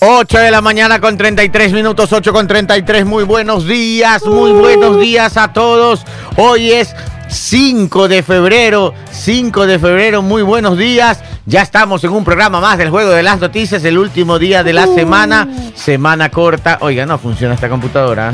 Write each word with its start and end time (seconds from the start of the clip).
8 0.00 0.38
de 0.38 0.50
la 0.52 0.60
mañana 0.60 1.00
con 1.00 1.16
33 1.16 1.72
minutos, 1.72 2.12
8 2.12 2.32
con 2.32 2.46
33. 2.46 3.04
Muy 3.04 3.24
buenos 3.24 3.66
días, 3.66 4.24
muy 4.24 4.52
buenos 4.52 5.00
días 5.00 5.36
a 5.36 5.52
todos. 5.52 6.04
Hoy 6.36 6.70
es 6.70 6.94
5 7.28 8.06
de 8.06 8.22
febrero, 8.22 8.94
5 9.10 9.66
de 9.66 9.78
febrero, 9.80 10.22
muy 10.22 10.42
buenos 10.42 10.78
días. 10.78 11.20
Ya 11.46 11.62
estamos 11.62 12.04
en 12.04 12.10
un 12.10 12.24
programa 12.24 12.60
más 12.60 12.78
del 12.78 12.90
Juego 12.90 13.10
de 13.10 13.24
las 13.24 13.40
Noticias, 13.40 13.84
el 13.84 13.98
último 13.98 14.38
día 14.38 14.62
de 14.62 14.72
la 14.72 14.86
semana, 14.86 15.48
semana 15.74 16.30
corta. 16.30 16.78
Oiga, 16.80 17.04
no 17.04 17.18
funciona 17.18 17.54
esta 17.54 17.68
computadora. 17.68 18.32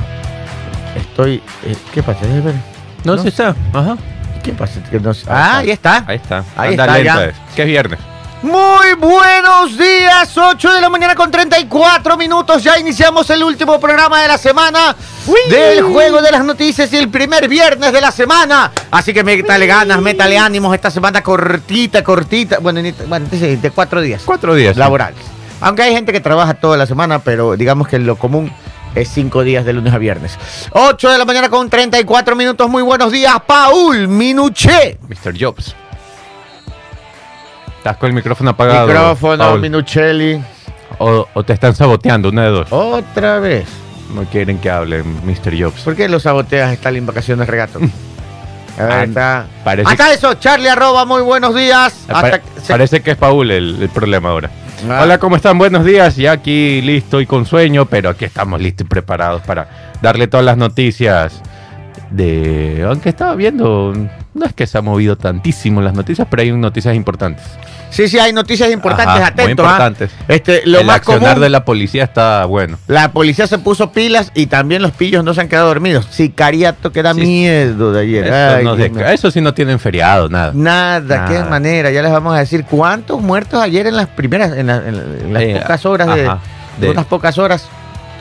Estoy... 0.95 1.43
eh, 1.65 1.77
¿Qué 1.95 2.03
pasa? 2.03 2.21
Ver. 2.27 2.55
No, 3.05 3.17
se 3.17 3.29
está. 3.29 3.55
Ajá. 3.73 3.97
¿Qué 4.43 4.53
pasa? 4.53 4.81
No 5.01 5.13
Ah, 5.29 5.59
ahí 5.59 5.71
está. 5.71 6.05
Ahí 6.07 6.17
está. 6.17 6.45
Ahí 6.57 6.73
Anda 6.73 6.85
está, 6.85 7.01
ya. 7.03 7.25
es. 7.25 7.35
Que 7.57 7.63
es 7.63 7.69
viernes. 7.69 7.99
Muy 8.45 8.93
buenos 9.01 9.79
días, 9.79 10.37
8 10.37 10.75
de 10.75 10.81
la 10.83 10.91
mañana 10.91 11.15
con 11.15 11.31
34 11.31 12.19
minutos. 12.19 12.63
Ya 12.63 12.79
iniciamos 12.79 13.31
el 13.31 13.43
último 13.43 13.81
programa 13.81 14.21
de 14.21 14.29
la 14.29 14.37
semana 14.37 14.95
del 15.49 15.83
Juego 15.83 16.21
de 16.21 16.31
las 16.31 16.45
Noticias 16.45 16.93
y 16.93 16.99
el 16.99 17.09
primer 17.09 17.49
viernes 17.49 17.91
de 17.91 18.03
la 18.03 18.11
semana. 18.11 18.71
Así 18.91 19.15
que 19.15 19.25
métale 19.25 19.67
ganas, 19.67 19.99
métale 20.03 20.37
ánimos 20.37 20.75
esta 20.75 20.91
semana 20.91 21.23
cortita, 21.23 22.05
cortita. 22.05 22.59
Bueno, 22.59 22.83
bueno 23.09 23.27
de 23.31 23.73
cuatro 23.75 24.03
días 24.03 24.21
Cuatro 24.27 24.55
días. 24.55 24.75
sí. 24.75 24.79
laborales. 24.79 25.25
Aunque 25.63 25.81
hay 25.81 25.95
gente 25.95 26.13
que 26.13 26.21
trabaja 26.21 26.53
toda 26.53 26.77
la 26.77 26.85
semana, 26.85 27.21
pero 27.21 27.57
digamos 27.57 27.89
que 27.89 27.99
lo 27.99 28.17
común 28.17 28.53
es 28.95 29.09
cinco 29.09 29.43
días 29.43 29.65
de 29.65 29.73
lunes 29.73 29.95
a 29.95 29.97
viernes. 29.97 30.39
8 30.73 31.13
de 31.13 31.17
la 31.17 31.25
mañana 31.25 31.49
con 31.49 31.71
34 31.71 32.37
minutos. 32.37 32.69
Muy 32.69 32.83
buenos 32.83 33.11
días, 33.11 33.37
Paul 33.47 34.07
Minuché. 34.07 34.99
Mr. 35.09 35.33
Jobs. 35.41 35.75
Estás 37.85 37.99
con 37.99 38.09
el 38.09 38.15
micrófono 38.15 38.49
apagado. 38.53 38.87
Micrófono, 38.87 39.37
Paul. 39.45 39.61
Minuchelli. 39.61 40.43
o, 40.99 41.29
o 41.35 41.43
te 41.45 41.53
están 41.53 41.75
saboteando, 41.75 42.31
una 42.31 42.45
de 42.45 42.49
dos. 42.49 42.73
Otra 42.73 43.41
vez. 43.41 43.67
No 44.15 44.23
quieren 44.25 44.57
que 44.57 44.71
hable 44.71 45.03
Mr. 45.03 45.53
Jobs. 45.63 45.83
¿Por 45.83 45.95
qué 45.95 46.09
lo 46.09 46.19
saboteas 46.19 46.73
Stalin 46.73 47.01
en 47.01 47.07
vacaciones 47.09 47.47
regato? 47.47 47.81
A 48.79 48.83
ver, 48.85 48.93
Ah, 48.93 49.05
está. 49.05 49.47
parece- 49.63 49.91
Hasta 49.91 50.15
eso, 50.15 50.33
Charlie 50.35 50.69
arroba, 50.71 51.05
muy 51.05 51.21
buenos 51.21 51.55
días. 51.55 51.93
Pa- 52.09 52.21
Hasta 52.21 52.39
que 52.39 52.61
se- 52.63 52.73
Parece 52.73 53.03
que 53.03 53.11
es 53.11 53.17
Paul 53.19 53.51
el, 53.51 53.83
el 53.83 53.89
problema 53.91 54.31
ahora. 54.31 54.49
Ah. 54.89 55.01
Hola, 55.03 55.19
¿cómo 55.19 55.37
están? 55.37 55.59
Buenos 55.59 55.85
días. 55.85 56.17
Ya 56.17 56.33
aquí 56.33 56.81
listo 56.81 57.21
y 57.21 57.27
con 57.27 57.45
sueño, 57.45 57.85
pero 57.85 58.09
aquí 58.09 58.25
estamos 58.25 58.63
listos 58.63 58.87
y 58.87 58.89
preparados 58.89 59.43
para 59.43 59.93
darle 60.01 60.27
todas 60.27 60.47
las 60.47 60.57
noticias 60.57 61.43
de... 62.11 62.83
Aunque 62.89 63.11
estaba 63.11 63.35
viendo, 63.35 63.93
no 64.33 64.47
es 64.47 64.55
que 64.55 64.67
se 64.67 64.79
ha 64.79 64.83
movido 64.83 65.17
tantísimo 65.19 65.83
las 65.83 65.93
noticias, 65.95 66.27
pero 66.31 66.43
hay 66.43 66.51
noticias 66.53 66.95
importantes. 66.97 67.45
Sí, 67.95 68.09
sí, 68.09 68.19
hay 68.19 68.33
noticias 68.33 68.71
importantes, 68.73 69.15
Ajá, 69.17 69.27
atentos. 69.29 69.65
muy 69.65 69.73
¿ah? 69.73 69.77
importantes. 69.77 70.11
Este, 70.29 70.63
lo 70.67 70.81
el 70.81 70.87
más 70.87 70.97
accionar 70.97 71.29
común, 71.31 71.43
de 71.43 71.49
la 71.51 71.65
policía 71.65 72.05
está 72.05 72.45
bueno. 72.45 72.77
la 72.89 73.13
policía 73.13 73.47
se 73.47 73.59
puso 73.59 73.93
pilas 73.93 74.33
y 74.35 74.47
también 74.47 74.83
los 74.83 74.91
pillos 74.93 75.23
no 75.25 75.33
se 75.33 75.41
han 75.43 75.49
quedado 75.49 75.69
dormidos. 75.69 76.07
Sicariato 76.11 76.91
que 76.93 77.03
da 77.03 77.15
Sí. 77.15 77.21
miedo 77.21 77.93
de 77.93 78.01
ayer. 78.03 78.25
Eso, 78.27 78.35
Ay, 78.57 78.65
no 78.65 78.77
sí 79.31 79.41
no 79.41 79.55
tienen 79.55 79.79
feriado, 79.79 80.29
nada. 80.29 80.51
Nada, 80.55 81.27
qué 81.27 81.35
Nada. 81.35 81.51
manera. 81.51 81.91
Ya 81.91 82.03
les 82.03 82.11
vamos 82.11 82.35
a 82.35 82.39
decir 82.41 82.65
cuántos 82.65 83.21
muertos 83.23 83.61
ayer 83.63 83.87
en 83.87 83.97
las 83.97 84.09
primeras, 84.09 84.57
en, 84.57 84.67
la- 84.67 84.77
en 84.77 84.97
la- 84.97 85.03
en 85.27 85.33
las 85.33 85.43
Eh, 85.43 85.59
pocas 85.63 85.87
horas 85.87 86.15
de, 86.15 86.27
ajá, 86.27 86.39
de 86.81 86.87
de- 86.87 86.93
unas 86.93 87.07
pocas 87.07 87.39
horas. 87.39 87.69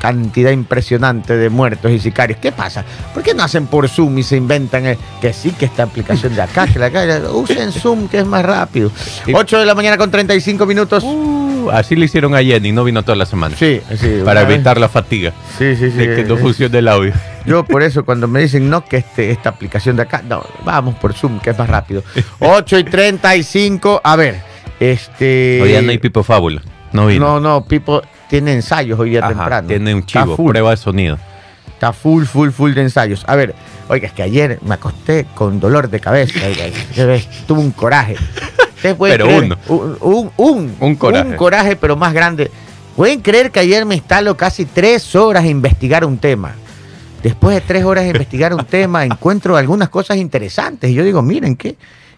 Cantidad 0.03 0.51
impresionante 0.51 1.37
de 1.37 1.49
muertos 1.49 1.89
y 1.89 1.97
sicarios. 1.97 2.37
¿Qué 2.41 2.51
pasa? 2.51 2.83
¿Por 3.13 3.23
qué 3.23 3.33
no 3.33 3.41
hacen 3.41 3.67
por 3.67 3.87
Zoom 3.87 4.17
y 4.17 4.23
se 4.23 4.35
inventan 4.35 4.85
el- 4.85 4.97
que 5.21 5.31
sí, 5.31 5.51
que 5.51 5.63
esta 5.63 5.83
aplicación 5.83 6.35
de 6.35 6.41
acá, 6.41 6.67
que 6.67 6.77
la 6.77 6.87
acá? 6.87 7.05
Usen 7.31 7.71
Zoom, 7.71 8.09
que 8.09 8.19
es 8.19 8.25
más 8.25 8.43
rápido. 8.43 8.91
Y- 9.25 9.33
8 9.33 9.59
de 9.59 9.65
la 9.65 9.73
mañana 9.75 9.97
con 9.97 10.11
35 10.11 10.65
minutos. 10.65 11.05
Uh, 11.05 11.69
así 11.71 11.95
le 11.95 12.03
hicieron 12.03 12.35
a 12.35 12.43
Jenny, 12.43 12.73
no 12.73 12.83
vino 12.83 13.01
toda 13.03 13.15
la 13.15 13.25
semana. 13.25 13.55
Sí, 13.57 13.79
sí. 13.97 14.19
Para 14.25 14.43
vez. 14.43 14.55
evitar 14.55 14.77
la 14.77 14.89
fatiga 14.89 15.31
Sí, 15.57 15.73
sí, 15.77 15.89
sí. 15.89 15.95
de 15.97 16.15
que 16.17 16.23
no 16.25 16.35
funcione 16.35 16.79
el 16.79 16.87
audio. 16.89 17.13
Yo 17.45 17.63
por 17.63 17.81
eso 17.81 18.03
cuando 18.03 18.27
me 18.27 18.41
dicen 18.41 18.69
no 18.69 18.83
que 18.83 18.97
este, 18.97 19.31
esta 19.31 19.51
aplicación 19.51 19.95
de 19.95 20.01
acá, 20.01 20.21
no, 20.27 20.43
vamos 20.65 20.95
por 20.95 21.13
Zoom, 21.13 21.39
que 21.39 21.51
es 21.51 21.57
más 21.57 21.69
rápido. 21.69 22.03
8 22.39 22.77
y 22.79 22.83
35, 22.83 24.01
a 24.03 24.17
ver, 24.17 24.41
este... 24.81 25.61
Hoy 25.63 25.81
no 25.85 25.91
hay 25.91 25.97
Pipo 25.97 26.23
Fábula. 26.23 26.61
No 26.91 27.07
vino. 27.07 27.25
No, 27.25 27.39
no, 27.39 27.63
Pipo 27.65 28.01
tiene 28.33 28.53
ensayos 28.53 28.99
hoy 28.99 29.11
día 29.11 29.19
Ajá, 29.19 29.29
temprano. 29.29 29.67
Tiene 29.67 29.93
un 29.93 30.03
chivo, 30.07 30.35
prueba 30.35 30.71
de 30.71 30.77
sonido. 30.77 31.19
Está 31.67 31.93
full, 31.93 32.23
full, 32.23 32.49
full 32.49 32.73
de 32.73 32.81
ensayos. 32.81 33.23
A 33.27 33.35
ver, 33.35 33.53
oiga, 33.89 34.07
es 34.07 34.13
que 34.13 34.23
ayer 34.23 34.57
me 34.63 34.73
acosté 34.73 35.27
con 35.35 35.59
dolor 35.59 35.87
de 35.87 35.99
cabeza. 35.99 36.39
oiga, 36.43 37.19
tuve 37.45 37.59
un 37.59 37.69
coraje. 37.69 38.15
¿Ustedes 38.75 38.95
pueden 38.95 39.17
Pero 39.17 39.25
creer? 39.27 39.43
uno. 39.43 39.57
Un, 39.67 39.97
un, 40.01 40.31
un, 40.37 40.75
Un 40.79 40.95
coraje. 40.95 41.29
un 41.29 41.35
coraje, 41.35 41.75
pero 41.75 41.95
más 41.95 42.11
grande. 42.11 42.49
¿Pueden 42.95 43.21
creer 43.21 43.51
que 43.51 43.59
ayer 43.59 43.85
me 43.85 43.93
instalo 43.93 44.35
casi 44.35 44.65
tres 44.65 45.15
horas 45.15 45.43
a 45.43 45.47
investigar 45.47 46.03
un 46.03 46.17
tema? 46.17 46.55
Después 47.21 47.53
de 47.53 47.61
tres 47.61 47.83
horas 47.85 48.03
de 48.05 48.09
investigar 48.09 48.51
un 48.55 48.65
tema, 48.65 49.05
encuentro 49.05 49.57
algunas 49.57 49.89
cosas 49.89 50.17
interesantes. 50.17 50.89
Y 50.89 50.95
yo 50.95 51.03
digo, 51.03 51.21
miren, 51.21 51.55
qué, 51.55 51.75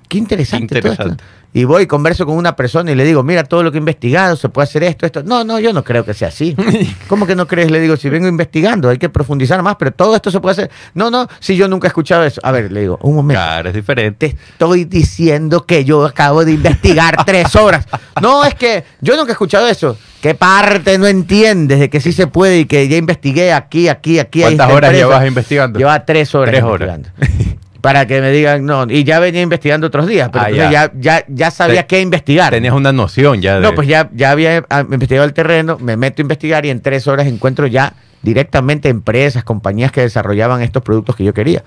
qué 0.08 0.18
interesante, 0.18 0.76
Qué 0.76 0.82
todo 0.82 0.94
esto. 0.94 1.18
Y 1.56 1.64
voy 1.64 1.84
y 1.84 1.88
converso 1.88 2.26
con 2.26 2.36
una 2.36 2.54
persona 2.54 2.92
y 2.92 2.96
le 2.96 3.06
digo, 3.06 3.24
mira 3.24 3.46
todo 3.46 3.64
lo 3.64 3.72
que 3.72 3.78
he 3.78 3.80
investigado, 3.80 4.36
se 4.36 4.50
puede 4.50 4.66
hacer 4.66 4.84
esto, 4.84 5.06
esto. 5.06 5.24
No, 5.24 5.46
no, 5.46 5.58
yo 5.58 5.72
no 5.72 5.86
creo 5.86 6.04
que 6.04 6.14
sea 6.14 6.28
así. 6.28 6.54
¿Cómo 7.08 7.26
que 7.26 7.34
no 7.34 7.48
crees? 7.48 7.72
Le 7.72 7.80
digo, 7.80 7.96
si 7.96 8.10
vengo 8.10 8.28
investigando, 8.28 8.90
hay 8.90 8.98
que 8.98 9.08
profundizar 9.08 9.64
más, 9.64 9.78
pero 9.78 9.94
todo 9.94 10.18
esto 10.18 10.30
se 10.32 10.42
puede 10.42 10.52
hacer. 10.52 10.72
No, 10.96 11.10
no, 11.10 11.30
si 11.40 11.56
yo 11.56 11.70
nunca 11.70 11.88
he 11.88 11.90
escuchado 11.90 12.26
eso. 12.26 12.42
A 12.44 12.52
ver, 12.52 12.74
le 12.74 12.82
digo, 12.82 13.00
un 13.04 13.16
momento. 13.16 13.40
Claro, 13.42 13.70
es 13.70 13.76
diferente. 13.76 14.32
Te 14.32 14.36
estoy 14.36 14.84
diciendo 14.84 15.66
que 15.66 15.86
yo 15.86 16.04
acabo 16.04 16.44
de 16.44 16.52
investigar 16.52 17.24
tres 17.26 17.56
horas. 17.56 17.88
No, 18.22 18.44
es 18.44 18.56
que 18.56 18.84
yo 19.00 19.16
nunca 19.16 19.30
he 19.30 19.32
escuchado 19.32 19.66
eso. 19.66 19.98
¿Qué 20.22 20.36
parte 20.36 20.98
no 20.98 21.08
entiendes 21.08 21.80
de 21.80 21.90
que 21.90 22.02
sí 22.02 22.12
se 22.12 22.28
puede 22.28 22.60
y 22.60 22.66
que 22.66 22.86
ya 22.90 22.98
investigué 22.98 23.54
aquí, 23.54 23.88
aquí, 23.88 24.20
aquí? 24.20 24.42
¿Cuántas 24.42 24.70
horas 24.70 24.90
empresa? 24.90 25.08
llevas 25.08 25.26
investigando? 25.26 25.80
Lleva 25.80 26.04
tres 26.04 26.36
horas 26.36 26.52
Tres 26.52 26.64
horas. 26.64 27.00
Para 27.86 28.06
que 28.08 28.20
me 28.22 28.32
digan, 28.32 28.66
no, 28.66 28.86
y 28.90 29.04
ya 29.04 29.20
venía 29.20 29.42
investigando 29.42 29.88
otros 29.88 30.08
días, 30.08 30.30
pero 30.34 30.46
Ah, 30.46 30.50
ya. 30.50 30.72
ya. 30.72 30.92
Ya, 31.00 31.26
ya, 31.28 31.52
sabía 31.52 31.82
Te- 31.82 31.88
qué 31.88 32.02
investigar. 32.02 32.52
Tenías 32.52 32.74
una 32.74 32.92
noción 32.92 33.42
ya 33.42 33.56
de... 33.56 33.62
No, 33.62 33.74
pues 33.76 33.88
ya, 33.88 34.10
ya 34.14 34.32
había 34.32 34.64
ah, 34.70 34.82
investigado 34.90 35.26
el 35.26 35.34
terreno, 35.34 35.78
me 35.80 35.96
meto 35.98 36.22
a 36.22 36.24
investigar 36.24 36.66
y 36.66 36.70
en 36.72 36.82
tres 36.82 37.08
horas 37.08 37.28
encuentro 37.28 37.68
ya 37.68 37.94
directamente 38.22 38.90
empresas, 38.90 39.44
compañías 39.44 39.92
que 39.92 40.02
desarrollaban 40.02 40.62
estos 40.64 40.82
productos 40.84 41.16
que 41.16 41.24
yo 41.24 41.34
quería. 41.34 41.64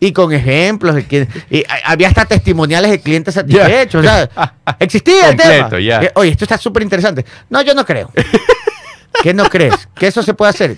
Y 0.00 0.12
con 0.12 0.32
ejemplos, 0.32 0.94
de 0.94 1.06
que, 1.06 1.26
y 1.50 1.64
había 1.84 2.08
hasta 2.08 2.24
testimoniales 2.24 2.90
de 2.90 3.00
clientes 3.00 3.34
satisfechos. 3.34 4.00
o 4.00 4.02
sea, 4.04 4.28
existía 4.78 5.30
el 5.30 5.36
Completo, 5.36 5.68
tema. 5.70 5.80
ya. 5.80 6.00
Eh, 6.02 6.12
Oye, 6.14 6.30
esto 6.30 6.44
está 6.44 6.56
súper 6.56 6.82
interesante. 6.84 7.24
No, 7.50 7.60
yo 7.62 7.74
no 7.74 7.84
creo. 7.84 8.10
¿Qué 9.22 9.34
no 9.34 9.44
crees? 9.48 9.88
¿Que 9.96 10.06
eso 10.06 10.22
se 10.22 10.34
puede 10.34 10.50
hacer? 10.50 10.76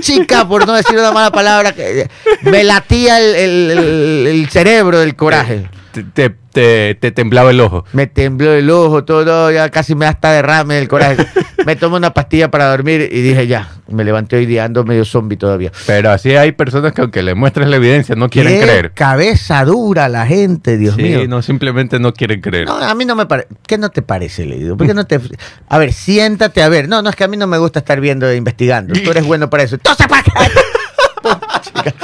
Chica, 0.00 0.46
por 0.46 0.66
no 0.66 0.74
decir 0.74 0.98
una 0.98 1.12
mala 1.12 1.30
palabra, 1.30 1.72
que 1.72 2.08
me 2.42 2.64
latía 2.64 3.18
el, 3.20 3.34
el- 3.34 3.70
el- 3.78 4.26
el 4.26 4.48
cerebro 4.50 4.98
del 5.00 5.14
coraje. 5.16 5.68
te, 5.92 6.02
te- 6.02 6.34
te- 6.52 6.94
te 7.00 7.10
temblaba 7.12 7.50
el 7.50 7.60
ojo. 7.60 7.84
Me 7.92 8.06
tembló 8.06 8.52
el 8.52 8.68
ojo, 8.70 9.04
todo, 9.04 9.50
ya 9.50 9.70
casi 9.70 9.94
me 9.94 10.04
da 10.04 10.10
hasta 10.12 10.32
derrame 10.32 10.74
del 10.74 10.88
coraje. 10.88 11.24
me 11.66 11.76
tomé 11.76 11.96
una 11.96 12.12
pastilla 12.12 12.50
para 12.50 12.70
dormir 12.70 13.08
y 13.10 13.20
dije 13.22 13.46
ya, 13.46 13.70
me 13.88 14.04
levanté 14.04 14.36
hoy 14.36 14.46
día, 14.46 14.64
ando 14.64 14.84
medio 14.84 15.04
zombie 15.04 15.36
todavía. 15.36 15.72
Pero 15.86 16.10
así 16.10 16.34
hay 16.36 16.52
personas 16.52 16.92
que 16.92 17.00
aunque 17.00 17.22
le 17.22 17.34
muestres 17.34 17.68
la 17.68 17.76
evidencia 17.76 18.14
no 18.14 18.28
quieren 18.28 18.52
Qué 18.54 18.62
creer. 18.62 18.92
cabeza 18.92 19.64
dura 19.64 20.08
la 20.08 20.26
gente, 20.26 20.76
Dios 20.78 20.94
sí, 20.96 21.02
mío. 21.02 21.28
no, 21.28 21.42
simplemente 21.42 21.98
no 21.98 22.12
quieren 22.12 22.40
creer. 22.40 22.66
No, 22.66 22.76
a 22.76 22.94
mí 22.94 23.04
no 23.04 23.14
me 23.16 23.26
parece. 23.26 23.48
¿Qué 23.66 23.78
no 23.78 23.90
te 23.90 24.02
parece, 24.02 24.46
le 24.46 24.56
digo? 24.58 24.76
¿Por 24.76 24.86
qué 24.86 24.94
no 24.94 25.06
te.? 25.06 25.20
A 25.68 25.78
ver, 25.78 25.92
siéntate 25.92 26.62
a 26.62 26.68
ver. 26.68 26.88
No, 26.88 27.02
no, 27.02 27.10
es 27.10 27.16
que 27.16 27.24
a 27.24 27.28
mí 27.28 27.36
no 27.36 27.46
me 27.46 27.58
gusta 27.58 27.78
estar 27.80 28.00
viendo 28.00 28.28
e 28.28 28.36
investigando. 28.36 28.94
Tú 28.94 29.10
eres 29.10 29.24
bueno 29.26 29.50
para 29.50 29.62
eso. 29.62 29.76
Entonces, 29.76 30.06
¿para 30.06 30.22
qué? 30.22 30.30
Chica, 31.62 31.94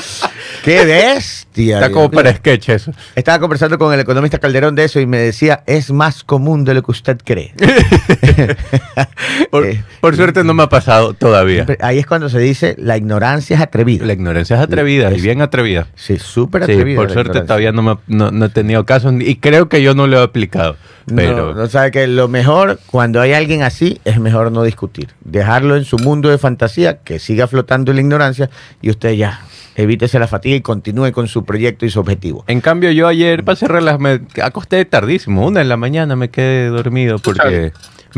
Está 1.68 1.90
como 1.90 2.10
para 2.10 2.34
sketch 2.34 2.70
eso. 2.70 2.92
Estaba 3.14 3.38
conversando 3.38 3.78
con 3.78 3.92
el 3.92 4.00
economista 4.00 4.38
Calderón 4.38 4.74
de 4.74 4.84
eso 4.84 5.00
y 5.00 5.06
me 5.06 5.18
decía: 5.18 5.62
es 5.66 5.90
más 5.92 6.24
común 6.24 6.64
de 6.64 6.74
lo 6.74 6.82
que 6.82 6.90
usted 6.92 7.18
cree. 7.24 7.52
Por, 9.50 9.66
Eh, 9.66 9.82
por 10.00 10.16
suerte 10.16 10.44
no 10.44 10.54
me 10.54 10.62
ha 10.62 10.68
pasado 10.68 11.14
todavía. 11.14 11.66
Ahí 11.80 11.98
es 11.98 12.06
cuando 12.06 12.28
se 12.28 12.38
dice: 12.38 12.74
la 12.78 12.96
ignorancia 12.96 13.56
es 13.56 13.62
atrevida. 13.62 14.06
La 14.06 14.12
ignorancia 14.12 14.56
es 14.56 14.62
atrevida 14.62 15.12
y 15.12 15.20
bien 15.20 15.42
atrevida. 15.42 15.86
Sí, 15.94 16.18
súper 16.18 16.64
Sí, 16.66 16.72
atrevida. 16.72 16.96
por 16.96 17.06
suerte 17.10 17.30
ignorancia. 17.30 17.46
todavía 17.46 17.72
no, 17.72 17.82
me, 17.82 17.96
no, 18.06 18.30
no 18.30 18.44
he 18.46 18.48
tenido 18.48 18.84
casos 18.86 19.14
y 19.18 19.36
creo 19.36 19.68
que 19.68 19.82
yo 19.82 19.94
no 19.94 20.06
lo 20.06 20.20
he 20.20 20.22
aplicado. 20.22 20.76
Pero 21.14 21.52
No, 21.52 21.54
no 21.54 21.66
sabe 21.66 21.90
que 21.90 22.06
lo 22.06 22.28
mejor, 22.28 22.78
cuando 22.86 23.20
hay 23.20 23.32
alguien 23.32 23.62
así, 23.62 24.00
es 24.04 24.20
mejor 24.20 24.52
no 24.52 24.62
discutir. 24.62 25.08
Dejarlo 25.24 25.76
en 25.76 25.84
su 25.84 25.98
mundo 25.98 26.28
de 26.28 26.38
fantasía, 26.38 26.98
que 26.98 27.18
siga 27.18 27.46
flotando 27.48 27.90
en 27.90 27.96
la 27.96 28.02
ignorancia 28.02 28.50
y 28.80 28.90
usted 28.90 29.12
ya 29.12 29.40
evítese 29.76 30.18
la 30.18 30.28
fatiga 30.28 30.56
y 30.56 30.60
continúe 30.60 31.10
con 31.12 31.26
su 31.26 31.44
proyecto 31.50 31.84
y 31.86 31.90
su 31.90 31.98
objetivo. 32.00 32.44
en 32.46 32.60
cambio 32.60 32.90
yo 32.92 33.08
ayer 33.08 33.42
pasé 33.44 33.66
relax, 33.66 33.98
me 33.98 34.20
acosté 34.42 34.84
tardísimo, 34.84 35.46
una 35.46 35.60
en 35.60 35.68
la 35.68 35.76
mañana 35.76 36.14
me 36.16 36.28
quedé 36.30 36.68
dormido 36.68 37.18
porque 37.18 37.72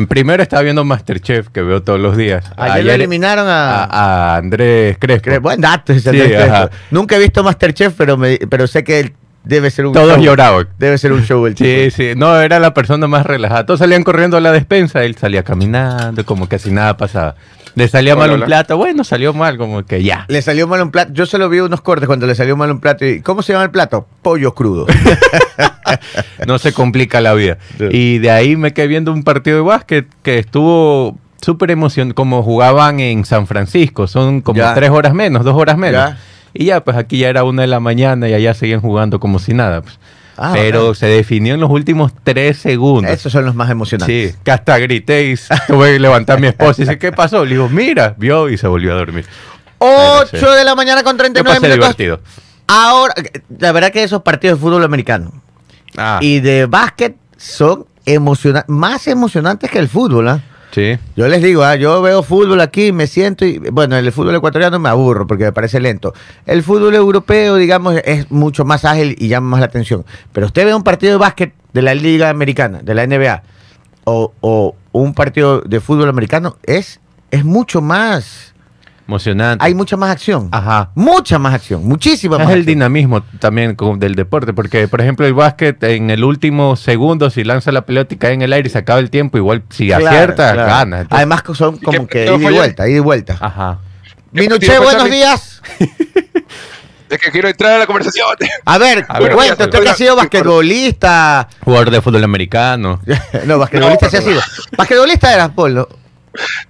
primero 0.09 0.43
estaba 0.43 0.63
viendo 0.63 0.85
Masterchef 0.85 1.49
que 1.49 1.63
veo 1.63 1.83
todos 1.83 2.01
los 2.01 2.17
días. 2.17 2.45
Ayer, 2.57 2.85
lo 2.85 2.93
eliminaron 2.93 3.47
a... 3.49 3.85
a, 3.85 4.35
a 4.35 4.37
Andrés 4.37 4.97
Crespo. 4.99 5.31
Cre- 5.31 5.41
Buen 5.41 5.61
dato 5.61 5.93
ese 5.93 6.11
Sí, 6.11 6.21
Andrés 6.21 6.43
Crespo. 6.43 6.71
Nunca 6.91 7.17
he 7.17 7.19
visto 7.19 7.43
Masterchef, 7.43 7.95
pero, 7.97 8.17
me- 8.17 8.39
pero 8.49 8.67
sé 8.67 8.85
que 8.85 9.01
él 9.01 9.13
Debe 9.45 9.71
ser 9.71 9.87
un 9.87 9.93
Todos 9.93 10.15
show. 10.17 10.23
lloraban. 10.25 10.69
Debe 10.79 10.99
ser 10.99 11.13
un 11.13 11.25
show 11.25 11.45
el 11.47 11.55
tipo. 11.55 11.69
Sí, 11.69 11.91
sí, 11.91 12.13
no, 12.17 12.41
era 12.41 12.61
la 12.61 12.73
persona 12.75 13.07
más 13.09 13.27
relajada. 13.27 13.67
Todos 13.67 13.81
salían 13.81 14.05
corriendo 14.05 14.37
a 14.37 14.41
la 14.41 14.53
despensa, 14.53 15.03
él 15.05 15.17
salía 15.17 15.43
caminando, 15.43 16.25
como 16.25 16.49
que 16.49 16.57
así 16.57 16.71
nada 16.71 16.97
pasaba. 16.97 17.35
Le 17.75 17.89
salía 17.89 18.13
Hola, 18.13 18.21
mal 18.21 18.31
un 18.31 18.37
hola. 18.37 18.47
plato, 18.47 18.77
bueno, 18.77 19.03
salió 19.03 19.33
mal, 19.33 19.57
como 19.57 19.83
que 19.85 20.03
ya. 20.03 20.27
Le 20.29 20.43
salió 20.43 20.69
mal 20.69 20.83
un 20.83 20.91
plato. 20.91 21.13
Yo 21.15 21.25
solo 21.27 21.49
vi 21.49 21.59
unos 21.61 21.81
cortes 21.81 22.07
cuando 22.07 22.27
le 22.27 22.35
salió 22.35 22.55
mal 22.57 22.71
un 22.71 22.81
plato. 22.81 23.05
Y, 23.07 23.21
¿Cómo 23.23 23.41
se 23.43 23.53
llama 23.55 23.65
el 23.65 23.71
plato? 23.71 24.07
Pollo 24.23 24.55
crudo. 24.55 24.87
No 26.47 26.59
se 26.59 26.73
complica 26.73 27.21
la 27.21 27.35
vida. 27.35 27.59
Sí. 27.79 27.85
Y 27.91 28.19
de 28.19 28.31
ahí 28.31 28.57
me 28.57 28.73
quedé 28.73 28.87
viendo 28.87 29.13
un 29.13 29.23
partido 29.25 29.57
de 29.59 29.63
básquet 29.63 30.07
que 30.23 30.39
estuvo 30.39 31.19
súper 31.41 31.71
emocionante, 31.71 32.15
como 32.15 32.43
jugaban 32.43 33.01
en 33.01 33.25
San 33.25 33.47
Francisco, 33.47 34.07
son 34.07 34.41
como 34.41 34.59
Ya. 34.59 34.75
tres 34.75 34.91
horas 34.91 35.13
menos, 35.13 35.45
dos 35.45 35.55
horas 35.57 35.77
menos. 35.77 36.01
Ya. 36.11 36.19
Y 36.55 36.67
ya, 36.67 36.83
pues 36.85 36.97
aquí 36.97 37.19
ya 37.19 37.29
era 37.29 37.45
una 37.45 37.63
de 37.63 37.69
la 37.69 37.81
mañana 37.81 38.29
y 38.29 38.35
allá 38.35 38.55
seguían 38.55 38.81
jugando 38.81 39.19
como 39.21 39.39
si 39.39 39.55
nada. 39.55 39.83
pues. 39.83 39.99
Ah, 40.37 40.53
Pero 40.55 40.95
se 40.95 41.07
definió 41.07 41.55
en 41.55 41.61
los 41.61 41.71
últimos 41.71 42.13
tres 42.25 42.57
segundos. 42.59 43.13
Esos 43.13 43.33
son 43.33 43.45
los 43.45 43.55
más 43.55 43.71
emocionantes. 43.71 44.33
Sí, 44.33 44.39
que 44.43 44.51
hasta 44.51 44.79
grité 44.79 45.31
y 45.31 45.35
tuve 45.67 45.93
que 45.93 45.99
levantar 46.01 46.39
a 46.39 46.41
mi 46.41 46.47
esposa 46.47 46.83
y 46.83 46.85
dice, 46.85 46.99
¿qué 46.99 47.13
pasó? 47.13 47.45
Le 47.45 47.51
digo, 47.53 47.69
mira, 47.69 48.15
vio 48.17 48.49
y 48.49 48.57
se 48.57 48.67
volvió 48.67 48.93
a 48.93 48.97
dormir. 48.97 49.27
8 49.79 50.29
sí. 50.31 50.37
de 50.57 50.65
la 50.65 50.75
mañana 50.75 51.03
con 51.03 51.13
Yo 51.15 51.19
39 51.19 51.43
pasé 51.61 51.69
minutos. 51.69 51.97
divertido. 51.97 52.21
Ahora, 52.67 53.15
la 53.59 53.73
verdad 53.73 53.91
que 53.93 54.03
esos 54.03 54.23
partidos 54.23 54.59
de 54.59 54.63
fútbol 54.63 54.85
americano 54.85 55.33
Ah, 55.99 56.19
y 56.23 56.41
de 56.41 56.65
básquet 56.67 57.17
son 57.37 57.85
emociona 58.07 58.65
más 58.69 59.07
emocionantes 59.09 59.71
que 59.71 59.79
el 59.79 59.89
fútbol. 59.89 60.29
¿ah? 60.29 60.41
Sí. 60.73 60.99
Yo 61.17 61.29
les 61.29 61.43
digo, 61.43 61.63
ah, 61.63 61.77
yo 61.77 62.03
veo 62.03 62.23
fútbol 62.25 62.61
aquí, 62.61 62.91
me 62.91 63.07
siento 63.07 63.45
y, 63.45 63.59
bueno, 63.59 63.97
el 63.97 64.11
fútbol 64.11 64.35
ecuatoriano 64.35 64.79
me 64.81 64.89
aburro 64.89 65.27
porque 65.27 65.45
me 65.45 65.53
parece 65.53 65.79
lento. 65.79 66.13
El 66.45 66.65
fútbol 66.65 66.95
europeo, 66.95 67.57
digamos, 67.57 67.95
es 68.05 68.31
mucho 68.31 68.65
más 68.65 68.85
ágil 68.85 69.15
y 69.19 69.29
llama 69.29 69.51
más 69.51 69.61
la 69.61 69.67
atención. 69.67 70.05
Pero 70.33 70.47
usted 70.47 70.65
ve 70.65 70.75
un 70.75 70.83
partido 70.83 71.13
de 71.13 71.19
básquet 71.19 71.55
de 71.73 71.83
la 71.83 71.95
Liga 71.95 72.29
Americana, 72.29 72.81
de 72.83 72.95
la 72.95 73.07
NBA, 73.07 73.43
o, 74.05 74.33
o 74.41 74.75
un 74.93 75.15
partido 75.15 75.61
de 75.61 75.81
fútbol 75.81 76.09
americano, 76.09 76.57
es, 76.65 77.01
es 77.31 77.45
mucho 77.45 77.81
más, 77.81 78.52
Emocionante. 79.09 79.65
hay 79.65 79.75
mucha 79.75 79.97
más 79.97 80.11
acción. 80.11 80.49
Ajá. 80.53 80.91
Mucha 80.95 81.39
más 81.39 81.55
acción, 81.55 81.85
muchísima 81.85 82.37
Es 82.37 82.41
más 82.45 82.49
el 82.53 82.61
acción. 82.61 82.67
dinamismo 82.67 83.23
también 83.41 83.77
del 83.99 84.15
deporte, 84.15 84.53
porque 84.53 84.89
por 84.89 85.01
ejemplo 85.01 85.27
el 85.27 85.35
básquet 85.35 85.83
en 85.85 86.11
el 86.11 86.25
último 86.25 86.77
segundo, 86.77 87.29
si 87.31 87.45
lanza 87.45 87.73
la 87.73 87.83
pelota 87.85 88.15
y 88.15 88.19
cae 88.19 88.33
en 88.33 88.43
el 88.43 88.53
aire 88.53 88.69
y 88.69 88.71
se 88.71 88.79
acaba 88.79 89.01
el 89.01 89.11
tiempo, 89.11 89.39
igual 89.39 89.63
si 89.71 89.87
Claro, 89.89 90.07
acierta, 90.09 90.53
claro. 90.53 90.69
gana. 90.71 90.97
Entonces- 91.03 91.17
Además 91.17 91.43
que 91.43 91.55
son 91.55 91.77
como 91.79 92.07
que 92.07 92.25
ida 92.27 92.35
y 92.51 92.55
vuelta, 92.55 92.89
ida 92.89 92.97
y 92.97 93.01
vuelta. 93.01 93.37
Ajá. 93.41 93.79
Fue, 94.35 94.79
buenos 94.79 95.11
días. 95.11 95.61
Es 97.11 97.19
que 97.19 97.31
quiero 97.31 97.47
entrar 97.47 97.73
a 97.75 97.79
la 97.79 97.87
conversación. 97.87 98.27
A 98.65 98.79
ver, 98.79 99.05
A 99.07 99.21
ver, 99.21 99.35
usted 99.37 99.69
que 99.69 99.87
ha 99.91 99.95
sido 99.95 100.17
basquetbolista. 100.17 101.47
Jugador 101.63 101.91
de 101.91 102.01
fútbol 102.01 102.25
americano. 102.25 103.01
No, 103.47 103.59
basquetbolista 103.59 104.07
No, 104.07 104.11
sí 104.11 104.17
ha 104.17 104.23
sido. 104.23 104.41
Basquetbolista 104.79 105.35
eras, 105.35 105.51
Polo. 105.51 105.89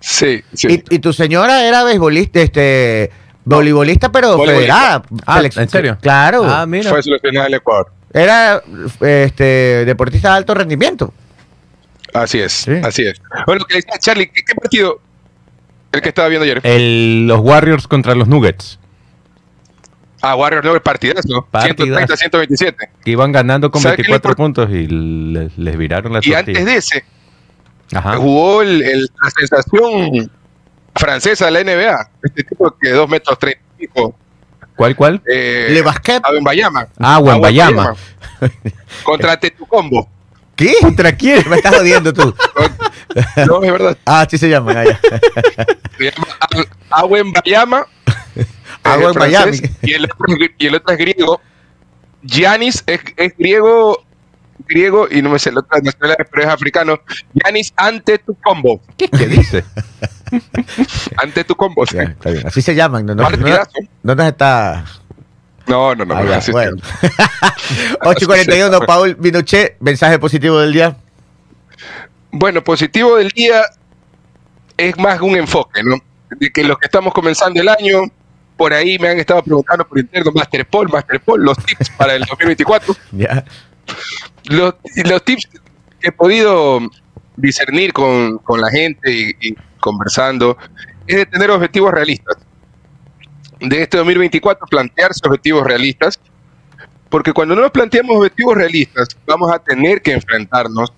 Sí, 0.00 0.42
sí. 0.52 0.84
Y, 0.90 0.94
y 0.96 0.98
tu 0.98 1.12
señora 1.12 1.64
era 1.66 1.84
beisbolista, 1.84 2.40
este, 2.40 3.10
voleibolista, 3.44 4.10
pero 4.12 4.36
Voleibolista. 4.36 5.02
federada. 5.02 5.02
Ah, 5.26 5.42
¿en 5.62 5.68
serio? 5.68 5.98
Claro. 6.00 6.44
Ah, 6.44 6.66
mira. 6.66 6.90
Fue 6.90 7.02
seleccionada 7.02 7.44
del 7.46 7.54
Ecuador. 7.54 7.92
Era 8.12 8.62
este 9.00 9.84
deportista 9.84 10.30
de 10.30 10.36
alto 10.36 10.54
rendimiento. 10.54 11.12
Así 12.12 12.40
es, 12.40 12.52
Sí. 12.52 12.72
así 12.84 13.02
es. 13.06 13.20
Bueno, 13.46 13.60
lo 13.60 13.64
que 13.66 13.74
le 13.74 13.80
decía 13.80 13.98
Charlie, 13.98 14.26
¿qué, 14.28 14.42
qué 14.44 14.54
partido? 14.54 15.00
El 15.92 16.02
que 16.02 16.08
estaba 16.10 16.28
viendo 16.28 16.44
ayer. 16.44 16.60
El- 16.64 17.26
los 17.26 17.40
Warriors 17.40 17.86
contra 17.88 18.14
los 18.14 18.28
Nuggets, 18.28 18.78
Ah, 20.24 20.36
Warriors 20.36 20.64
no, 20.64 20.72
el 20.74 20.82
partidazo. 20.82 21.48
Partidazo. 21.50 22.14
130-127. 22.14 22.76
que 23.04 23.10
iban 23.10 23.32
ganando 23.32 23.70
con 23.72 23.82
¿Sabe 23.82 23.96
qué 23.96 24.02
le 24.02 24.08
24 24.10 24.30
import- 24.32 24.36
puntos 24.36 24.70
y 24.70 24.86
les, 24.86 25.58
les 25.58 25.76
viraron 25.76 26.12
la 26.12 26.20
Y 26.20 26.30
tortilla. 26.30 26.38
antes 26.38 26.64
de 26.64 26.76
ese, 26.76 27.04
Ajá. 27.94 28.16
jugó 28.16 28.62
el, 28.62 28.82
el- 28.82 29.10
la 29.22 29.30
sensación 29.30 30.30
francesa 30.94 31.46
de 31.46 31.50
la 31.52 31.60
NBA. 31.64 32.10
Este 32.22 32.42
tipo 32.44 32.74
que 32.80 32.90
2 32.90 33.08
metros 33.08 33.38
35. 33.38 34.14
¿Cuál, 34.76 34.96
cuál? 34.96 35.22
Eh, 35.30 35.68
Le 35.70 35.82
basquet. 35.82 36.20
a 36.24 36.30
Wembayama. 36.32 36.88
Ah, 36.98 37.18
Wembayama. 37.18 37.94
Contra 39.04 39.38
Tetucombo. 39.38 40.08
¿Qué? 40.56 40.74
¿Contra 40.80 41.12
quién? 41.12 41.48
Me 41.48 41.56
estás 41.56 41.76
jodiendo 41.76 42.12
tú. 42.12 42.34
No, 43.46 43.62
es 43.62 43.72
verdad. 43.72 43.96
Ah, 44.04 44.26
sí 44.28 44.38
se 44.38 44.48
llaman 44.48 44.76
allá. 44.76 45.00
Se 45.98 46.04
llama. 46.04 46.26
Agua 46.90 47.18
eh, 47.18 47.22
en 47.22 47.32
Miami. 49.18 49.56
francés, 49.58 49.70
Y 49.82 49.92
el, 49.94 50.04
otro, 50.04 50.16
y 50.58 50.66
el 50.66 50.74
otro 50.74 50.92
es 50.92 50.98
griego. 50.98 51.40
Giannis 52.22 52.82
es, 52.86 53.00
es 53.16 53.36
griego, 53.36 54.04
griego, 54.66 55.08
y 55.10 55.22
no 55.22 55.30
me 55.30 55.38
sé 55.38 55.52
la 55.52 55.60
otra 55.60 55.80
nacionalidad, 55.80 56.26
pero 56.30 56.42
es 56.42 56.48
africano. 56.48 57.00
Giannis 57.34 57.72
ante 57.76 58.18
tu 58.18 58.34
combo. 58.34 58.80
¿Qué, 58.96 59.08
qué 59.08 59.26
dice? 59.26 59.64
Ante 61.22 61.44
tu 61.44 61.54
combo. 61.54 61.84
Ya, 61.84 62.04
está 62.04 62.30
bien. 62.30 62.46
Así 62.46 62.62
se 62.62 62.74
llaman. 62.74 63.04
No, 63.04 63.14
nos 63.14 64.26
está. 64.26 64.84
No, 65.66 65.94
no, 65.94 66.04
no. 66.04 66.16
Ah, 66.16 66.24
ya, 66.24 66.52
bueno. 66.52 66.76
8.41, 68.00 68.86
Paul 68.86 69.16
Minuché, 69.18 69.76
mensaje 69.80 70.18
positivo 70.18 70.58
del 70.58 70.72
día. 70.72 70.96
Bueno, 72.30 72.64
positivo 72.64 73.16
del 73.16 73.28
día 73.28 73.62
es 74.76 74.96
más 74.98 75.20
un 75.20 75.36
enfoque, 75.36 75.82
¿no? 75.82 75.96
De 76.30 76.50
que 76.50 76.64
los 76.64 76.78
que 76.78 76.86
estamos 76.86 77.12
comenzando 77.12 77.60
el 77.60 77.68
año, 77.68 78.00
por 78.56 78.72
ahí 78.72 78.98
me 78.98 79.08
han 79.08 79.18
estado 79.18 79.42
preguntando 79.42 79.86
por 79.86 79.98
interno, 79.98 80.32
Master 80.32 80.66
Paul, 80.66 80.88
Master 80.88 81.20
Paul, 81.20 81.44
los 81.44 81.58
tips 81.58 81.90
para 81.90 82.14
el 82.14 82.24
2024. 82.28 82.96
Ya. 83.12 83.44
Los, 84.44 84.74
los 85.04 85.24
tips 85.24 85.48
que 86.00 86.08
he 86.08 86.12
podido 86.12 86.80
discernir 87.36 87.92
con, 87.92 88.38
con 88.38 88.60
la 88.60 88.70
gente 88.70 89.12
y, 89.12 89.36
y 89.40 89.54
conversando 89.80 90.56
es 91.06 91.16
de 91.16 91.26
tener 91.26 91.50
objetivos 91.50 91.92
realistas. 91.92 92.36
De 93.60 93.82
este 93.82 93.96
2024, 93.96 94.66
plantearse 94.66 95.20
objetivos 95.24 95.64
realistas, 95.64 96.18
porque 97.08 97.32
cuando 97.32 97.54
no 97.54 97.62
nos 97.62 97.70
planteamos 97.70 98.16
objetivos 98.16 98.56
realistas, 98.56 99.08
vamos 99.26 99.52
a 99.52 99.58
tener 99.58 100.02
que 100.02 100.12
enfrentarnos 100.12 100.92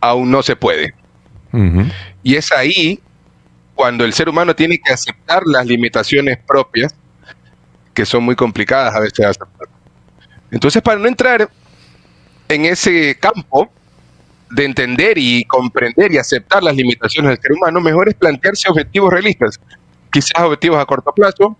a 0.00 0.14
un 0.14 0.30
no 0.30 0.42
se 0.42 0.56
puede. 0.56 0.94
Ujú. 1.52 1.84
Y 2.22 2.34
es 2.34 2.50
ahí 2.50 3.00
cuando 3.74 4.04
el 4.04 4.12
ser 4.12 4.28
humano 4.28 4.56
tiene 4.56 4.78
que 4.78 4.92
aceptar 4.92 5.42
las 5.46 5.66
limitaciones 5.66 6.38
propias, 6.46 6.94
que 7.94 8.04
son 8.04 8.24
muy 8.24 8.34
complicadas 8.34 8.94
a 8.94 9.00
veces 9.00 9.18
de 9.18 9.26
aceptar. 9.26 9.68
Entonces, 10.50 10.82
para 10.82 10.98
no 10.98 11.06
entrar 11.06 11.48
en 12.48 12.64
ese 12.64 13.16
campo 13.18 13.70
de 14.50 14.64
entender 14.64 15.18
y 15.18 15.44
comprender 15.44 16.12
y 16.12 16.18
aceptar 16.18 16.62
las 16.62 16.76
limitaciones 16.76 17.30
del 17.30 17.40
ser 17.40 17.52
humano, 17.52 17.80
mejor 17.80 18.08
es 18.08 18.14
plantearse 18.14 18.68
objetivos 18.68 19.12
realistas. 19.12 19.60
Quizás 20.12 20.40
objetivos 20.40 20.78
a 20.78 20.86
corto 20.86 21.12
plazo, 21.12 21.56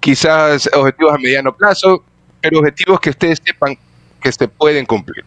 quizás 0.00 0.68
objetivos 0.72 1.14
a 1.14 1.18
mediano 1.18 1.54
plazo, 1.54 2.04
pero 2.40 2.60
objetivos 2.60 3.00
que 3.00 3.10
ustedes 3.10 3.40
sepan 3.44 3.76
que 4.20 4.32
se 4.32 4.48
pueden 4.48 4.86
cumplir, 4.86 5.24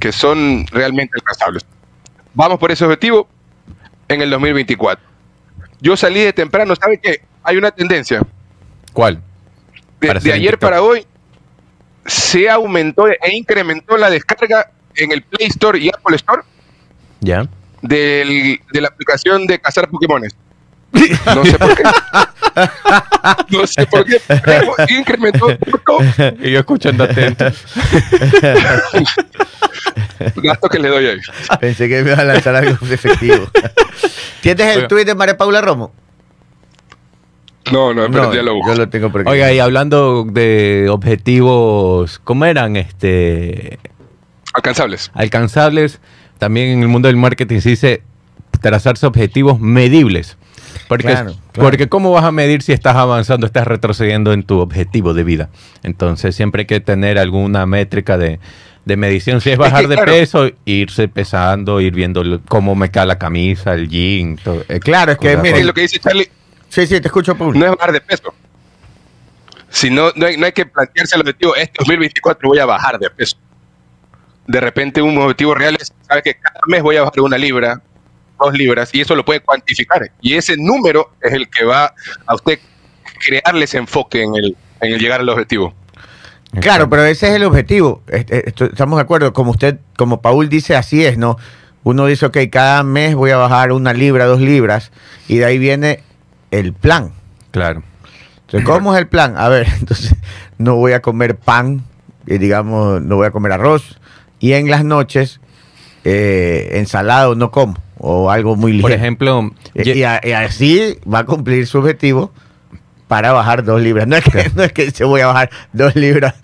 que 0.00 0.12
son 0.12 0.66
realmente 0.68 1.12
alcanzables. 1.16 1.64
Vamos 2.34 2.58
por 2.58 2.70
ese 2.70 2.84
objetivo 2.84 3.28
en 4.08 4.22
el 4.22 4.30
2024. 4.30 5.04
Yo 5.80 5.96
salí 5.96 6.20
de 6.20 6.32
temprano, 6.32 6.74
¿sabe 6.74 6.98
qué? 6.98 7.22
Hay 7.42 7.56
una 7.56 7.70
tendencia. 7.70 8.20
¿Cuál? 8.92 9.22
De, 10.00 10.08
de 10.08 10.32
ayer 10.32 10.52
TikTok. 10.52 10.60
para 10.60 10.82
hoy 10.82 11.06
se 12.08 12.50
aumentó 12.50 13.06
e 13.08 13.18
incrementó 13.32 13.96
la 13.96 14.10
descarga 14.10 14.70
en 14.96 15.12
el 15.12 15.22
Play 15.22 15.46
Store 15.48 15.78
y 15.78 15.88
Apple 15.88 16.16
Store 16.16 16.42
¿Ya? 17.20 17.46
del- 17.82 18.60
de 18.72 18.80
la 18.80 18.88
aplicación 18.88 19.46
de 19.46 19.60
cazar 19.60 19.88
Pokémones. 19.88 20.34
No 21.34 21.44
sé 21.44 21.58
por 21.58 21.74
qué. 21.76 21.82
No 23.50 23.66
sé 23.66 23.86
por 23.86 24.04
qué. 24.06 24.20
pero 24.26 24.74
incrementó 24.88 25.46
poco 25.58 25.98
Y 26.40 26.50
yo 26.50 26.58
escuchando 26.60 27.04
atento. 27.04 27.44
gasto 30.36 30.68
que 30.68 30.78
le 30.78 30.88
doy 30.88 31.06
ahí. 31.06 31.18
Pensé 31.60 31.88
que 31.88 32.02
me 32.02 32.12
iba 32.12 32.20
a 32.20 32.24
lanzar 32.24 32.56
algo 32.56 32.78
efectivo. 32.90 33.46
¿Tienes 34.40 34.66
el 34.66 34.76
Oiga. 34.78 34.88
tuit 34.88 35.06
de 35.06 35.14
María 35.14 35.36
Paula 35.36 35.60
Romo? 35.60 35.92
No, 37.72 37.92
no, 37.94 38.06
pero 38.10 38.24
No, 38.24 38.34
ya 38.34 38.42
lo 38.42 38.54
busco. 38.54 38.72
yo 38.72 38.78
lo 38.78 38.88
tengo 38.88 39.10
por 39.10 39.20
aquí. 39.22 39.30
Oiga, 39.30 39.52
y 39.52 39.58
hablando 39.58 40.24
de 40.24 40.88
objetivos, 40.90 42.18
¿cómo 42.24 42.44
eran? 42.44 42.76
Este, 42.76 43.78
Alcanzables. 44.54 45.10
alcanzables, 45.14 46.00
también 46.38 46.68
en 46.70 46.82
el 46.82 46.88
mundo 46.88 47.08
del 47.08 47.16
marketing 47.16 47.60
se 47.60 47.70
dice 47.70 48.02
trazarse 48.60 49.06
objetivos 49.06 49.60
medibles. 49.60 50.36
Porque, 50.88 51.04
Claro, 51.08 51.32
claro. 51.52 51.68
porque 51.70 51.88
¿cómo 51.88 52.10
vas 52.12 52.24
a 52.24 52.32
medir 52.32 52.62
si 52.62 52.72
estás 52.72 52.96
avanzando, 52.96 53.46
estás 53.46 53.66
retrocediendo 53.66 54.32
en 54.32 54.42
tu 54.42 54.58
objetivo 54.60 55.12
de 55.14 55.22
vida? 55.24 55.50
Entonces 55.82 56.34
siempre 56.34 56.62
hay 56.62 56.66
que 56.66 56.80
tener 56.80 57.18
alguna 57.18 57.66
métrica 57.66 58.16
de, 58.16 58.38
de 58.86 58.96
medición. 58.96 59.40
Si 59.42 59.50
es 59.50 59.54
Es 59.54 59.58
bajar 59.58 59.82
que, 59.82 59.88
de 59.88 59.94
claro. 59.96 60.12
peso, 60.12 60.50
irse 60.64 61.08
pesando, 61.08 61.80
ir 61.80 61.94
viendo 61.94 62.40
cómo 62.48 62.74
me 62.74 62.90
cae 62.90 63.06
la 63.06 63.18
camisa, 63.18 63.74
el 63.74 63.88
jean. 63.88 64.36
todo, 64.42 64.64
eh, 64.68 64.80
Claro, 64.80 65.12
es 65.12 65.18
que 65.18 65.36
mire, 65.36 65.58
Es 65.60 65.66
lo 65.66 65.74
que 65.74 65.82
dice 65.82 65.98
Charlie, 65.98 66.28
Sí, 66.68 66.86
sí, 66.86 67.00
te 67.00 67.08
escucho, 67.08 67.34
Paul. 67.36 67.58
no 67.58 67.64
es 67.66 67.70
bajar 67.72 67.92
de 67.92 68.00
peso. 68.00 68.34
Si 69.70 69.90
no, 69.90 70.10
no 70.16 70.26
hay, 70.26 70.36
no 70.36 70.46
hay 70.46 70.52
que 70.52 70.66
plantearse 70.66 71.14
el 71.16 71.22
objetivo, 71.22 71.54
este 71.54 71.74
2024 71.78 72.48
voy 72.48 72.58
a 72.58 72.66
bajar 72.66 72.98
de 72.98 73.10
peso. 73.10 73.36
De 74.46 74.60
repente 74.60 75.02
un 75.02 75.16
objetivo 75.18 75.54
real 75.54 75.76
es, 75.78 75.92
sabe 76.08 76.22
que 76.22 76.34
cada 76.34 76.60
mes 76.66 76.82
voy 76.82 76.96
a 76.96 77.02
bajar 77.02 77.20
una 77.20 77.36
libra, 77.36 77.82
dos 78.40 78.54
libras, 78.54 78.90
y 78.94 79.00
eso 79.02 79.14
lo 79.14 79.24
puede 79.24 79.40
cuantificar. 79.40 80.10
Y 80.22 80.34
ese 80.34 80.56
número 80.56 81.10
es 81.20 81.32
el 81.32 81.48
que 81.50 81.64
va 81.64 81.92
a 82.26 82.34
usted 82.34 82.58
crearle 83.26 83.64
ese 83.64 83.76
enfoque 83.78 84.22
en 84.22 84.34
el, 84.36 84.56
en 84.80 84.92
el 84.94 85.00
llegar 85.00 85.20
al 85.20 85.28
objetivo. 85.28 85.74
Claro, 86.62 86.88
pero 86.88 87.04
ese 87.04 87.28
es 87.28 87.34
el 87.34 87.44
objetivo. 87.44 88.02
Est- 88.06 88.30
est- 88.32 88.60
Estamos 88.62 88.96
de 88.96 89.02
acuerdo. 89.02 89.34
Como 89.34 89.50
usted, 89.50 89.80
como 89.98 90.22
Paul 90.22 90.48
dice, 90.48 90.76
así 90.76 91.04
es, 91.04 91.18
¿no? 91.18 91.36
Uno 91.82 92.06
dice, 92.06 92.24
ok, 92.24 92.38
cada 92.50 92.82
mes 92.84 93.14
voy 93.14 93.32
a 93.32 93.36
bajar 93.36 93.70
una 93.72 93.92
libra, 93.92 94.24
dos 94.24 94.40
libras, 94.40 94.90
y 95.28 95.36
de 95.38 95.44
ahí 95.44 95.58
viene 95.58 96.02
el 96.50 96.72
plan. 96.72 97.12
Claro. 97.50 97.82
Entonces, 98.46 98.64
¿cómo 98.68 98.94
es 98.94 99.00
el 99.00 99.08
plan? 99.08 99.34
A 99.36 99.48
ver, 99.48 99.66
entonces, 99.80 100.14
no 100.58 100.76
voy 100.76 100.92
a 100.92 101.02
comer 101.02 101.36
pan, 101.36 101.82
eh, 102.26 102.38
digamos, 102.38 103.02
no 103.02 103.16
voy 103.16 103.26
a 103.26 103.30
comer 103.30 103.52
arroz, 103.52 103.98
y 104.40 104.52
en 104.52 104.70
las 104.70 104.84
noches, 104.84 105.40
eh, 106.04 106.70
ensalado 106.74 107.34
no 107.34 107.50
como, 107.50 107.76
o 107.98 108.30
algo 108.30 108.56
muy 108.56 108.72
ligero. 108.72 108.88
Por 108.88 108.92
ejemplo, 108.92 109.50
Y, 109.74 109.82
ye- 109.82 109.96
y 109.98 110.02
a- 110.04 110.20
y 110.24 110.32
así 110.32 110.96
va 111.12 111.20
a 111.20 111.24
cumplir 111.26 111.66
su 111.66 111.78
objetivo 111.78 112.32
para 113.08 113.32
bajar 113.32 113.64
dos 113.64 113.80
libras. 113.80 114.06
No 114.06 114.16
es 114.16 114.24
que, 114.24 114.50
no 114.54 114.62
es 114.62 114.72
que 114.72 114.90
se 114.90 115.04
voy 115.04 115.22
a 115.22 115.26
bajar 115.26 115.50
dos 115.72 115.96
libras. 115.96 116.34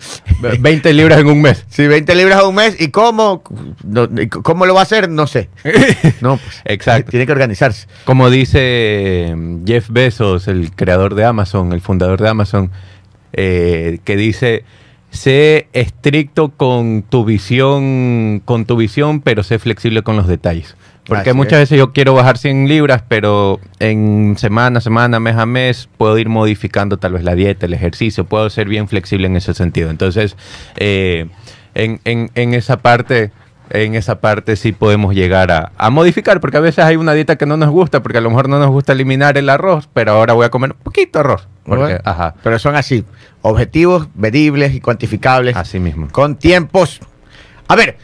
20 0.59 0.93
libras 0.93 1.19
en 1.19 1.27
un 1.27 1.41
mes. 1.41 1.63
Sí, 1.69 1.87
20 1.87 2.13
libras 2.15 2.39
a 2.39 2.47
un 2.47 2.55
mes. 2.55 2.75
¿Y 2.79 2.89
cómo? 2.89 3.43
No, 3.83 4.09
¿Cómo 4.43 4.65
lo 4.65 4.73
va 4.73 4.81
a 4.81 4.83
hacer? 4.83 5.09
No 5.09 5.27
sé. 5.27 5.49
No, 6.21 6.37
pues, 6.37 6.61
Exacto. 6.65 7.11
Tiene 7.11 7.25
que 7.25 7.31
organizarse. 7.31 7.87
Como 8.05 8.29
dice 8.29 9.33
mm, 9.35 9.65
Jeff 9.65 9.89
Bezos, 9.89 10.47
el 10.47 10.71
creador 10.71 11.13
de 11.13 11.25
Amazon, 11.25 11.71
el 11.71 11.81
fundador 11.81 12.21
de 12.21 12.29
Amazon, 12.29 12.71
eh, 13.33 13.99
que 14.03 14.15
dice, 14.15 14.63
sé 15.11 15.67
estricto 15.73 16.49
con 16.49 17.03
tu 17.03 17.25
visión, 17.25 18.41
con 18.43 18.65
tu 18.65 18.75
visión, 18.77 19.21
pero 19.21 19.43
sé 19.43 19.59
flexible 19.59 20.01
con 20.01 20.15
los 20.15 20.27
detalles. 20.27 20.75
Porque 21.07 21.29
Así 21.29 21.37
muchas 21.37 21.53
es. 21.53 21.59
veces 21.69 21.77
yo 21.77 21.93
quiero 21.93 22.13
bajar 22.15 22.37
100 22.37 22.67
libras, 22.67 23.03
pero 23.07 23.59
en 23.79 24.35
semana 24.39 24.79
a 24.79 24.81
semana, 24.81 25.19
mes 25.19 25.35
a 25.37 25.45
mes, 25.45 25.87
puedo 25.97 26.17
ir 26.17 26.29
modificando 26.29 26.97
tal 26.97 27.13
vez 27.13 27.23
la 27.23 27.35
dieta, 27.35 27.67
el 27.67 27.73
ejercicio, 27.73 28.25
puedo 28.25 28.49
ser 28.49 28.67
bien 28.67 28.87
flexible 28.87 29.27
en 29.27 29.35
ese 29.35 29.53
sentido. 29.53 29.89
Entonces, 29.91 30.35
eh, 30.77 31.27
en, 31.75 31.99
en- 32.05 32.31
en 32.33 32.53
esa 32.55 32.77
parte, 32.77 33.31
en 33.69 33.93
esa 33.95 34.19
parte 34.19 34.55
sí 34.55 34.71
podemos 34.71 35.13
llegar 35.13 35.51
a, 35.51 35.71
a 35.77 35.89
modificar, 35.91 36.39
porque 36.39 36.57
a 36.57 36.61
veces 36.61 36.83
hay 36.85 36.95
una 36.95 37.13
dieta 37.13 37.35
que 37.35 37.45
no 37.45 37.55
nos 37.57 37.69
gusta, 37.69 38.01
porque 38.01 38.17
a 38.17 38.21
lo 38.21 38.29
mejor 38.29 38.49
no 38.49 38.57
nos 38.59 38.69
gusta 38.69 38.93
eliminar 38.93 39.37
el 39.37 39.49
arroz, 39.49 39.87
pero 39.93 40.13
ahora 40.13 40.33
voy 40.33 40.45
a 40.45 40.49
comer 40.49 40.71
un 40.71 40.77
poquito 40.83 41.19
arroz. 41.19 41.47
Porque, 41.65 41.83
Bueno, 41.83 41.99
ajá, 42.03 42.33
Pero 42.43 42.57
son 42.59 42.75
así. 42.75 43.03
Objetivos 43.41 44.07
medibles 44.15 44.73
y 44.73 44.81
cuantificables. 44.81 45.55
así 45.55 45.79
mismo. 45.79 46.07
con 46.11 46.35
tiempos. 46.35 46.99
A 47.67 47.75
ver, 47.75 47.97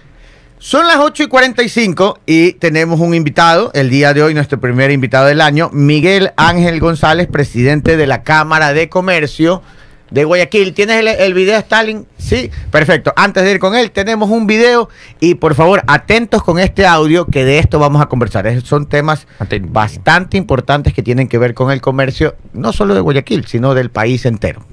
son 0.64 0.86
las 0.86 0.98
8 0.98 1.24
y 1.24 1.28
45 1.28 2.20
y 2.28 2.54
tenemos 2.54 3.00
un 3.00 3.16
invitado, 3.16 3.72
el 3.74 3.90
día 3.90 4.14
de 4.14 4.22
hoy, 4.22 4.36
nuestro 4.36 4.60
primer 4.60 4.92
invitado 4.92 5.26
del 5.26 5.42
año, 5.42 5.72
Miguel 5.74 6.34
Ángel 6.38 6.80
González, 6.80 7.28
presidente 7.28 7.98
de 7.98 8.06
la 8.06 8.22
Cámara 8.22 8.72
de 8.72 8.88
Comercio 8.88 9.64
de 10.12 10.24
Guayaquil. 10.24 10.76
¿Tienes 10.76 10.98
el, 11.00 11.08
el 11.08 11.34
video, 11.34 11.58
Stalin? 11.58 12.06
Sí, 12.20 12.52
perfecto. 12.70 13.12
Antes 13.16 13.44
de 13.44 13.54
ir 13.54 13.60
con 13.60 13.74
él, 13.76 13.90
tenemos 13.90 14.30
un 14.30 14.46
video 14.46 14.88
y 15.20 15.34
por 15.34 15.56
favor, 15.56 15.82
atentos 15.88 16.44
con 16.44 16.60
este 16.60 16.86
audio 16.86 17.26
que 17.26 17.44
de 17.44 17.58
esto 17.58 17.80
vamos 17.80 18.00
a 18.00 18.06
conversar. 18.06 18.46
Es- 18.46 18.64
son 18.64 18.86
temas 18.86 19.26
bastante 19.70 20.38
importantes 20.38 20.94
que 20.94 21.02
tienen 21.02 21.28
que 21.28 21.40
ver 21.40 21.56
con 21.56 21.72
el 21.72 21.82
comercio, 21.82 22.36
no 22.54 22.72
solo 22.72 22.94
de 22.94 23.00
Guayaquil, 23.02 23.48
sino 23.48 23.74
del 23.74 23.90
país 23.90 24.28
entero. 24.28 24.64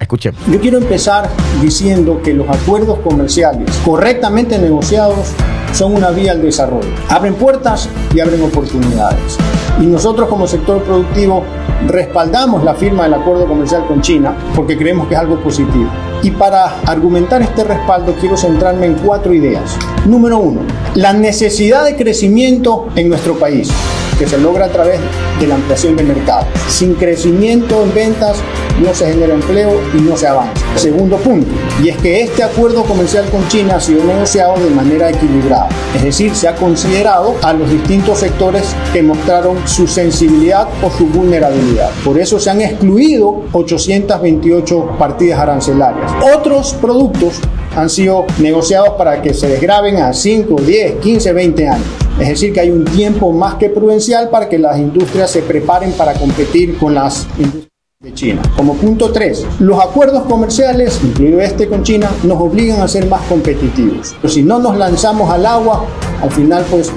Escuchemos. 0.00 0.40
Yo 0.46 0.58
quiero 0.58 0.78
empezar 0.78 1.28
diciendo 1.60 2.20
que 2.22 2.34
los 2.34 2.48
acuerdos 2.48 2.98
comerciales 3.00 3.68
correctamente 3.84 4.58
negociados 4.58 5.32
son 5.72 5.94
una 5.94 6.10
vía 6.10 6.32
al 6.32 6.42
desarrollo. 6.42 6.88
Abren 7.08 7.34
puertas 7.34 7.88
y 8.14 8.20
abren 8.20 8.42
oportunidades. 8.42 9.38
Y 9.80 9.86
nosotros 9.86 10.28
como 10.28 10.46
sector 10.46 10.82
productivo 10.82 11.44
respaldamos 11.86 12.64
la 12.64 12.74
firma 12.74 13.04
del 13.04 13.14
acuerdo 13.14 13.46
comercial 13.46 13.86
con 13.86 14.00
China 14.00 14.36
porque 14.56 14.76
creemos 14.76 15.06
que 15.08 15.14
es 15.14 15.20
algo 15.20 15.40
positivo. 15.40 15.88
Y 16.22 16.32
para 16.32 16.80
argumentar 16.86 17.42
este 17.42 17.62
respaldo 17.64 18.14
quiero 18.18 18.36
centrarme 18.36 18.86
en 18.86 18.94
cuatro 18.94 19.32
ideas. 19.32 19.76
Número 20.06 20.38
uno, 20.38 20.60
la 20.94 21.12
necesidad 21.12 21.84
de 21.84 21.96
crecimiento 21.96 22.88
en 22.96 23.08
nuestro 23.08 23.38
país 23.38 23.70
que 24.18 24.26
se 24.26 24.38
logra 24.38 24.66
a 24.66 24.68
través 24.68 24.98
de 25.38 25.46
la 25.46 25.54
ampliación 25.54 25.96
de 25.96 26.02
mercado. 26.02 26.44
Sin 26.68 26.94
crecimiento 26.94 27.82
en 27.84 27.94
ventas 27.94 28.38
no 28.84 28.92
se 28.92 29.10
genera 29.12 29.34
empleo 29.34 29.80
y 29.96 30.00
no 30.00 30.16
se 30.16 30.26
avanza. 30.26 30.60
Segundo 30.76 31.16
punto, 31.18 31.48
y 31.82 31.88
es 31.88 31.96
que 31.98 32.22
este 32.22 32.42
acuerdo 32.42 32.82
comercial 32.82 33.24
con 33.30 33.46
China 33.48 33.76
ha 33.76 33.80
sido 33.80 34.04
negociado 34.04 34.58
de 34.58 34.70
manera 34.70 35.10
equilibrada, 35.10 35.57
es 35.94 36.04
decir, 36.04 36.34
se 36.34 36.48
ha 36.48 36.54
considerado 36.54 37.34
a 37.42 37.52
los 37.52 37.70
distintos 37.70 38.18
sectores 38.18 38.74
que 38.92 39.02
mostraron 39.02 39.56
su 39.66 39.86
sensibilidad 39.86 40.68
o 40.82 40.90
su 40.90 41.06
vulnerabilidad. 41.06 41.90
Por 42.04 42.18
eso 42.18 42.38
se 42.38 42.50
han 42.50 42.60
excluido 42.60 43.42
828 43.52 44.96
partidas 44.98 45.40
arancelarias. 45.40 46.12
Otros 46.36 46.74
productos 46.74 47.40
han 47.76 47.88
sido 47.88 48.26
negociados 48.38 48.90
para 48.90 49.22
que 49.22 49.34
se 49.34 49.48
desgraben 49.48 49.96
a 49.96 50.12
5, 50.12 50.56
10, 50.60 50.94
15, 50.96 51.32
20 51.32 51.68
años. 51.68 51.86
Es 52.20 52.28
decir, 52.28 52.52
que 52.52 52.60
hay 52.60 52.70
un 52.70 52.84
tiempo 52.84 53.30
más 53.32 53.54
que 53.54 53.68
prudencial 53.68 54.28
para 54.28 54.48
que 54.48 54.58
las 54.58 54.78
industrias 54.78 55.30
se 55.30 55.42
preparen 55.42 55.92
para 55.92 56.14
competir 56.14 56.76
con 56.76 56.94
las 56.94 57.26
industrias 57.38 57.77
de 58.00 58.14
China. 58.14 58.40
Como 58.56 58.74
punto 58.74 59.10
3, 59.10 59.44
los 59.58 59.80
acuerdos 59.80 60.22
comerciales, 60.28 61.00
incluido 61.02 61.40
este 61.40 61.66
con 61.66 61.82
China, 61.82 62.08
nos 62.22 62.40
obligan 62.40 62.80
a 62.80 62.86
ser 62.86 63.08
más 63.08 63.22
competitivos. 63.22 64.14
Pero 64.22 64.32
si 64.32 64.40
no 64.44 64.60
nos 64.60 64.76
lanzamos 64.76 65.28
al 65.28 65.44
agua, 65.44 65.84
al 66.22 66.30
final 66.30 66.64
pues 66.70 66.92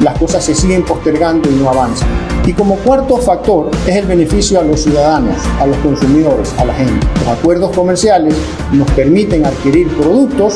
las 0.00 0.16
cosas 0.16 0.44
se 0.44 0.54
siguen 0.54 0.84
postergando 0.84 1.50
y 1.50 1.54
no 1.54 1.70
avanzan. 1.70 2.08
Y 2.46 2.52
como 2.52 2.76
cuarto 2.76 3.16
factor 3.16 3.68
es 3.84 3.96
el 3.96 4.06
beneficio 4.06 4.60
a 4.60 4.62
los 4.62 4.82
ciudadanos, 4.82 5.38
a 5.58 5.66
los 5.66 5.76
consumidores, 5.78 6.54
a 6.56 6.66
la 6.66 6.74
gente. 6.74 7.04
Los 7.18 7.36
acuerdos 7.36 7.74
comerciales 7.74 8.36
nos 8.70 8.88
permiten 8.92 9.44
adquirir 9.44 9.88
productos 9.96 10.54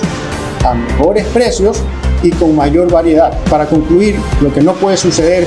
a 0.65 0.75
mejores 0.75 1.27
precios 1.27 1.83
y 2.23 2.31
con 2.31 2.55
mayor 2.55 2.89
variedad. 2.89 3.37
Para 3.51 3.67
concluir, 3.67 4.15
lo 4.41 4.55
que 4.55 4.61
no 4.61 4.75
puede 4.75 4.97
suceder 4.97 5.45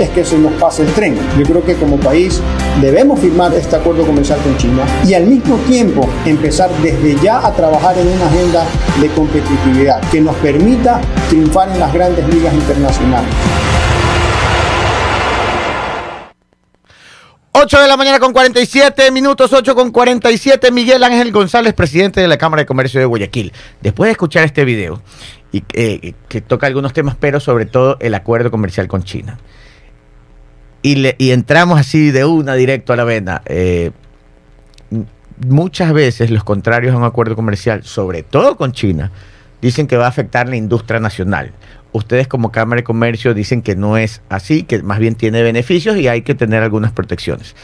es 0.00 0.08
que 0.10 0.24
se 0.24 0.38
nos 0.38 0.52
pase 0.54 0.82
el 0.82 0.92
tren. 0.92 1.16
Yo 1.38 1.44
creo 1.44 1.64
que 1.64 1.74
como 1.74 1.96
país 1.98 2.40
debemos 2.80 3.20
firmar 3.20 3.52
este 3.54 3.76
acuerdo 3.76 4.04
comercial 4.04 4.38
con 4.40 4.56
China 4.56 4.84
y 5.06 5.14
al 5.14 5.24
mismo 5.26 5.56
tiempo 5.68 6.08
empezar 6.24 6.70
desde 6.82 7.16
ya 7.22 7.46
a 7.46 7.52
trabajar 7.54 7.96
en 7.98 8.08
una 8.08 8.26
agenda 8.26 8.64
de 9.00 9.08
competitividad 9.08 10.00
que 10.10 10.20
nos 10.20 10.36
permita 10.36 11.00
triunfar 11.28 11.70
en 11.70 11.80
las 11.80 11.92
grandes 11.92 12.26
ligas 12.34 12.54
internacionales. 12.54 13.30
8 17.58 17.80
de 17.80 17.88
la 17.88 17.96
mañana 17.96 18.20
con 18.20 18.34
47 18.34 19.10
minutos, 19.10 19.50
8 19.50 19.74
con 19.74 19.90
47. 19.90 20.70
Miguel 20.70 21.02
Ángel 21.02 21.32
González, 21.32 21.72
presidente 21.72 22.20
de 22.20 22.28
la 22.28 22.36
Cámara 22.36 22.62
de 22.62 22.66
Comercio 22.66 23.00
de 23.00 23.06
Guayaquil. 23.06 23.50
Después 23.80 24.08
de 24.08 24.12
escuchar 24.12 24.44
este 24.44 24.66
video, 24.66 25.00
y, 25.52 25.64
eh, 25.72 26.12
que 26.28 26.42
toca 26.42 26.66
algunos 26.66 26.92
temas, 26.92 27.16
pero 27.18 27.40
sobre 27.40 27.64
todo 27.64 27.96
el 28.00 28.14
acuerdo 28.14 28.50
comercial 28.50 28.88
con 28.88 29.04
China. 29.04 29.38
Y, 30.86 30.94
le- 30.94 31.16
entramos 31.18 31.80
así 31.80 32.12
de 32.12 32.24
una 32.24 32.54
directo 32.54 32.92
a 32.92 32.96
la 32.96 33.02
vena. 33.04 33.42
eh, 33.46 33.90
muchas 35.48 35.92
veces 35.92 36.30
los 36.30 36.44
contrarios 36.44 36.94
a 36.94 36.98
un 36.98 37.02
acuerdo 37.04 37.34
comercial, 37.34 37.82
sobre 37.82 38.22
todo 38.22 38.56
con 38.56 38.70
China, 38.72 39.10
dicen 39.60 39.86
que 39.88 39.96
va 39.96 40.04
a 40.06 40.08
afectar 40.08 40.48
la 40.48 40.54
industria 40.56 41.00
nacional. 41.00 41.50
Ustedes 41.92 42.28
como 42.28 42.52
Cámara 42.52 42.80
de 42.80 42.84
Comercio 42.84 43.34
dicen 43.34 43.62
que 43.62 43.74
no 43.74 43.96
es 43.96 44.22
así, 44.28 44.62
que 44.62 44.82
más 44.82 44.98
bien 45.00 45.14
tiene 45.16 45.42
beneficios 45.42 45.96
y 45.96 46.06
hay 46.08 46.22
que 46.22 46.34
tener 46.34 46.62
algunas 46.62 46.92
protecciones. 46.92 47.56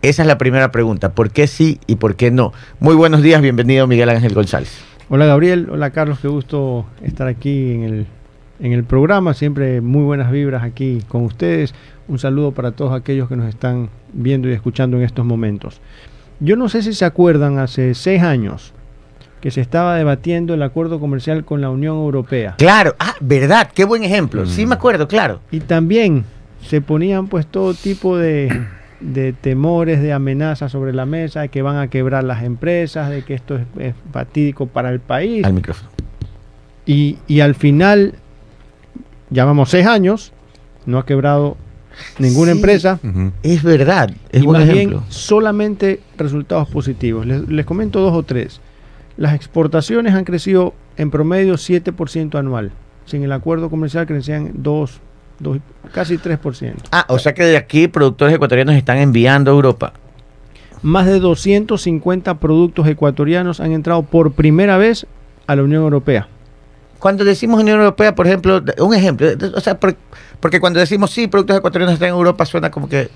Esa 0.00 0.22
es 0.22 0.28
la 0.28 0.38
primera 0.38 0.70
pregunta. 0.70 1.10
¿Por 1.12 1.30
qué 1.30 1.48
sí 1.48 1.80
y 1.88 1.96
por 1.96 2.14
qué 2.14 2.30
no? 2.30 2.52
Muy 2.78 2.94
buenos 2.94 3.22
días, 3.22 3.42
bienvenido 3.42 3.86
Miguel 3.88 4.08
Ángel 4.10 4.34
González. 4.34 4.78
Hola 5.08 5.26
Gabriel, 5.26 5.68
hola 5.70 5.90
Carlos, 5.90 6.18
qué 6.22 6.28
gusto 6.28 6.86
estar 7.02 7.26
aquí 7.26 7.72
en 7.72 7.82
el, 7.82 8.06
en 8.60 8.72
el 8.72 8.84
programa, 8.84 9.34
siempre 9.34 9.80
muy 9.80 10.02
buenas 10.04 10.30
vibras 10.32 10.62
aquí 10.62 11.02
con 11.08 11.22
ustedes. 11.24 11.74
Un 12.08 12.18
saludo 12.18 12.52
para 12.52 12.72
todos 12.72 12.92
aquellos 12.92 13.28
que 13.28 13.36
nos 13.36 13.48
están 13.48 13.88
viendo 14.12 14.48
y 14.48 14.52
escuchando 14.52 14.96
en 14.96 15.02
estos 15.04 15.24
momentos. 15.24 15.80
Yo 16.40 16.56
no 16.56 16.68
sé 16.68 16.82
si 16.82 16.92
se 16.92 17.04
acuerdan, 17.04 17.58
hace 17.58 17.94
seis 17.94 18.22
años 18.22 18.72
que 19.40 19.50
se 19.52 19.60
estaba 19.60 19.96
debatiendo 19.96 20.54
el 20.54 20.62
acuerdo 20.62 20.98
comercial 20.98 21.44
con 21.44 21.60
la 21.60 21.70
Unión 21.70 21.96
Europea. 21.96 22.54
Claro, 22.58 22.94
ah, 22.98 23.14
verdad, 23.20 23.70
qué 23.72 23.84
buen 23.84 24.02
ejemplo. 24.02 24.46
Sí 24.46 24.64
Mm. 24.64 24.68
me 24.70 24.74
acuerdo, 24.74 25.06
claro. 25.06 25.40
Y 25.52 25.60
también 25.60 26.24
se 26.62 26.80
ponían 26.80 27.28
pues 27.28 27.46
todo 27.46 27.72
tipo 27.74 28.16
de, 28.18 28.64
de 29.00 29.32
temores, 29.32 30.02
de 30.02 30.12
amenazas 30.12 30.72
sobre 30.72 30.92
la 30.92 31.06
mesa, 31.06 31.42
de 31.42 31.48
que 31.50 31.62
van 31.62 31.76
a 31.76 31.88
quebrar 31.88 32.24
las 32.24 32.42
empresas, 32.42 33.10
de 33.10 33.22
que 33.22 33.34
esto 33.34 33.56
es, 33.56 33.62
es 33.78 33.94
fatídico 34.12 34.66
para 34.66 34.90
el 34.90 34.98
país. 34.98 35.44
Al 35.44 35.52
micrófono. 35.52 35.90
Y, 36.84 37.18
y 37.28 37.40
al 37.40 37.54
final, 37.54 38.14
ya 39.30 39.44
vamos 39.44 39.70
seis 39.70 39.86
años, 39.86 40.32
no 40.86 40.98
ha 40.98 41.06
quebrado 41.06 41.56
ninguna 42.18 42.52
Sí. 42.52 42.58
empresa. 42.58 42.98
Es 43.42 43.62
verdad, 43.62 44.10
es 44.30 44.42
y 44.42 44.46
buen 44.46 44.60
más 44.60 44.68
ejemplo. 44.70 44.98
bien 45.00 45.10
solamente 45.12 46.00
resultados 46.16 46.68
positivos. 46.68 47.26
Les, 47.26 47.48
les 47.48 47.66
comento 47.66 48.00
dos 48.00 48.14
o 48.14 48.22
tres. 48.22 48.60
Las 49.16 49.34
exportaciones 49.34 50.14
han 50.14 50.24
crecido 50.24 50.74
en 50.96 51.10
promedio 51.10 51.54
7% 51.54 52.38
anual. 52.38 52.70
Sin 53.04 53.22
el 53.24 53.32
acuerdo 53.32 53.68
comercial 53.70 54.06
crecían 54.06 54.52
2, 54.54 55.00
2 55.40 55.58
casi 55.92 56.18
3%. 56.18 56.74
Ah, 56.92 57.04
o 57.08 57.18
sea 57.18 57.34
que 57.34 57.44
de 57.44 57.56
aquí 57.56 57.88
productores 57.88 58.34
ecuatorianos 58.34 58.76
están 58.76 58.98
enviando 58.98 59.50
a 59.50 59.54
Europa. 59.54 59.92
Más 60.82 61.06
de 61.06 61.18
250 61.18 62.34
productos 62.38 62.86
ecuatorianos 62.86 63.58
han 63.60 63.72
entrado 63.72 64.04
por 64.04 64.32
primera 64.32 64.76
vez 64.78 65.06
a 65.48 65.56
la 65.56 65.64
Unión 65.64 65.82
Europea. 65.82 66.28
Cuando 66.98 67.24
decimos 67.24 67.60
Unión 67.60 67.78
Europea, 67.78 68.14
por 68.14 68.26
ejemplo, 68.26 68.62
un 68.80 68.94
ejemplo, 68.94 69.28
o 69.54 69.60
sea, 69.60 69.78
por- 69.78 69.96
porque 70.40 70.58
cuando 70.60 70.80
decimos 70.80 71.10
sí, 71.10 71.26
productos 71.28 71.56
ecuatorianos 71.58 71.94
están 71.94 72.08
en 72.08 72.14
Europa 72.14 72.44
suena 72.44 72.70
como 72.70 72.88
que 72.88 73.08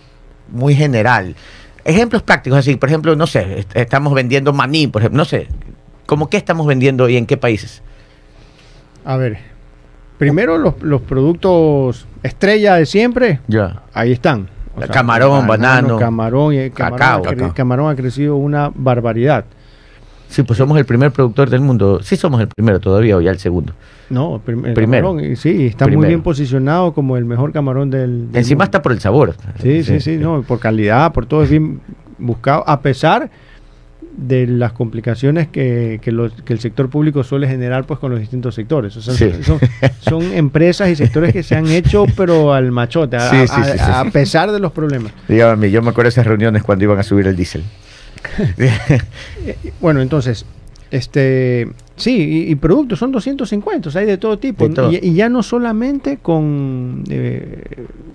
muy 0.48 0.74
general. 0.74 1.34
Ejemplos 1.84 2.22
prácticos, 2.22 2.58
así, 2.60 2.76
por 2.76 2.88
ejemplo, 2.88 3.16
no 3.16 3.26
sé, 3.26 3.58
est- 3.60 3.76
estamos 3.76 4.14
vendiendo 4.14 4.52
maní, 4.52 4.86
por 4.86 5.02
ejemplo, 5.02 5.18
no 5.18 5.24
sé, 5.24 5.48
¿cómo 6.06 6.28
qué 6.30 6.36
estamos 6.36 6.66
vendiendo 6.66 7.08
y 7.08 7.16
en 7.16 7.26
qué 7.26 7.36
países? 7.36 7.82
A 9.04 9.16
ver, 9.16 9.38
primero 10.18 10.58
los, 10.58 10.80
los 10.82 11.00
productos 11.02 12.06
estrella 12.22 12.76
de 12.76 12.86
siempre, 12.86 13.40
Ya. 13.48 13.82
ahí 13.94 14.12
están. 14.12 14.48
Camarón, 14.92 15.46
banano, 15.46 15.98
camarón, 15.98 16.54
y 16.54 16.70
camarón, 16.70 16.98
cacao, 16.98 17.18
ha 17.18 17.22
cacao. 17.30 17.54
camarón 17.54 17.90
ha 17.92 17.96
crecido 17.96 18.36
una 18.36 18.70
barbaridad. 18.74 19.44
Sí, 20.32 20.42
pues 20.42 20.56
somos 20.56 20.78
el 20.78 20.84
primer 20.86 21.10
productor 21.12 21.50
del 21.50 21.60
mundo. 21.60 22.00
Sí 22.02 22.16
somos 22.16 22.40
el 22.40 22.48
primero 22.48 22.80
todavía 22.80 23.16
o 23.16 23.20
ya 23.20 23.30
el 23.30 23.38
segundo. 23.38 23.74
No, 24.08 24.40
prim- 24.44 24.64
el 24.64 24.72
Primero. 24.74 25.08
camarón, 25.14 25.36
sí, 25.36 25.66
está 25.66 25.84
Primero. 25.84 26.00
muy 26.00 26.08
bien 26.08 26.22
posicionado 26.22 26.92
como 26.94 27.16
el 27.18 27.24
mejor 27.26 27.52
camarón 27.52 27.90
del, 27.90 28.32
del 28.32 28.38
Encima 28.38 28.56
mundo. 28.58 28.64
está 28.64 28.82
por 28.82 28.92
el 28.92 29.00
sabor. 29.00 29.34
Sí, 29.62 29.82
sí, 29.84 30.00
sí, 30.00 30.16
no, 30.16 30.42
por 30.42 30.58
calidad, 30.58 31.12
por 31.12 31.26
todo 31.26 31.42
es 31.42 31.50
bien 31.50 31.80
buscado, 32.18 32.64
a 32.66 32.80
pesar 32.80 33.30
de 34.16 34.46
las 34.46 34.72
complicaciones 34.72 35.48
que, 35.48 35.98
que, 36.02 36.12
los- 36.12 36.32
que 36.42 36.52
el 36.52 36.60
sector 36.60 36.88
público 36.90 37.24
suele 37.24 37.48
generar 37.48 37.84
pues 37.86 37.98
con 38.00 38.10
los 38.10 38.20
distintos 38.20 38.54
sectores. 38.54 38.94
O 38.96 39.00
sea, 39.02 39.14
Sí. 39.14 39.30
son, 39.42 39.58
son 40.00 40.22
empresas 40.34 40.88
y 40.90 40.96
sectores 40.96 41.32
que 41.32 41.42
se 41.42 41.56
han 41.56 41.66
hecho 41.68 42.04
pero 42.16 42.52
al 42.52 42.70
machote, 42.72 43.16
a, 43.16 43.30
Sí, 43.30 43.36
sí, 43.46 43.54
a- 43.60 43.64
sí, 43.64 43.72
sí. 43.78 43.84
a 43.86 44.04
pesar 44.12 44.50
de 44.52 44.60
los 44.60 44.72
problemas. 44.72 45.12
Dígame, 45.28 45.70
yo 45.70 45.80
me 45.82 45.90
acuerdo 45.90 46.06
de 46.06 46.10
esas 46.10 46.26
reuniones 46.26 46.62
cuando 46.62 46.84
iban 46.84 46.98
a 46.98 47.02
subir 47.02 47.26
el 47.26 47.36
diésel. 47.36 47.62
Bueno, 49.80 50.00
entonces, 50.00 50.44
este 50.90 51.68
sí, 51.96 52.44
y, 52.46 52.50
y 52.52 52.54
productos 52.56 52.98
son 52.98 53.12
250, 53.12 53.88
o 53.88 53.92
sea, 53.92 54.00
hay 54.02 54.06
de 54.06 54.18
todo 54.18 54.38
tipo. 54.38 54.68
De 54.68 54.74
todo. 54.74 54.92
Y, 54.92 54.96
y 55.02 55.14
ya 55.14 55.28
no 55.28 55.42
solamente 55.42 56.18
con, 56.18 57.04
eh, 57.08 57.64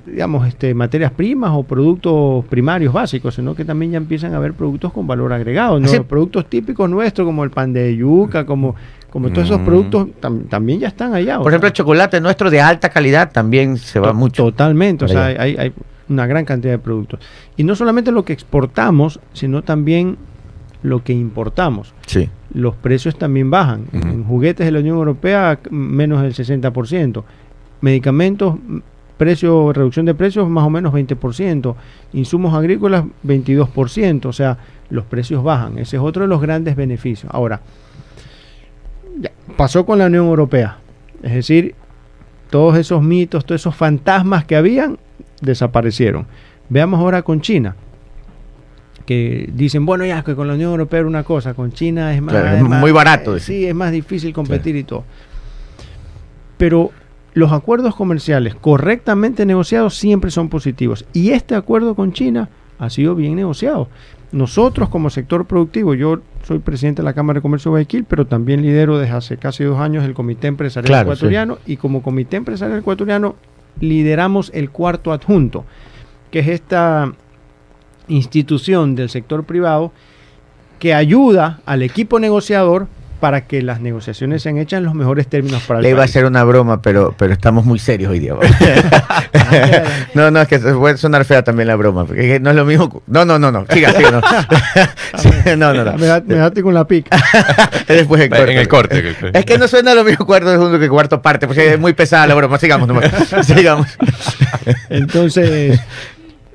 digamos, 0.06 0.48
este, 0.48 0.74
materias 0.74 1.12
primas 1.12 1.52
o 1.54 1.64
productos 1.64 2.46
primarios 2.46 2.94
básicos, 2.94 3.36
sino 3.36 3.56
que 3.56 3.66
también 3.66 3.92
ya 3.94 3.98
empiezan 3.98 4.34
a 4.34 4.38
haber 4.38 4.54
productos 4.54 4.94
con 4.94 5.08
valor 5.08 5.34
agregado, 5.34 5.80
¿no? 5.80 5.88
Sí. 5.88 6.00
Productos 6.02 6.50
típicos 6.50 6.90
nuestros, 6.90 7.26
como 7.26 7.44
el 7.44 7.50
pan 7.52 7.74
de 7.74 7.96
yuca, 7.96 8.46
como, 8.46 8.76
como 9.10 9.30
todos 9.30 9.48
esos 9.48 9.62
Mm. 9.62 9.66
productos, 9.66 10.08
tam- 10.22 10.48
también 10.48 10.80
ya 10.80 10.88
están 10.90 11.14
allá. 11.14 11.38
Por 11.40 11.52
ejemplo, 11.52 11.68
sea, 11.68 11.72
el 11.72 11.74
chocolate 11.74 12.22
nuestro 12.22 12.50
de 12.50 12.62
alta 12.62 12.90
calidad 12.90 13.32
también 13.32 13.78
se 13.78 14.00
va 14.00 14.14
mucho. 14.14 14.44
Totalmente, 14.44 15.06
o 15.06 15.08
sea, 15.08 15.26
hay, 15.28 15.56
hay 15.58 15.74
una 16.10 16.26
gran 16.28 16.46
cantidad 16.46 16.74
de 16.74 16.80
productos. 16.80 17.20
Y 17.58 17.64
no 17.64 17.76
solamente 17.76 18.12
lo 18.12 18.24
que 18.26 18.34
exportamos, 18.34 19.20
sino 19.34 19.64
también 19.64 20.18
lo 20.84 21.04
que 21.04 21.12
importamos 21.14 21.94
Sí. 22.06 22.30
los 22.54 22.76
precios 22.76 23.18
también 23.18 23.50
bajan. 23.50 23.86
En 23.94 24.24
juguetes 24.24 24.66
de 24.66 24.72
la 24.72 24.80
Unión 24.80 24.98
Europea, 24.98 25.60
menos 25.70 26.22
del 26.22 26.34
60%. 26.34 27.24
Medicamentos, 27.82 28.56
precio, 29.18 29.74
reducción 29.74 30.06
de 30.06 30.14
precios, 30.14 30.48
más 30.50 30.66
o 30.66 30.70
menos 30.70 30.94
20%. 30.94 31.76
Insumos 32.14 32.54
agrícolas, 32.54 33.04
22%. 33.24 34.30
O 34.30 34.34
sea, 34.34 34.58
los 34.90 35.06
precios 35.06 35.44
bajan. 35.44 35.78
Ese 35.80 35.98
es 35.98 36.02
otro 36.02 36.22
de 36.24 36.28
los 36.30 36.42
grandes 36.42 36.76
beneficios. 36.76 37.30
Ahora, 37.34 37.60
ya, 39.20 39.32
pasó 39.58 39.86
con 39.86 40.00
la 40.00 40.06
Unión 40.06 40.26
Europea. 40.28 40.78
Es 41.24 41.34
decir, 41.34 41.76
todos 42.50 42.78
esos 42.78 43.02
mitos, 43.02 43.46
todos 43.46 43.62
esos 43.62 43.76
fantasmas 43.76 44.46
que 44.46 44.56
habían, 44.56 44.98
desaparecieron. 45.42 46.28
Veamos 46.70 47.00
ahora 47.00 47.22
con 47.22 47.42
China 47.42 47.76
que 49.06 49.50
dicen, 49.54 49.86
bueno, 49.86 50.06
ya 50.06 50.22
que 50.24 50.36
con 50.36 50.48
la 50.50 50.56
Unión 50.56 50.72
Europea 50.72 51.00
era 51.00 51.08
una 51.08 51.24
cosa, 51.24 51.54
con 51.54 51.72
China 51.72 52.14
es 52.14 52.22
más... 52.22 52.34
Claro, 52.36 52.58
es 52.58 52.64
más- 52.64 52.82
muy 52.82 52.92
barato, 52.92 53.38
eh, 53.38 53.40
sí, 53.40 53.66
es 53.66 53.74
más 53.74 53.92
difícil 53.94 54.34
competir 54.34 54.76
y 54.76 54.84
todo. 54.84 55.06
Pero 56.58 56.92
los 57.34 57.52
acuerdos 57.54 57.96
comerciales 57.96 58.54
correctamente 58.56 59.46
negociados 59.46 59.96
siempre 59.96 60.30
son 60.30 60.50
positivos. 60.50 61.06
Y 61.14 61.30
este 61.30 61.56
acuerdo 61.56 61.96
con 61.96 62.12
China 62.12 62.50
ha 62.80 62.90
sido 62.90 63.16
bien 63.16 63.36
negociado. 63.36 63.88
Nosotros 64.34 64.90
como 64.90 65.10
sector 65.10 65.46
productivo, 65.46 65.94
yo 65.94 66.20
soy 66.44 66.60
presidente 66.60 67.02
de 67.02 67.06
la 67.06 67.14
Cámara 67.14 67.38
de 67.38 67.42
Comercio 67.42 67.70
de 67.70 67.74
Guayaquil, 67.76 68.04
pero 68.04 68.28
también 68.28 68.62
lidero 68.62 68.98
desde 68.98 69.14
hace 69.16 69.38
casi 69.38 69.64
dos 69.64 69.80
años 69.80 70.04
el 70.04 70.14
Comité 70.16 70.48
Empresarial 70.48 70.88
Claro, 70.88 71.14
Ecuatoriano 71.14 71.60
y 71.66 71.78
como 71.78 72.02
Comité 72.02 72.36
Empresarial 72.36 72.80
Ecuatoriano 72.80 73.36
lideramos 73.80 74.52
el 74.54 74.70
cuarto 74.70 75.12
adjunto, 75.12 75.66
que 76.32 76.40
es 76.40 76.48
esta 76.48 77.14
institución 78.08 78.96
del 78.96 79.10
sector 79.10 79.44
privado 79.44 79.92
que 80.80 80.94
ayuda 80.94 81.62
al 81.66 81.82
equipo 81.82 82.20
negociador 82.20 82.88
para 83.20 83.42
que 83.46 83.62
las 83.62 83.82
negociaciones 83.82 84.42
sean 84.44 84.58
hechas 84.58 84.78
en 84.80 84.86
los 84.86 84.94
mejores 84.94 85.28
términos 85.28 85.64
para 85.64 85.80
el 85.80 85.84
Le 85.84 85.90
iba 85.92 86.02
a 86.02 86.06
hacer 86.06 86.26
una 86.26 86.44
broma, 86.44 86.82
pero, 86.82 87.14
pero 87.18 87.34
estamos 87.34 87.66
muy 87.66 87.80
serios 87.80 88.12
hoy 88.12 88.20
día. 88.20 88.34
no, 90.14 90.32
no, 90.32 90.42
es 90.42 90.48
que 90.48 90.60
puede 90.60 90.98
sonar 90.98 91.26
fea 91.26 91.44
también 91.44 91.68
la 91.68 91.76
broma. 91.76 92.06
Porque 92.06 92.40
no 92.40 92.50
es 92.50 92.56
lo 92.56 92.66
mismo. 92.66 93.02
No, 93.08 93.26
no, 93.26 93.40
no, 93.40 93.52
no. 93.52 93.66
Siga, 93.70 93.92
siga. 93.94 94.12
No, 94.12 94.22
Sí, 95.18 95.30
no, 95.58 95.74
no. 95.74 95.84
no. 95.84 95.94
Me, 95.98 96.06
da- 96.06 96.24
me 96.26 96.36
daste 96.36 96.62
con 96.64 96.74
la 96.74 96.86
pica. 96.88 97.18
Después 97.88 98.22
en 98.22 98.30
corte. 98.30 98.52
En 98.52 98.58
el 98.60 98.68
corte. 98.68 99.16
Es 99.34 99.46
que 99.46 99.58
no 99.58 99.68
suena 99.68 99.94
lo 99.96 100.04
mismo 100.04 100.26
cuarto 100.26 100.48
de 100.50 100.56
segundo 100.58 100.80
que 100.80 100.90
cuarto 100.90 101.22
parte, 101.22 101.48
porque 101.48 101.74
es 101.74 101.80
muy 101.80 101.94
pesada 101.94 102.28
la 102.28 102.36
broma. 102.36 102.58
Sigamos 102.58 102.88
nomás. 102.88 103.12
Sigamos. 103.44 103.88
Entonces, 104.90 105.80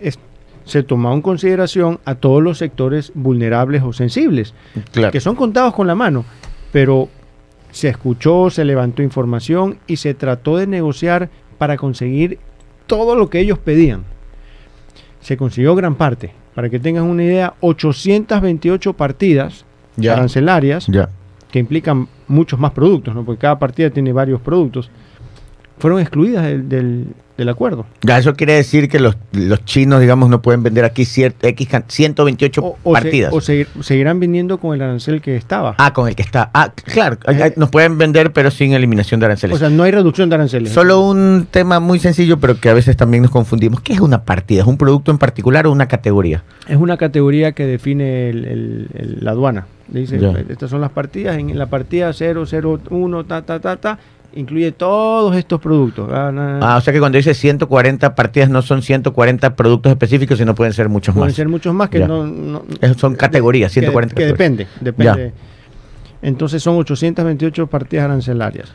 es- 0.00 0.18
se 0.64 0.82
tomó 0.82 1.12
en 1.12 1.22
consideración 1.22 1.98
a 2.04 2.14
todos 2.14 2.42
los 2.42 2.58
sectores 2.58 3.12
vulnerables 3.14 3.82
o 3.82 3.92
sensibles, 3.92 4.54
Claro. 4.92 5.10
que 5.12 5.20
son 5.20 5.34
contados 5.34 5.74
con 5.74 5.86
la 5.86 5.94
mano, 5.94 6.24
pero 6.72 7.08
se 7.70 7.88
escuchó, 7.88 8.50
se 8.50 8.64
levantó 8.64 9.02
información 9.02 9.78
y 9.86 9.96
se 9.96 10.14
trató 10.14 10.56
de 10.56 10.66
negociar 10.66 11.28
para 11.58 11.76
conseguir 11.76 12.38
todo 12.86 13.14
lo 13.14 13.30
que 13.30 13.38
ellos 13.40 13.58
pedían. 13.58 14.02
Se 15.20 15.36
consiguió 15.36 15.74
gran 15.74 15.94
parte. 15.94 16.32
Para 16.54 16.68
que 16.68 16.78
tengan 16.78 17.04
una 17.04 17.22
idea, 17.24 17.54
828 17.60 18.92
partidas 18.92 19.64
Ya. 19.96 20.12
arancelarias 20.14 20.86
Ya. 20.88 21.08
que 21.50 21.58
implican 21.58 22.08
muchos 22.28 22.58
más 22.58 22.72
productos, 22.72 23.14
¿no? 23.14 23.24
porque 23.24 23.40
cada 23.40 23.58
partida 23.58 23.88
tiene 23.90 24.12
varios 24.12 24.40
productos, 24.40 24.90
fueron 25.78 26.00
excluidas 26.00 26.44
del, 26.44 26.68
del- 26.68 27.06
del 27.36 27.48
acuerdo. 27.48 27.86
Ya, 28.02 28.18
eso 28.18 28.34
quiere 28.34 28.52
decir 28.54 28.88
que 28.88 29.00
los, 29.00 29.16
los 29.32 29.64
chinos, 29.64 30.00
digamos, 30.00 30.28
no 30.28 30.42
pueden 30.42 30.62
vender 30.62 30.84
aquí 30.84 31.02
cier- 31.04 31.32
X 31.40 31.68
can- 31.68 31.84
128 31.88 32.62
O, 32.62 32.78
o 32.82 32.94
se- 32.96 33.02
partidas. 33.02 33.32
o 33.32 33.40
seguir- 33.40 33.68
seguirán 33.80 34.20
viniendo 34.20 34.58
con 34.58 34.74
el 34.74 34.82
arancel 34.82 35.20
que 35.22 35.36
estaba. 35.36 35.74
ah, 35.78 35.92
con 35.92 36.08
el 36.08 36.14
que 36.14 36.22
está. 36.22 36.50
Ah, 36.52 36.72
claro. 36.84 37.16
ay, 37.26 37.40
ay, 37.42 37.52
Nos 37.56 37.70
pueden 37.70 37.96
vender, 37.98 38.32
pero 38.32 38.50
sin 38.50 38.72
eliminación 38.74 39.18
de 39.20 39.26
aranceles. 39.26 39.56
o 39.56 39.58
sea, 39.58 39.70
no 39.70 39.82
hay 39.82 39.92
reducción 39.92 40.28
de 40.28 40.34
aranceles. 40.34 40.72
Solo 40.72 41.00
un 41.00 41.46
tema 41.50 41.80
muy 41.80 41.98
sencillo, 41.98 42.38
pero 42.38 42.60
que 42.60 42.68
a 42.68 42.74
veces 42.74 42.96
también 42.96 43.22
nos 43.22 43.30
confundimos. 43.32 43.80
¿Qué 43.80 43.94
es 43.94 44.00
una 44.00 44.24
partida? 44.24 44.60
¿Es 44.62 44.66
un 44.68 44.76
producto 44.76 45.10
en 45.10 45.18
particular 45.18 45.66
o 45.66 45.72
una 45.72 45.88
categoría? 45.88 46.44
Es 46.68 46.76
una 46.76 46.96
categoría 46.96 47.52
que 47.52 47.64
define 47.66 48.28
el- 48.30 48.44
el- 48.44 48.88
el- 48.94 49.18
la 49.24 49.30
aduana. 49.32 49.66
Dice, 49.88 50.18
estas 50.48 50.70
son 50.70 50.80
las 50.80 50.90
partidas. 50.90 51.36
En 51.38 51.58
la 51.58 51.66
partida 51.66 52.12
001, 52.12 53.24
ta, 53.24 53.42
ta, 53.42 53.60
ta, 53.60 53.76
ta, 53.76 53.98
incluye 54.34 54.72
todos 54.72 55.36
estos 55.36 55.60
productos. 55.60 56.08
Ah. 56.12 56.58
Ah, 56.62 56.76
o 56.76 56.80
sea 56.80 56.92
que 56.92 56.98
cuando 57.00 57.16
dice 57.16 57.34
140 57.34 58.14
partidas 58.14 58.48
no 58.48 58.62
son 58.62 58.82
140 58.82 59.54
productos 59.56 59.90
específicos, 59.92 60.38
sino 60.38 60.54
pueden 60.54 60.72
ser 60.72 60.88
muchos 60.88 61.14
Pueden 61.14 61.28
más. 61.28 61.34
ser 61.36 61.48
muchos 61.48 61.74
más 61.74 61.88
que 61.90 61.98
Ya. 62.00 62.08
no, 62.08 62.62
Esos 62.80 62.96
son 62.96 63.14
categorías, 63.14 63.70
que- 63.72 63.80
140 63.80 64.14
que, 64.14 64.22
categorías. 64.22 64.38
depende, 64.56 64.66
depende. 64.80 65.32
Entonces 66.22 66.62
son 66.62 66.76
828 66.76 67.66
partidas 67.66 68.04
arancelarias. 68.06 68.72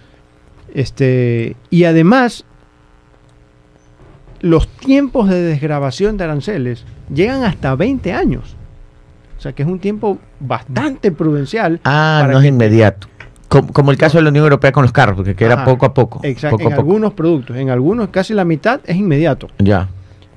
Este, 0.73 1.55
y 1.69 1.85
además, 1.85 2.43
los 4.41 4.67
tiempos 4.67 5.29
de 5.29 5.41
desgrabación 5.41 6.17
de 6.17 6.25
aranceles 6.25 6.85
llegan 7.13 7.43
hasta 7.43 7.73
20 7.75 8.13
años. 8.13 8.55
O 9.37 9.41
sea 9.41 9.53
que 9.53 9.63
es 9.63 9.67
un 9.69 9.79
tiempo 9.79 10.19
bastante 10.39 11.11
prudencial. 11.11 11.79
Ah, 11.83 12.19
para 12.21 12.33
no 12.33 12.39
es 12.39 12.43
que- 12.43 12.49
inmediato. 12.49 13.07
Como, 13.47 13.71
como 13.71 13.91
el 13.91 13.97
caso 13.97 14.17
de 14.17 14.23
la 14.23 14.29
Unión 14.29 14.43
Europea 14.43 14.71
con 14.71 14.83
los 14.83 14.91
carros, 14.91 15.15
porque 15.15 15.35
que 15.35 15.45
era 15.45 15.63
poco 15.63 15.85
a 15.85 15.93
poco. 15.93 16.19
Exacto, 16.23 16.57
en 16.59 16.67
a 16.67 16.69
poco. 16.71 16.81
algunos 16.81 17.13
productos, 17.13 17.55
en 17.55 17.69
algunos 17.69 18.09
casi 18.09 18.33
la 18.33 18.43
mitad 18.45 18.81
es 18.85 18.97
inmediato. 18.97 19.47
Ya. 19.59 19.87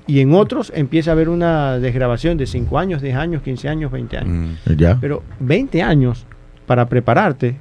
Y 0.06 0.20
en 0.20 0.34
otros 0.34 0.72
empieza 0.74 1.10
a 1.10 1.14
haber 1.14 1.28
una 1.28 1.78
desgrabación 1.78 2.36
de 2.38 2.46
5 2.46 2.78
años, 2.78 3.02
10 3.02 3.16
años, 3.16 3.42
15 3.42 3.68
años, 3.68 3.90
20 3.92 4.16
años. 4.18 4.56
Mm. 4.66 4.72
Ya. 4.76 4.98
Pero 5.00 5.22
20 5.40 5.82
años 5.82 6.26
para 6.66 6.88
prepararte. 6.88 7.56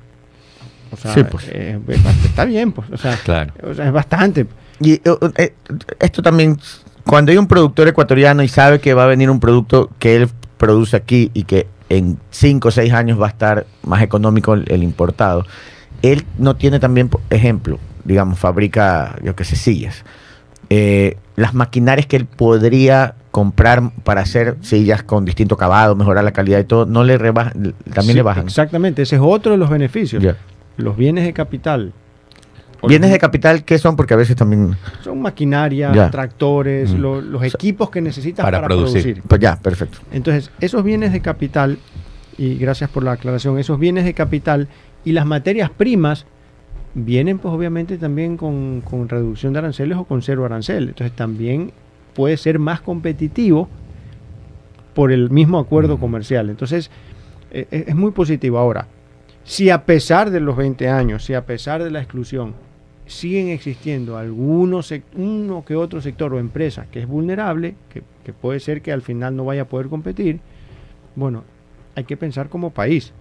O 0.92 0.98
sea, 0.98 1.14
Sí, 1.14 1.24
pues. 1.24 1.48
eh, 1.52 1.80
está 2.26 2.46
bien, 2.46 2.72
pues. 2.72 2.90
O 2.92 2.98
sea, 2.98 3.16
Claro. 3.24 3.54
o 3.64 3.74
sea, 3.74 3.86
es 3.88 3.92
bastante. 3.92 4.48
Y 4.80 4.94
eh, 4.94 5.02
eh, 5.38 5.54
esto 6.00 6.22
también 6.24 6.58
cuando 7.06 7.32
hay 7.32 7.38
un 7.38 7.48
productor 7.48 7.88
ecuatoriano 7.88 8.42
y 8.44 8.48
sabe 8.48 8.80
que 8.80 8.94
va 8.94 9.04
a 9.04 9.08
venir 9.08 9.30
un 9.30 9.40
producto 9.40 9.90
que 10.00 10.16
él 10.16 10.30
produce 10.58 10.96
aquí 10.96 11.30
y 11.34 11.44
que 11.44 11.68
en 11.90 12.18
5 12.30 12.68
o 12.68 12.72
6 12.72 12.94
años 12.94 13.20
va 13.20 13.26
a 13.28 13.30
estar 13.30 13.66
más 13.84 14.02
económico 14.02 14.54
el, 14.54 14.66
el 14.72 14.84
importado, 14.84 15.46
él 16.02 16.24
no 16.38 16.56
tiene 16.56 16.80
también, 16.80 17.10
por 17.10 17.22
ejemplo, 17.30 17.80
digamos, 18.06 18.40
fabrica, 18.40 19.16
yo 19.24 19.36
qué 19.36 19.44
sé, 19.44 19.56
sillas. 19.56 20.04
Eh, 20.70 21.18
las 21.36 21.54
maquinarias 21.54 22.06
que 22.06 22.16
él 22.16 22.26
podría 22.26 23.16
comprar 23.32 23.92
para 24.04 24.22
hacer 24.22 24.58
sillas 24.62 25.04
con 25.04 25.26
distinto 25.26 25.56
acabado, 25.56 25.96
mejorar 25.96 26.24
la 26.24 26.32
calidad 26.32 26.60
y 26.60 26.64
todo, 26.64 26.86
no 26.86 27.04
le 27.04 27.18
rebajan, 27.18 27.74
también 27.94 28.04
Sí, 28.08 28.14
le 28.14 28.22
bajan. 28.22 28.46
Exactamente, 28.46 29.02
ese 29.02 29.16
es 29.16 29.22
otro 29.24 29.52
de 29.52 29.58
los 29.58 29.70
beneficios. 29.70 30.24
Los 30.78 30.96
bienes 30.96 31.26
de 31.26 31.34
capital. 31.34 31.94
Bienes 32.88 33.12
de 33.12 33.20
capital, 33.20 33.64
¿qué 33.66 33.78
son? 33.78 33.96
Porque 33.96 34.14
a 34.14 34.18
veces 34.18 34.36
también... 34.36 34.76
Son 35.04 35.22
maquinaria, 35.22 35.92
Ya. 35.94 36.10
tractores, 36.10 36.94
Mm. 36.94 36.98
lo- 37.00 37.22
los 37.22 37.44
equipos 37.44 37.90
que 37.90 38.02
necesitas 38.02 38.44
Para 38.46 38.58
para, 38.60 38.68
producir. 38.68 39.02
producir. 39.04 39.24
Pues 39.28 39.42
ya, 39.42 39.58
perfecto. 39.58 39.98
Entonces, 40.12 40.50
esos 40.62 40.84
bienes 40.84 41.12
de 41.12 41.22
capital, 41.22 41.78
y 42.38 42.56
gracias 42.58 42.90
por 42.90 43.04
la 43.04 43.14
aclaración, 43.14 43.60
esos 43.60 43.78
bienes 43.80 44.06
de 44.06 44.14
capital 44.14 44.68
y 45.04 45.12
las 45.12 45.26
materias 45.26 45.70
primas 45.70 46.26
vienen 46.96 47.38
pues 47.38 47.54
obviamente 47.54 47.98
también 47.98 48.36
con, 48.38 48.82
con 48.82 49.08
reducción 49.10 49.54
de 49.54 49.60
aranceles 49.60 49.98
o 49.98 50.06
con 50.06 50.22
cero 50.22 50.46
arancel. 50.46 50.90
Entonces 50.90 51.16
también 51.16 51.72
puede 52.16 52.38
ser 52.38 52.60
más 52.60 52.82
competitivo 52.82 53.68
por 54.94 55.12
el 55.12 55.30
mismo 55.30 55.60
acuerdo 55.60 55.98
comercial. 56.00 56.50
Entonces, 56.50 56.90
eh, 57.52 57.68
eh, 57.72 57.86
es 57.88 57.96
muy 57.96 58.12
positivo. 58.12 58.58
Ahora, 58.58 58.88
si 59.44 59.70
a 59.70 59.86
pesar 59.86 60.30
de 60.32 60.40
los 60.40 60.56
20 60.58 60.90
años, 60.90 61.24
si 61.26 61.34
a 61.34 61.46
pesar 61.46 61.84
de 61.84 61.92
la 61.92 62.00
exclusión, 62.00 62.54
siguen 63.10 63.50
existiendo 63.50 64.18
algunos, 64.18 64.94
uno 65.16 65.66
que 65.66 65.76
otro 65.76 66.00
sector 66.00 66.32
o 66.34 66.40
empresa 66.40 66.86
que 66.92 67.00
es 67.02 67.08
vulnerable, 67.08 67.74
que, 67.92 68.04
que 68.24 68.34
puede 68.34 68.60
ser 68.60 68.82
que 68.84 68.92
al 68.92 69.02
final 69.02 69.36
no 69.36 69.46
vaya 69.46 69.64
a 69.64 69.66
poder 69.66 69.88
competir, 69.88 70.40
bueno, 71.16 71.44
hay 71.96 72.04
que 72.04 72.16
pensar 72.16 72.50
como 72.50 72.70
país. 72.70 73.12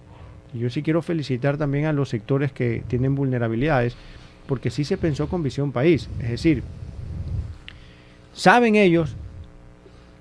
Y 0.53 0.59
yo 0.59 0.69
sí 0.69 0.83
quiero 0.83 1.01
felicitar 1.01 1.57
también 1.57 1.85
a 1.85 1.93
los 1.93 2.09
sectores 2.09 2.51
que 2.51 2.83
tienen 2.87 3.15
vulnerabilidades, 3.15 3.95
porque 4.45 4.69
sí 4.69 4.83
se 4.83 4.95
pensó 4.97 5.27
con 5.27 5.41
visión 5.41 5.71
país. 5.71 6.07
Es 6.21 6.29
decir, 6.29 6.63
saben 8.33 8.75
ellos 8.75 9.15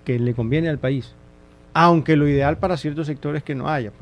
que 0.05 0.19
le 0.19 0.35
conviene 0.35 0.69
al 0.71 0.79
país, 0.79 1.15
aunque 1.75 2.17
lo 2.17 2.27
ideal 2.27 2.57
para 2.57 2.77
ciertos 2.79 3.07
sectores 3.07 3.43
que 3.43 3.55
no 3.55 3.69
haya. 3.69 3.93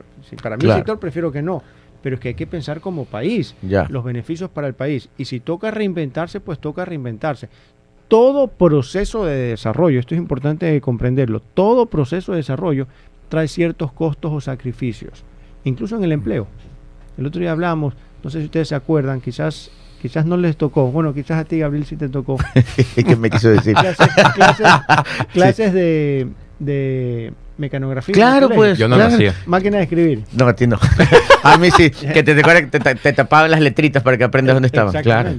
Para 0.42 0.56
mí 0.56 0.60
Claro. 0.62 0.74
el 0.76 0.80
sector 0.80 0.98
prefiero 1.00 1.32
que 1.32 1.42
no, 1.42 1.62
pero 2.06 2.14
es 2.14 2.20
que 2.20 2.28
hay 2.28 2.34
que 2.34 2.46
pensar 2.46 2.80
como 2.80 3.04
país 3.04 3.56
Ya. 3.62 3.88
los 3.90 4.04
beneficios 4.04 4.48
para 4.48 4.68
el 4.68 4.74
país. 4.74 5.08
Y 5.18 5.24
si 5.24 5.40
toca 5.40 5.72
reinventarse, 5.72 6.38
pues 6.38 6.60
toca 6.60 6.84
reinventarse. 6.84 7.48
Todo 8.06 8.46
proceso 8.46 9.24
de 9.24 9.34
desarrollo, 9.34 9.98
esto 9.98 10.14
es 10.14 10.20
importante 10.20 10.80
comprenderlo, 10.80 11.40
todo 11.40 11.86
proceso 11.86 12.30
de 12.30 12.36
desarrollo 12.36 12.86
trae 13.28 13.48
ciertos 13.48 13.90
costos 13.90 14.30
o 14.32 14.40
sacrificios, 14.40 15.24
incluso 15.64 15.96
en 15.96 16.04
el 16.04 16.12
empleo. 16.12 16.46
El 17.18 17.26
otro 17.26 17.40
día 17.40 17.50
hablamos, 17.50 17.94
no 18.22 18.30
sé 18.30 18.38
si 18.38 18.44
ustedes 18.44 18.68
se 18.68 18.76
acuerdan, 18.76 19.20
quizás 19.20 19.72
quizás 20.00 20.24
no 20.26 20.36
les 20.36 20.56
tocó, 20.56 20.92
bueno, 20.92 21.12
quizás 21.12 21.40
a 21.40 21.44
ti, 21.44 21.58
Gabriel, 21.58 21.86
sí 21.86 21.96
te 21.96 22.08
tocó, 22.08 22.36
¿Qué 22.94 23.16
me 23.16 23.30
quiso 23.30 23.48
decir? 23.48 23.74
clases, 23.80 24.08
clases, 24.36 24.66
clases 25.32 25.72
de, 25.72 26.28
de 26.58 27.32
mecanografía. 27.58 28.14
Claro, 28.14 28.48
pues. 28.50 28.78
Yo 28.78 28.88
no 28.88 28.96
claro. 28.96 29.12
nacía. 29.12 29.34
Máquina 29.46 29.78
de 29.78 29.82
escribir. 29.84 30.24
No, 30.32 30.46
a 30.46 30.54
ti 30.54 30.66
no. 30.66 30.78
a 31.42 31.58
mí 31.58 31.70
sí. 31.70 31.90
Que 31.90 32.22
te, 32.22 32.34
te, 32.34 32.80
te, 32.80 32.94
te 32.94 33.12
tapaban 33.12 33.50
las 33.50 33.60
letritas 33.60 34.02
para 34.02 34.16
que 34.16 34.24
aprendas 34.24 34.54
dónde 34.56 34.66
estaban. 34.66 35.02
Claro. 35.02 35.30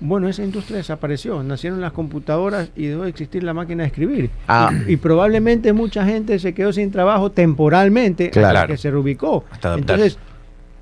Bueno, 0.00 0.28
esa 0.28 0.44
industria 0.44 0.76
desapareció. 0.76 1.42
Nacieron 1.42 1.80
las 1.80 1.92
computadoras 1.92 2.70
y 2.76 2.86
dejó 2.86 3.02
de 3.02 3.08
existir 3.10 3.42
la 3.42 3.52
máquina 3.52 3.82
de 3.82 3.88
escribir. 3.88 4.30
Ah. 4.46 4.70
Y, 4.86 4.92
y 4.92 4.96
probablemente 4.96 5.72
mucha 5.72 6.04
gente 6.04 6.38
se 6.38 6.54
quedó 6.54 6.72
sin 6.72 6.92
trabajo 6.92 7.32
temporalmente 7.32 8.30
Claro. 8.30 8.58
hasta 8.58 8.68
que 8.68 8.76
se 8.76 8.90
reubicó. 8.90 9.44
Hasta. 9.50 9.74
Entonces, 9.74 10.18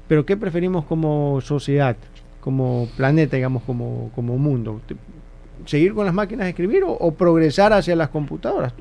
¿pero 0.07 0.27
qué 0.27 0.37
preferimos 0.37 0.85
como 0.85 1.41
sociedad, 1.41 1.97
como 2.41 2.89
planeta, 2.97 3.37
digamos, 3.37 3.63
como, 3.63 4.11
como 4.15 4.37
mundo? 4.37 4.83
¿Seguir 5.65 5.95
con 5.95 6.05
las 6.05 6.15
máquinas 6.15 6.45
de 6.45 6.51
escribir 6.51 6.85
o, 6.85 6.91
o 6.93 7.15
progresar 7.15 7.73
hacia 7.73 7.97
las 7.97 8.09
computadoras? 8.11 8.73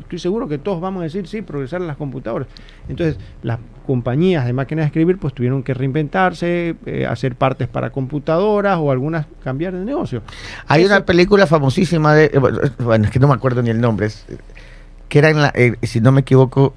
Estoy 0.00 0.18
seguro 0.18 0.48
que 0.48 0.58
todos 0.58 0.80
vamos 0.80 1.00
a 1.00 1.04
decir 1.04 1.26
sí, 1.26 1.42
progresar 1.42 1.82
a 1.82 1.84
las 1.84 1.96
computadoras. 1.96 2.48
Entonces, 2.88 3.18
las 3.42 3.58
compañías 3.86 4.46
de 4.46 4.52
máquinas 4.52 4.84
de 4.84 4.86
escribir 4.86 5.18
pues 5.18 5.34
tuvieron 5.34 5.62
que 5.62 5.74
reinventarse, 5.74 6.76
eh, 6.86 7.06
hacer 7.06 7.34
partes 7.36 7.68
para 7.68 7.90
computadoras 7.90 8.78
o 8.80 8.90
algunas 8.90 9.26
cambiar 9.42 9.74
de 9.74 9.84
negocio. 9.84 10.22
Hay 10.66 10.82
Eso- 10.84 10.94
una 10.94 11.04
película 11.04 11.46
famosísima 11.46 12.14
de. 12.14 12.26
eh, 12.26 12.38
Bueno, 12.82 13.04
es 13.06 13.10
que 13.10 13.18
no 13.18 13.28
me 13.28 13.34
acuerdo 13.34 13.62
ni 13.62 13.70
el 13.70 13.80
nombre. 13.80 14.06
es, 14.06 14.24
eh, 14.28 14.36
que 15.08 15.18
era, 15.18 15.30
en 15.30 15.42
la, 15.42 15.52
eh, 15.54 15.74
si 15.82 16.00
no 16.00 16.10
me 16.12 16.22
equivoco, 16.22 16.74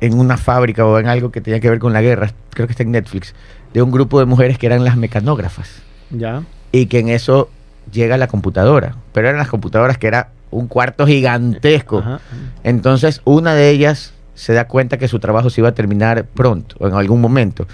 en 0.00 0.16
una 0.18 0.36
fábrica 0.36 0.86
o 0.86 0.98
en 1.00 1.08
algo 1.08 1.32
que 1.32 1.40
tenía 1.40 1.58
que 1.58 1.68
ver 1.68 1.80
con 1.80 1.92
la 1.92 2.00
guerra. 2.02 2.30
Creo 2.50 2.66
que 2.68 2.72
está 2.72 2.84
en 2.84 2.92
Netflix. 2.92 3.34
De 3.74 3.82
un 3.82 3.90
grupo 3.90 4.20
de 4.20 4.26
mujeres 4.26 4.56
que 4.58 4.66
eran 4.66 4.84
las 4.84 4.96
mecanógrafas. 4.96 5.82
Ya. 6.10 6.44
Y 6.70 6.86
que 6.86 7.00
en 7.00 7.08
eso 7.08 7.50
llega 7.92 8.16
la 8.16 8.26
computadora. 8.28 8.94
Pero 9.12 9.28
eran 9.28 9.38
las 9.38 9.48
computadoras 9.48 9.98
que 9.98 10.06
era 10.06 10.28
un 10.50 10.66
cuarto 10.68 11.06
gigantesco. 11.06 11.98
Ajá. 11.98 12.20
Entonces, 12.64 13.20
una 13.24 13.54
de 13.54 13.70
ellas 13.70 14.12
se 14.34 14.52
da 14.52 14.66
cuenta 14.66 14.98
que 14.98 15.08
su 15.08 15.18
trabajo 15.18 15.50
se 15.50 15.60
iba 15.60 15.68
a 15.68 15.74
terminar 15.74 16.24
pronto, 16.26 16.76
o 16.78 16.86
en 16.88 16.94
algún 16.94 17.20
momento. 17.20 17.66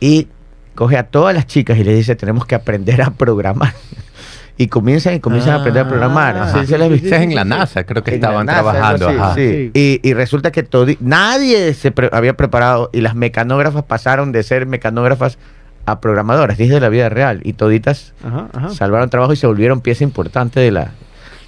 Y 0.00 0.28
coge 0.74 0.96
a 0.96 1.04
todas 1.04 1.34
las 1.34 1.46
chicas 1.46 1.78
y 1.78 1.84
le 1.84 1.94
dice, 1.94 2.14
tenemos 2.16 2.46
que 2.46 2.54
aprender 2.54 3.02
a 3.02 3.10
programar. 3.10 3.72
y 4.56 4.68
comienzan 4.68 5.14
y 5.14 5.20
comienzan 5.20 5.54
a 5.54 5.56
aprender 5.56 5.84
a 5.86 5.88
programar. 5.88 6.36
Ah, 6.36 6.52
Sí, 6.52 6.60
sí, 6.60 6.66
se 6.66 6.78
las 6.78 6.90
viste 6.90 7.08
sí, 7.08 7.14
en 7.24 7.34
la. 7.34 7.44
NASA, 7.44 7.84
creo 7.84 8.04
que 8.04 8.10
en 8.10 8.14
estaban 8.16 8.44
NASA, 8.46 8.60
trabajando. 8.62 9.08
así, 9.08 9.16
ajá. 9.18 9.34
sí. 9.34 9.70
Sí. 9.74 10.00
Y, 10.04 10.08
y 10.08 10.14
resulta 10.14 10.52
que 10.52 10.62
todo, 10.62 10.86
nadie 11.00 11.72
se 11.74 11.90
pre- 11.90 12.10
había 12.12 12.34
preparado 12.36 12.90
y 12.92 13.00
las 13.00 13.14
mecanógrafas 13.14 13.84
pasaron 13.84 14.32
de 14.32 14.42
ser 14.42 14.66
mecanógrafas 14.66 15.38
a 15.90 16.00
programadoras, 16.00 16.58
es 16.60 16.68
de 16.68 16.80
la 16.80 16.88
vida 16.88 17.08
real. 17.08 17.40
Y 17.44 17.52
toditas 17.54 18.14
Ajá, 18.24 18.48
ajá. 18.52 18.68
salvaron 18.70 19.10
trabajo 19.10 19.32
y 19.32 19.36
se 19.36 19.46
volvieron 19.46 19.80
pieza 19.80 20.04
importante 20.04 20.60
de 20.60 20.70
la, 20.70 20.92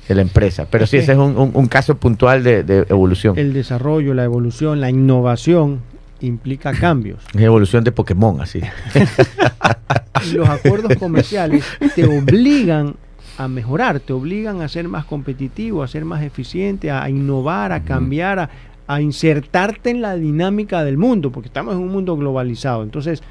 de 0.09 0.15
la 0.15 0.23
empresa. 0.23 0.67
Pero 0.71 0.87
sí, 0.87 0.97
ese 0.99 1.13
es 1.13 1.19
un, 1.19 1.37
un- 1.39 1.51
un 1.55 1.67
caso 1.67 1.97
puntual 1.97 2.43
de, 2.43 2.63
de 2.65 2.87
evolución. 2.89 3.39
El 3.39 3.53
desarrollo, 3.53 4.15
la 4.15 4.25
evolución, 4.25 4.81
la 4.81 4.91
innovación 4.91 5.81
implica 6.21 6.73
cambios. 6.81 7.21
Es 7.35 7.41
evolución 7.41 7.85
de 7.85 7.93
Pokémon, 7.93 8.41
así. 8.41 8.61
Los 10.35 10.49
acuerdos 10.49 10.95
comerciales 10.99 11.65
te 11.95 12.05
obligan 12.07 12.95
a 13.39 13.49
mejorar, 13.49 13.99
te 14.01 14.13
obligan 14.13 14.61
a 14.63 14.69
ser 14.69 14.89
más 14.89 15.05
competitivo, 15.05 15.83
a 15.83 15.89
ser 15.89 16.05
más 16.05 16.23
eficiente, 16.23 16.91
a 16.91 17.09
innovar, 17.09 17.73
a 17.73 17.81
cambiar, 17.83 18.39
a, 18.39 18.51
a 18.87 19.01
insertarte 19.01 19.91
en 19.91 20.01
la 20.03 20.17
dinámica 20.17 20.85
del 20.85 20.97
mundo, 20.99 21.33
porque 21.33 21.49
estamos 21.49 21.75
en 21.75 21.81
un 21.81 21.89
mundo 21.89 22.17
globalizado. 22.17 22.83
Entonces, 22.83 23.23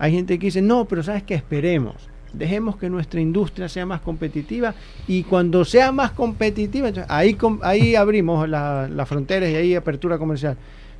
hay 0.00 0.12
gente 0.12 0.36
que 0.38 0.46
dice, 0.46 0.60
no, 0.62 0.86
pero 0.86 1.02
sabes 1.04 1.22
que 1.22 1.34
esperemos, 1.34 1.94
dejemos 2.32 2.76
que 2.76 2.90
nuestra 2.90 3.20
industria 3.20 3.68
sea 3.68 3.86
más 3.86 4.00
competitiva 4.00 4.74
y 5.06 5.22
cuando 5.24 5.64
sea 5.64 5.92
más 5.92 6.10
competitiva, 6.12 6.88
entonces 6.88 7.08
ahí, 7.10 7.36
ahí 7.62 7.94
abrimos 7.94 8.48
la- 8.48 8.88
las 8.88 9.08
fronteras 9.08 9.48
y 9.50 9.54
ahí 9.54 9.74
apertura 9.76 10.18
comercial. 10.18 10.56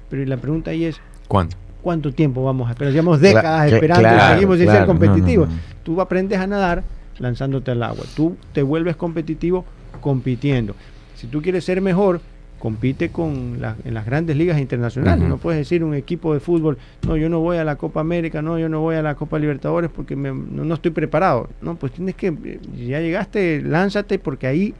Pero 0.08 0.24
la 0.26 0.36
pregunta 0.36 0.70
ahí 0.70 0.84
es, 0.84 1.00
¿Cuándo? 1.26 1.56
¿cuánto 1.82 2.12
tiempo 2.12 2.44
vamos 2.44 2.68
a 2.68 2.72
esperar? 2.72 2.92
Llevamos 2.92 3.20
décadas 3.20 3.70
Cla- 3.70 3.74
esperando 3.74 4.08
y 4.08 4.20
seguimos 4.34 4.56
sin 4.58 4.66
claro, 4.66 4.78
ser 4.80 4.86
no, 4.88 4.94
no, 4.94 5.00
competitivos. 5.00 5.48
no. 5.48 5.54
Tú 5.82 6.00
aprendes 6.00 6.38
a 6.38 6.46
nadar 6.46 6.82
lanzándote 7.18 7.70
al 7.70 7.82
agua. 7.82 8.04
Tú 8.14 8.36
te 8.52 8.62
vuelves 8.62 8.96
competitivo 8.96 9.64
compitiendo. 10.00 10.74
Si 11.16 11.26
tú 11.26 11.40
quieres 11.42 11.64
ser 11.64 11.80
mejor, 11.80 12.20
compite 12.60 13.08
con 13.08 13.60
la- 13.60 13.74
en 13.84 13.94
las 13.94 14.06
grandes 14.06 14.36
ligas 14.36 14.60
internacionales. 14.60 15.26
No 15.28 15.38
puedes 15.38 15.58
decir 15.58 15.82
un 15.82 15.94
equipo 15.94 16.32
de 16.34 16.40
fútbol, 16.40 16.78
no, 17.06 17.16
yo 17.16 17.28
no 17.28 17.40
voy 17.40 17.56
a 17.56 17.64
la 17.64 17.74
Copa 17.76 18.00
América, 18.00 18.42
no, 18.42 18.58
yo 18.58 18.68
no 18.68 18.80
voy 18.80 18.94
a 18.96 19.02
la 19.02 19.14
Copa 19.16 19.38
Libertadores 19.38 19.90
porque 19.90 20.14
me- 20.14 20.30
no, 20.30 20.64
no 20.64 20.74
estoy 20.74 20.92
preparado. 20.92 21.48
No, 21.62 21.74
pues 21.74 21.92
tienes 21.92 22.14
que, 22.14 22.28
eh, 22.28 22.60
ya 22.86 23.00
llegaste, 23.00 23.62
lánzate 23.62 24.18
porque 24.20 24.46
ahí 24.46 24.74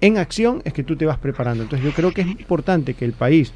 en 0.00 0.18
acción 0.18 0.60
es 0.64 0.72
que 0.72 0.82
tú 0.82 0.96
te 0.96 1.06
vas 1.06 1.18
preparando. 1.18 1.62
Entonces 1.62 1.86
yo 1.86 1.92
creo 1.94 2.12
que 2.12 2.20
es 2.22 2.26
importante 2.26 2.94
que 2.94 3.04
el 3.04 3.12
país, 3.12 3.52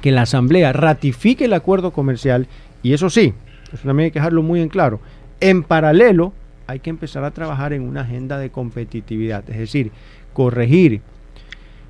que 0.00 0.10
la 0.10 0.22
Asamblea 0.22 0.72
ratifique 0.72 1.44
el 1.44 1.52
acuerdo 1.52 1.92
comercial 1.92 2.46
y 2.82 2.94
eso 2.94 3.10
sí, 3.10 3.34
eso 3.72 3.86
también 3.86 4.06
hay 4.06 4.10
que 4.10 4.18
dejarlo 4.18 4.42
muy 4.42 4.60
en 4.60 4.68
claro. 4.70 4.98
En 5.40 5.62
paralelo 5.62 6.32
hay 6.66 6.80
que 6.80 6.88
empezar 6.90 7.22
a 7.24 7.32
trabajar 7.32 7.72
en 7.74 7.82
una 7.82 8.00
agenda 8.00 8.38
de 8.38 8.48
competitividad, 8.50 9.44
es 9.50 9.58
decir, 9.58 9.90
corregir 10.32 11.02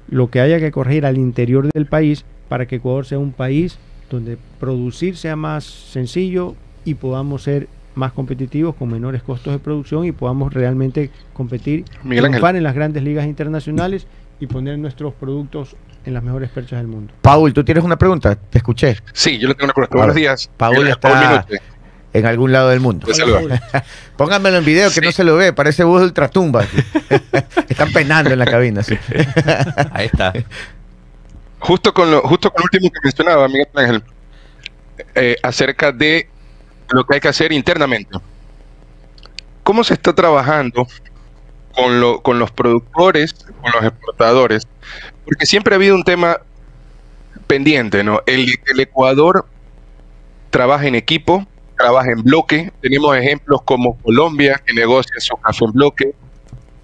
lo 0.09 0.31
que 0.31 0.41
haya 0.41 0.59
que 0.59 0.71
corregir 0.71 1.07
al 1.07 1.19
interior 1.19 1.69
del 1.73 1.87
país 1.87 2.25
para 2.49 2.67
que 2.67 2.77
Ecuador 2.77 3.07
sea 3.07 3.19
un 3.19 3.33
país 3.33 3.79
donde 4.11 4.37
producir 4.61 5.17
sea 5.17 5.37
más 5.37 5.65
sencillo 5.65 6.55
y 6.85 6.95
podamos 6.95 7.43
ser 7.43 7.69
más 7.95 8.13
competitivos 8.13 8.75
con 8.75 8.91
menores 8.91 9.23
costos 9.23 9.53
de 9.53 9.59
producción 9.59 10.05
y 10.05 10.13
podamos 10.13 10.53
realmente 10.53 11.11
competir, 11.33 11.85
triunfar 12.07 12.57
en 12.57 12.63
las 12.63 12.75
grandes 12.75 13.03
ligas 13.03 13.27
internacionales 13.27 14.07
y 14.41 14.47
poner 14.47 14.79
nuestros 14.79 15.15
productos 15.15 15.77
en 16.05 16.15
las 16.15 16.23
mejores 16.23 16.51
perchas 16.51 16.81
del 16.81 16.89
mundo. 16.89 17.13
Paul, 17.23 17.53
tú 17.53 17.63
tienes 17.65 17.85
una 17.85 17.97
pregunta, 17.97 18.35
te 18.35 18.59
escuché. 18.59 18.97
Sí, 19.13 19.39
yo 19.39 19.49
le 19.49 19.55
tengo 19.55 19.67
una 19.67 19.75
pregunta. 19.75 19.97
Buenos 19.97 20.17
días. 20.17 20.51
Paul 20.57 20.89
está-. 20.89 21.47
En 22.15 22.27
algún 22.27 22.53
lado 22.53 22.69
del 22.71 22.81
mundo. 22.81 23.07
Pónganmelo 24.17 24.59
en 24.59 24.65
video 24.65 24.89
que 24.91 24.97
Sí. 24.97 25.01
no 25.01 25.13
se 25.13 25.25
lo 25.25 25.37
ve, 25.37 25.53
parece 25.53 25.85
bus 25.85 26.01
de 26.01 26.07
ultratumba. 26.07 26.65
Están 27.69 27.93
penando 27.93 28.31
en 28.31 28.39
la 28.39 28.45
cabina. 28.47 28.83
sí. 28.83 28.99
Ahí 29.93 30.07
está. 30.07 30.33
Justo 31.59 31.95
con 31.95 32.11
lo, 32.11 32.21
justo 32.23 32.51
con 32.51 32.61
lo 32.61 32.65
último 32.65 32.91
que 32.93 33.01
mencionaba 33.05 33.47
Miguel 33.49 33.69
Ángel, 33.75 34.03
eh, 35.15 35.37
acerca 35.43 35.93
de 35.93 36.29
lo 36.91 37.05
que 37.07 37.15
hay 37.15 37.21
que 37.21 37.29
hacer 37.29 37.53
internamente. 37.53 38.19
¿Cómo 39.63 39.85
se 39.85 39.95
está 39.95 40.13
trabajando 40.13 40.87
con, 41.75 42.01
lo- 42.01 42.21
con 42.23 42.39
los 42.39 42.51
productores, 42.51 43.33
con 43.35 43.71
los 43.73 43.85
exportadores? 43.85 44.67
Porque 45.25 45.47
siempre 45.47 45.75
ha 45.75 45.77
habido 45.77 45.95
un 45.95 46.03
tema 46.03 46.39
pendiente, 47.47 48.03
¿no? 48.03 48.21
El, 48.27 48.59
el 48.67 48.81
Ecuador 48.81 49.47
trabaja 50.51 50.87
en 50.89 50.97
equipo, 50.97 51.47
trabaja 51.83 52.11
en 52.13 52.23
bloque. 52.23 52.73
Tenemos 52.81 53.17
ejemplos 53.17 53.61
como 53.65 53.97
Colombia, 53.99 54.61
que 54.65 54.73
negocia 54.73 55.15
su 55.19 55.37
café 55.37 55.65
en 55.65 55.73
bloque. 55.73 56.15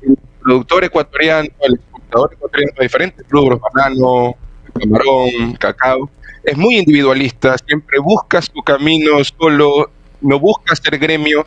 El 0.02 0.18
productor 0.42 0.84
ecuatoriano, 0.84 1.48
el 1.61 1.74
exportador 1.74 2.32
ecuatoriano 2.34 2.72
de 2.78 2.82
diferentes 2.84 3.26
rubros, 3.28 3.61
banano, 3.72 4.34
camarón, 4.74 5.52
cacao, 5.58 6.11
es 6.42 6.56
muy 6.56 6.78
individualista, 6.78 7.56
siempre 7.58 7.98
busca 8.00 8.40
su 8.42 8.61
camino 8.64 9.22
solo, 9.24 9.90
no 10.20 10.38
busca 10.40 10.74
ser 10.74 10.98
gremio. 10.98 11.46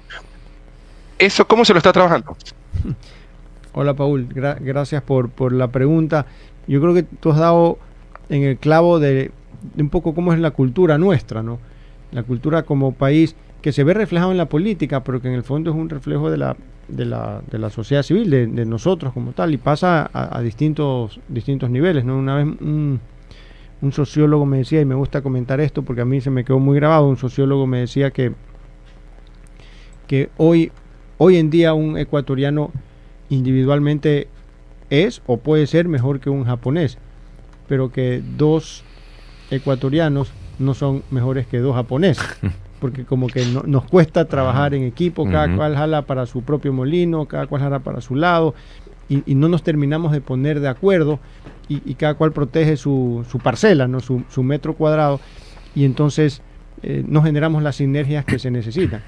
¿Eso 1.17 1.45
cómo 1.47 1.65
se 1.65 1.73
lo 1.73 1.77
está 1.77 1.91
trabajando? 1.91 2.35
Hola 3.73 3.93
Paul, 3.93 4.27
Gra- 4.29 4.57
gracias 4.59 5.01
por, 5.03 5.29
por 5.29 5.51
la 5.53 5.67
pregunta. 5.69 6.25
Yo 6.67 6.81
creo 6.81 6.93
que 6.93 7.03
tú 7.03 7.31
has 7.31 7.37
dado 7.39 7.77
en 8.29 8.43
el 8.43 8.57
clavo 8.57 8.99
de 8.99 9.31
un 9.77 9.89
poco 9.89 10.13
cómo 10.13 10.33
es 10.33 10.39
la 10.39 10.51
cultura 10.51 10.97
nuestra, 10.97 11.41
¿no? 11.43 11.59
La 12.11 12.23
cultura 12.23 12.63
como 12.63 12.93
país 12.93 13.35
que 13.61 13.71
se 13.71 13.83
ve 13.83 13.93
reflejado 13.93 14.31
en 14.31 14.37
la 14.37 14.47
política, 14.47 15.03
pero 15.03 15.21
que 15.21 15.27
en 15.27 15.35
el 15.35 15.43
fondo 15.43 15.71
es 15.71 15.77
un 15.77 15.89
reflejo 15.89 16.29
de 16.29 16.37
la, 16.37 16.55
de 16.87 17.05
la, 17.05 17.41
de 17.49 17.59
la 17.59 17.69
sociedad 17.69 18.03
civil, 18.03 18.29
de, 18.29 18.65
nosotros 18.65 19.13
como 19.13 19.33
tal, 19.33 19.53
y 19.53 19.57
pasa 19.57 20.09
a, 20.11 20.37
a 20.37 20.41
distintos, 20.41 21.19
distintos 21.27 21.69
niveles, 21.69 22.03
¿no? 22.03 22.17
Una 22.17 22.35
vez 22.35 22.45
un, 22.45 22.99
un 23.81 23.91
sociólogo 23.91 24.45
me 24.45 24.57
decía, 24.57 24.81
y 24.81 24.85
me 24.85 24.95
gusta 24.95 25.21
comentar 25.21 25.59
esto 25.59 25.83
porque 25.83 26.01
a 26.01 26.05
mí 26.05 26.21
se 26.21 26.29
me 26.29 26.43
quedó 26.43 26.59
muy 26.59 26.75
grabado, 26.75 27.07
un 27.07 27.17
sociólogo 27.17 27.67
me 27.67 27.79
decía 27.79 28.11
que, 28.11 28.33
que 30.07 30.29
hoy, 30.37 30.71
hoy 31.17 31.37
en 31.37 31.49
día 31.49 31.73
un 31.73 31.97
ecuatoriano 31.97 32.71
individualmente 33.29 34.27
es 34.89 35.21
o 35.25 35.37
puede 35.37 35.67
ser 35.67 35.87
mejor 35.87 36.19
que 36.19 36.29
un 36.29 36.43
japonés, 36.43 36.97
pero 37.67 37.91
que 37.91 38.21
dos 38.37 38.83
ecuatorianos 39.49 40.31
no 40.61 40.73
son 40.73 41.03
mejores 41.11 41.47
que 41.47 41.59
dos 41.59 41.75
japoneses, 41.75 42.23
porque 42.79 43.03
como 43.05 43.27
que 43.27 43.45
no- 43.45 43.63
nos 43.65 43.83
cuesta 43.85 44.25
trabajar 44.25 44.73
en 44.73 44.83
equipo, 44.83 45.25
cada 45.25 45.47
cual 45.55 45.75
jala 45.75 46.01
para 46.03 46.25
su 46.25 46.41
propio 46.43 46.71
molino, 46.73 47.25
cada 47.25 47.47
cual 47.47 47.61
jala 47.61 47.79
para 47.79 48.01
su 48.01 48.15
lado, 48.15 48.55
y, 49.09 49.23
y 49.25 49.35
no 49.35 49.49
nos 49.49 49.61
terminamos 49.63 50.11
de 50.13 50.21
poner 50.21 50.59
de 50.61 50.67
acuerdo, 50.69 51.19
y, 51.67 51.81
y 51.85 51.95
cada 51.95 52.13
cual 52.15 52.31
protege 52.31 52.77
su, 52.77 53.25
su 53.29 53.39
parcela, 53.39 53.87
¿no? 53.87 53.99
su, 53.99 54.23
su 54.29 54.41
metro 54.43 54.73
cuadrado, 54.75 55.19
y 55.75 55.83
entonces 55.85 56.41
eh, 56.83 57.03
no 57.07 57.21
generamos 57.21 57.61
las 57.63 57.75
sinergias 57.75 58.25
que 58.25 58.39
se 58.39 58.49
necesitan. 58.51 59.01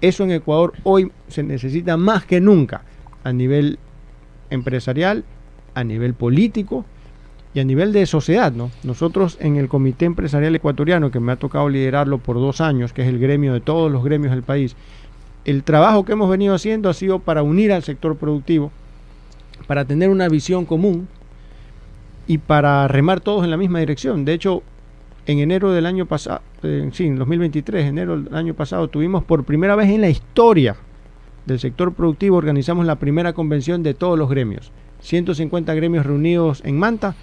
Eso 0.00 0.24
en 0.24 0.32
Ecuador 0.32 0.74
hoy 0.82 1.10
se 1.28 1.42
necesita 1.42 1.96
más 1.96 2.24
que 2.26 2.40
nunca 2.40 2.82
a 3.22 3.32
nivel 3.32 3.78
empresarial, 4.50 5.24
a 5.74 5.82
nivel 5.84 6.14
político 6.14 6.84
y 7.54 7.60
a 7.60 7.64
nivel 7.64 7.92
de 7.92 8.04
sociedad. 8.04 8.52
¿no? 8.52 8.70
Nosotros 8.82 9.38
en 9.40 9.56
el 9.56 9.68
Comité 9.68 10.04
Empresarial 10.04 10.54
Ecuatoriano, 10.54 11.10
que 11.10 11.20
me 11.20 11.32
ha 11.32 11.36
tocado 11.36 11.68
liderarlo 11.68 12.18
por 12.18 12.36
dos 12.36 12.60
años, 12.60 12.92
que 12.92 13.02
es 13.02 13.08
el 13.08 13.18
gremio 13.18 13.54
de 13.54 13.60
todos 13.60 13.90
los 13.90 14.04
gremios 14.04 14.32
del 14.32 14.42
país, 14.42 14.76
el 15.44 15.62
trabajo 15.62 16.04
que 16.04 16.12
hemos 16.12 16.28
venido 16.28 16.54
haciendo 16.54 16.88
ha 16.88 16.94
sido 16.94 17.20
para 17.20 17.42
unir 17.42 17.72
al 17.72 17.82
sector 17.82 18.16
productivo, 18.16 18.72
para 19.66 19.84
tener 19.84 20.10
una 20.10 20.28
visión 20.28 20.64
común 20.64 21.06
y 22.26 22.38
para 22.38 22.88
remar 22.88 23.20
todos 23.20 23.44
en 23.44 23.50
la 23.50 23.56
misma 23.56 23.78
dirección. 23.78 24.24
De 24.24 24.32
hecho, 24.32 24.62
en 25.26 25.38
enero 25.38 25.70
del 25.72 25.86
año 25.86 26.06
pasado, 26.06 26.40
sí, 26.92 27.04
en 27.04 27.16
2023, 27.16 27.86
enero 27.86 28.20
del 28.20 28.34
año 28.34 28.54
pasado, 28.54 28.88
tuvimos 28.88 29.22
por 29.22 29.44
primera 29.44 29.76
vez 29.76 29.90
en 29.90 30.00
la 30.00 30.08
historia 30.08 30.76
del 31.46 31.60
sector 31.60 31.92
productivo, 31.92 32.36
organizamos 32.36 32.86
la 32.86 32.96
primera 32.96 33.32
convención 33.32 33.82
de 33.82 33.94
todos 33.94 34.18
los 34.18 34.28
gremios. 34.28 34.72
150 35.00 35.74
gremios 35.74 36.06
reunidos 36.06 36.62
en 36.64 36.78
Manta, 36.78 37.14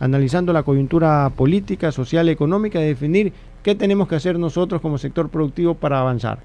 analizando 0.00 0.52
la 0.52 0.62
coyuntura 0.62 1.30
política, 1.36 1.92
social 1.92 2.28
económica, 2.28 2.80
de 2.80 2.86
definir 2.86 3.32
qué 3.62 3.74
tenemos 3.74 4.08
que 4.08 4.16
hacer 4.16 4.38
nosotros 4.38 4.80
como 4.80 4.98
sector 4.98 5.28
productivo 5.28 5.74
para 5.74 6.00
avanzar. 6.00 6.40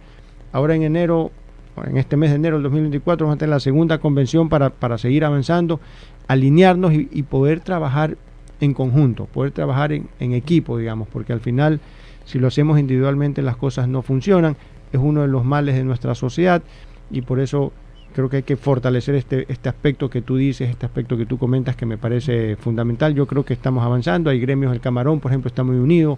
Ahora 0.51 0.75
en 0.75 0.83
enero, 0.83 1.31
en 1.87 1.97
este 1.97 2.17
mes 2.17 2.29
de 2.29 2.35
enero 2.35 2.57
del 2.57 2.63
2024, 2.63 3.25
vamos 3.25 3.37
a 3.37 3.39
tener 3.39 3.51
la 3.51 3.59
segunda 3.61 3.97
convención 3.97 4.49
para, 4.49 4.69
para 4.69 4.97
seguir 4.97 5.23
avanzando, 5.23 5.79
alinearnos 6.27 6.93
y, 6.93 7.23
poder 7.23 7.61
trabajar 7.61 8.17
en 8.59 8.73
conjunto, 8.73 9.25
poder 9.25 9.51
trabajar 9.51 9.93
en 9.93 10.33
equipo, 10.33 10.77
digamos, 10.77 11.07
porque 11.07 11.33
al 11.33 11.39
final, 11.39 11.79
si 12.25 12.39
lo 12.39 12.47
hacemos 12.47 12.77
individualmente, 12.77 13.41
las 13.41 13.57
cosas 13.57 13.87
no 13.87 14.01
funcionan. 14.01 14.57
Es 14.91 14.99
uno 15.01 15.21
de 15.21 15.27
los 15.27 15.45
males 15.45 15.75
de 15.75 15.83
nuestra 15.83 16.13
sociedad 16.15 16.61
y 17.09 17.21
por 17.21 17.39
eso 17.39 17.71
creo 18.15 18.29
que 18.29 18.37
hay 18.37 18.43
que 18.43 18.55
fortalecer 18.55 19.15
este, 19.15 19.45
este 19.49 19.67
aspecto 19.67 20.09
que 20.09 20.21
tú 20.21 20.37
dices, 20.37 20.69
este 20.69 20.85
aspecto 20.85 21.17
que 21.17 21.25
tú 21.25 21.37
comentas 21.37 21.75
que 21.75 21.85
me 21.85 21.97
parece 21.97 22.55
fundamental. 22.55 23.13
Yo 23.13 23.27
creo 23.27 23.43
que 23.43 23.53
estamos 23.53 23.83
avanzando. 23.83 24.29
Hay 24.29 24.39
gremios, 24.39 24.71
el 24.71 24.79
camarón, 24.79 25.19
por 25.19 25.31
ejemplo, 25.31 25.49
está 25.49 25.63
muy 25.63 25.75
unido, 25.75 26.17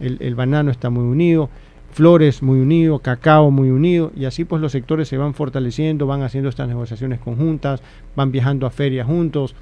el, 0.00 0.18
el 0.20 0.34
banano 0.34 0.70
está 0.70 0.90
muy 0.90 1.04
unido, 1.04 1.48
flores 1.92 2.42
muy 2.42 2.60
unido, 2.60 2.98
cacao 2.98 3.50
muy 3.50 3.70
unido, 3.70 4.12
y 4.14 4.26
así 4.26 4.44
pues 4.44 4.60
los 4.60 4.72
sectores 4.72 5.08
se 5.08 5.16
van 5.16 5.32
fortaleciendo, 5.32 6.06
van 6.06 6.22
haciendo 6.22 6.50
estas 6.50 6.68
negociaciones 6.68 7.20
conjuntas, 7.20 7.80
van 8.14 8.30
viajando 8.32 8.66
a 8.66 8.70
ferias 8.70 9.06
juntos, 9.06 9.54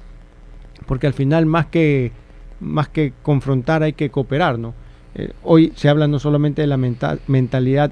porque 0.85 1.07
al 1.07 1.13
final 1.13 1.45
más 1.45 1.67
que, 1.67 2.11
más 2.59 2.89
que 2.89 3.13
confrontar 3.23 3.83
hay 3.83 3.93
que 3.93 4.09
cooperar, 4.09 4.59
¿no? 4.59 4.73
Eh, 5.15 5.31
hoy 5.43 5.71
se 5.75 5.87
habla 5.87 6.09
no 6.09 6.19
solamente 6.19 6.61
de 6.61 6.67
la 6.67 6.77
mental, 6.77 7.21
mentalidad 7.27 7.91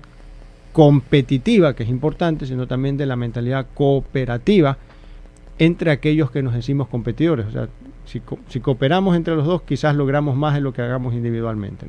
competitiva, 0.78 1.74
que 1.74 1.82
es 1.82 1.90
importante, 1.90 2.46
sino 2.46 2.68
también 2.68 2.98
de 2.98 3.08
la 3.08 3.16
mentalidad 3.16 3.66
cooperativa 3.74 4.78
entre 5.58 5.90
aquellos 5.90 6.30
que 6.30 6.44
nos 6.44 6.54
decimos 6.54 6.88
competidores. 6.88 7.48
O 7.48 7.52
sea, 7.52 7.68
si, 8.06 8.20
co 8.20 8.38
si 8.48 8.60
cooperamos 8.60 9.16
entre 9.16 9.36
los 9.36 9.48
dos, 9.48 9.64
quizás 9.64 9.96
logramos 9.96 10.36
más 10.36 10.54
de 10.54 10.62
lo 10.62 10.74
que 10.74 10.84
hagamos 10.84 11.16
individualmente. 11.16 11.88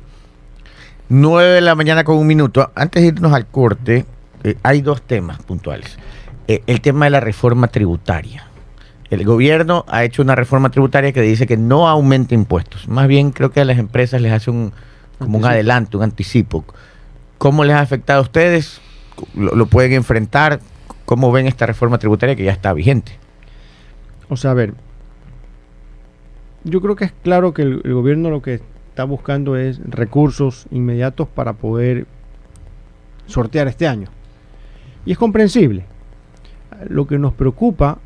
9 1.09 1.49
de 1.51 1.61
la 1.61 1.75
mañana 1.75 2.03
con 2.03 2.17
un 2.17 2.25
minuto. 2.25 2.71
Antes 2.73 3.03
de 3.03 3.09
irnos 3.09 3.31
al 3.31 3.45
corte, 3.45 4.07
eh, 4.43 4.55
hay 4.63 4.81
dos 4.81 5.03
temas 5.03 5.37
puntuales. 5.43 5.99
Eh, 6.47 6.63
el 6.65 6.81
tema 6.81 7.05
de 7.05 7.11
la 7.11 7.19
reforma 7.19 7.67
tributaria. 7.67 8.47
El 9.11 9.23
gobierno 9.23 9.85
ha 9.87 10.03
hecho 10.03 10.23
una 10.23 10.33
reforma 10.33 10.71
tributaria 10.71 11.11
que 11.11 11.21
dice 11.21 11.45
que 11.45 11.57
no 11.57 11.87
aumenta 11.87 12.33
impuestos. 12.33 12.87
Más 12.87 13.07
bien 13.07 13.29
creo 13.29 13.51
que 13.51 13.59
a 13.59 13.65
las 13.65 13.77
empresas 13.77 14.19
les 14.19 14.31
hace 14.31 14.49
un, 14.49 14.73
como 15.19 15.37
un 15.37 15.45
adelanto, 15.45 15.99
un 15.99 16.05
anticipo. 16.05 16.65
¿Cómo 17.39 17.63
les 17.63 17.73
ha 17.73 17.79
afectado 17.79 18.19
a 18.19 18.23
ustedes? 18.23 18.81
¿Lo, 19.33 19.65
pueden 19.65 19.93
enfrentar? 19.93 20.59
¿Cómo 21.05 21.31
ven 21.31 21.47
esta 21.47 21.65
reforma 21.65 21.97
tributaria 21.97 22.35
que 22.35 22.43
ya 22.43 22.51
está 22.51 22.73
vigente? 22.73 23.13
O 24.27 24.35
sea, 24.35 24.51
a 24.51 24.55
ver, 24.55 24.73
yo 26.65 26.81
creo 26.81 26.97
que 26.97 27.05
es 27.05 27.13
claro 27.23 27.53
que 27.53 27.61
el, 27.61 27.81
el 27.85 27.93
gobierno 27.93 28.29
lo 28.29 28.41
que 28.41 28.55
está 28.89 29.05
buscando 29.05 29.55
es 29.55 29.79
recursos 29.89 30.67
inmediatos 30.69 31.29
para 31.29 31.53
poder 31.53 32.07
sortear 33.25 33.69
este 33.69 33.87
año. 33.87 34.09
Y 35.05 35.13
es 35.13 35.17
comprensible. 35.17 35.85
Lo 36.89 37.07
que 37.07 37.17
nos 37.17 37.33
preocupa, 37.33 37.99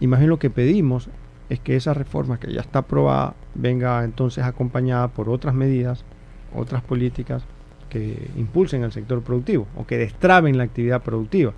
y 0.00 0.08
más 0.08 0.18
bien 0.18 0.30
lo 0.30 0.40
que 0.40 0.50
pedimos, 0.50 1.08
es 1.48 1.60
que 1.60 1.76
esa 1.76 1.94
reforma 1.94 2.40
que 2.40 2.52
ya 2.52 2.60
está 2.60 2.80
aprobada 2.80 3.34
venga 3.54 4.02
entonces 4.02 4.42
acompañada 4.42 5.06
por 5.06 5.28
otras 5.28 5.54
medidas, 5.54 6.04
otras 6.52 6.82
políticas 6.82 7.44
que 7.90 8.16
impulsen 8.38 8.82
al 8.84 8.92
sector 8.92 9.20
productivo 9.20 9.66
o 9.76 9.86
que 9.86 9.98
destraben 9.98 10.56
la 10.56 10.64
actividad 10.64 11.02
productiva. 11.02 11.52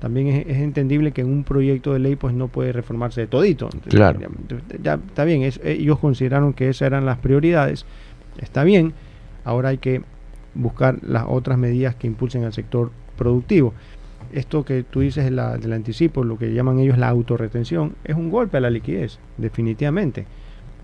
También 0.00 0.28
es, 0.28 0.46
es 0.46 0.58
entendible 0.58 1.12
que 1.12 1.22
en 1.22 1.28
un 1.28 1.42
proyecto 1.44 1.92
de 1.94 1.98
ley 2.00 2.14
pues 2.16 2.34
no 2.34 2.48
puede 2.48 2.72
reformarse 2.72 3.22
de 3.22 3.26
todito. 3.28 3.68
Claro. 3.88 4.20
Ya, 4.20 4.28
ya 4.82 4.94
está 4.94 5.24
bien, 5.24 5.42
es- 5.42 5.60
ellos 5.64 5.98
consideraron 5.98 6.52
que 6.52 6.68
esas 6.68 6.82
eran 6.86 7.06
las 7.06 7.18
prioridades. 7.18 7.86
Está 8.40 8.62
bien, 8.62 8.92
ahora 9.44 9.70
hay 9.70 9.78
que 9.78 10.02
buscar 10.54 10.98
las 11.02 11.24
otras 11.26 11.58
medidas 11.58 11.94
que 11.94 12.06
impulsen 12.06 12.44
al 12.44 12.52
sector 12.52 12.90
productivo. 13.16 13.72
Esto 14.32 14.64
que 14.64 14.82
tú 14.82 15.00
dices 15.00 15.24
de 15.24 15.30
del 15.58 15.72
anticipo, 15.72 16.22
lo 16.22 16.38
que 16.38 16.52
llaman 16.52 16.78
ellos 16.78 16.98
la 16.98 17.08
autorretención, 17.08 17.94
es 18.04 18.14
un 18.14 18.30
golpe 18.30 18.58
a 18.58 18.60
la 18.60 18.70
liquidez, 18.70 19.18
definitivamente. 19.38 20.26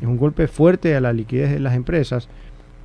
Es 0.00 0.08
un 0.08 0.16
golpe 0.16 0.48
fuerte 0.48 0.96
a 0.96 1.00
la 1.00 1.12
liquidez 1.12 1.50
de 1.52 1.60
las 1.60 1.74
empresas 1.74 2.28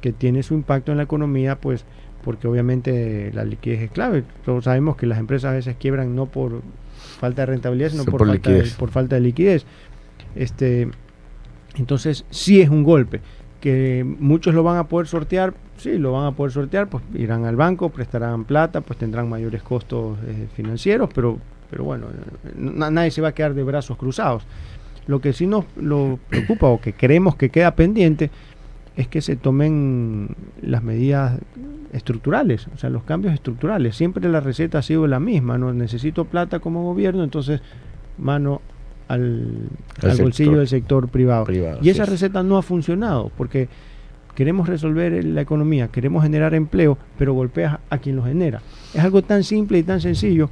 que 0.01 0.12
tiene 0.13 0.43
su 0.43 0.53
impacto 0.53 0.91
en 0.91 0.97
la 0.97 1.03
economía, 1.03 1.59
pues 1.59 1.85
porque 2.23 2.47
obviamente 2.47 3.31
la 3.33 3.43
liquidez 3.45 3.81
es 3.81 3.91
clave. 3.91 4.23
Todos 4.45 4.65
sabemos 4.65 4.95
que 4.97 5.05
las 5.05 5.19
empresas 5.19 5.51
a 5.51 5.53
veces 5.53 5.75
quiebran 5.79 6.15
no 6.15 6.25
por 6.25 6.62
falta 7.19 7.43
de 7.43 7.45
rentabilidad, 7.47 7.89
sino 7.91 8.05
por, 8.05 8.19
por 8.19 8.27
falta 8.27 8.49
de, 8.49 8.55
liquidez. 8.57 8.75
por 8.75 8.89
falta 8.89 9.15
de 9.15 9.21
liquidez. 9.21 9.65
Este, 10.35 10.89
entonces 11.75 12.25
sí 12.29 12.62
es 12.62 12.69
un 12.69 12.83
golpe, 12.83 13.21
que 13.62 14.05
muchos 14.19 14.53
lo 14.53 14.63
van 14.63 14.77
a 14.77 14.85
poder 14.88 15.07
sortear, 15.07 15.53
sí, 15.77 15.97
lo 15.97 16.12
van 16.13 16.25
a 16.25 16.31
poder 16.33 16.51
sortear, 16.51 16.88
pues 16.88 17.03
irán 17.13 17.45
al 17.45 17.55
banco, 17.55 17.89
prestarán 17.89 18.43
plata, 18.45 18.81
pues 18.81 18.99
tendrán 18.99 19.29
mayores 19.29 19.63
costos 19.63 20.17
eh, 20.27 20.47
financieros, 20.55 21.09
pero, 21.13 21.38
pero 21.69 21.83
bueno, 21.83 22.07
na- 22.55 22.89
nadie 22.91 23.12
se 23.12 23.21
va 23.21 23.29
a 23.29 23.33
quedar 23.33 23.53
de 23.53 23.63
brazos 23.63 23.97
cruzados. 23.97 24.43
Lo 25.07 25.19
que 25.21 25.33
sí 25.33 25.47
nos 25.47 25.65
lo 25.75 26.19
preocupa 26.29 26.67
o 26.67 26.79
que 26.79 26.93
creemos 26.93 27.35
que 27.35 27.49
queda 27.49 27.75
pendiente 27.75 28.29
es 28.99 29.07
que 29.07 29.21
se 29.21 29.38
tomen 29.38 30.35
las 30.62 30.83
medidas 30.83 31.39
estructurales, 31.93 32.67
o 32.73 32.77
sea, 32.77 32.89
los 32.89 33.03
cambios 33.03 33.33
estructurales. 33.33 33.95
Siempre 33.95 34.27
la 34.27 34.41
receta 34.41 34.79
ha 34.79 34.81
sido 34.81 35.07
la 35.07 35.21
misma, 35.21 35.57
no 35.57 35.73
necesito 35.73 36.25
plata 36.25 36.59
como 36.59 36.83
gobierno, 36.83 37.23
entonces 37.23 37.62
mano 38.17 38.62
al, 39.07 39.69
Al 40.01 40.09
al 40.12 40.17
bolsillo 40.17 40.49
sector 40.51 40.57
del 40.57 40.67
sector 40.67 41.07
privado. 41.07 41.45
privado, 41.45 41.79
y 41.81 41.89
esa 41.89 42.03
es. 42.03 42.09
receta 42.09 42.43
no 42.43 42.57
ha 42.57 42.62
funcionado 42.62 43.31
porque 43.38 43.69
queremos 44.35 44.67
resolver 44.67 45.23
la 45.23 45.39
economía, 45.39 45.88
queremos 45.88 46.21
generar 46.21 46.53
empleo, 46.53 46.97
pero 47.17 47.33
golpeas 47.33 47.79
a 47.89 47.99
quien 47.99 48.17
lo 48.17 48.25
genera. 48.25 48.62
Es 48.93 48.99
algo 48.99 49.21
tan 49.21 49.45
simple 49.45 49.77
y 49.77 49.83
tan 49.83 50.01
sencillo, 50.01 50.49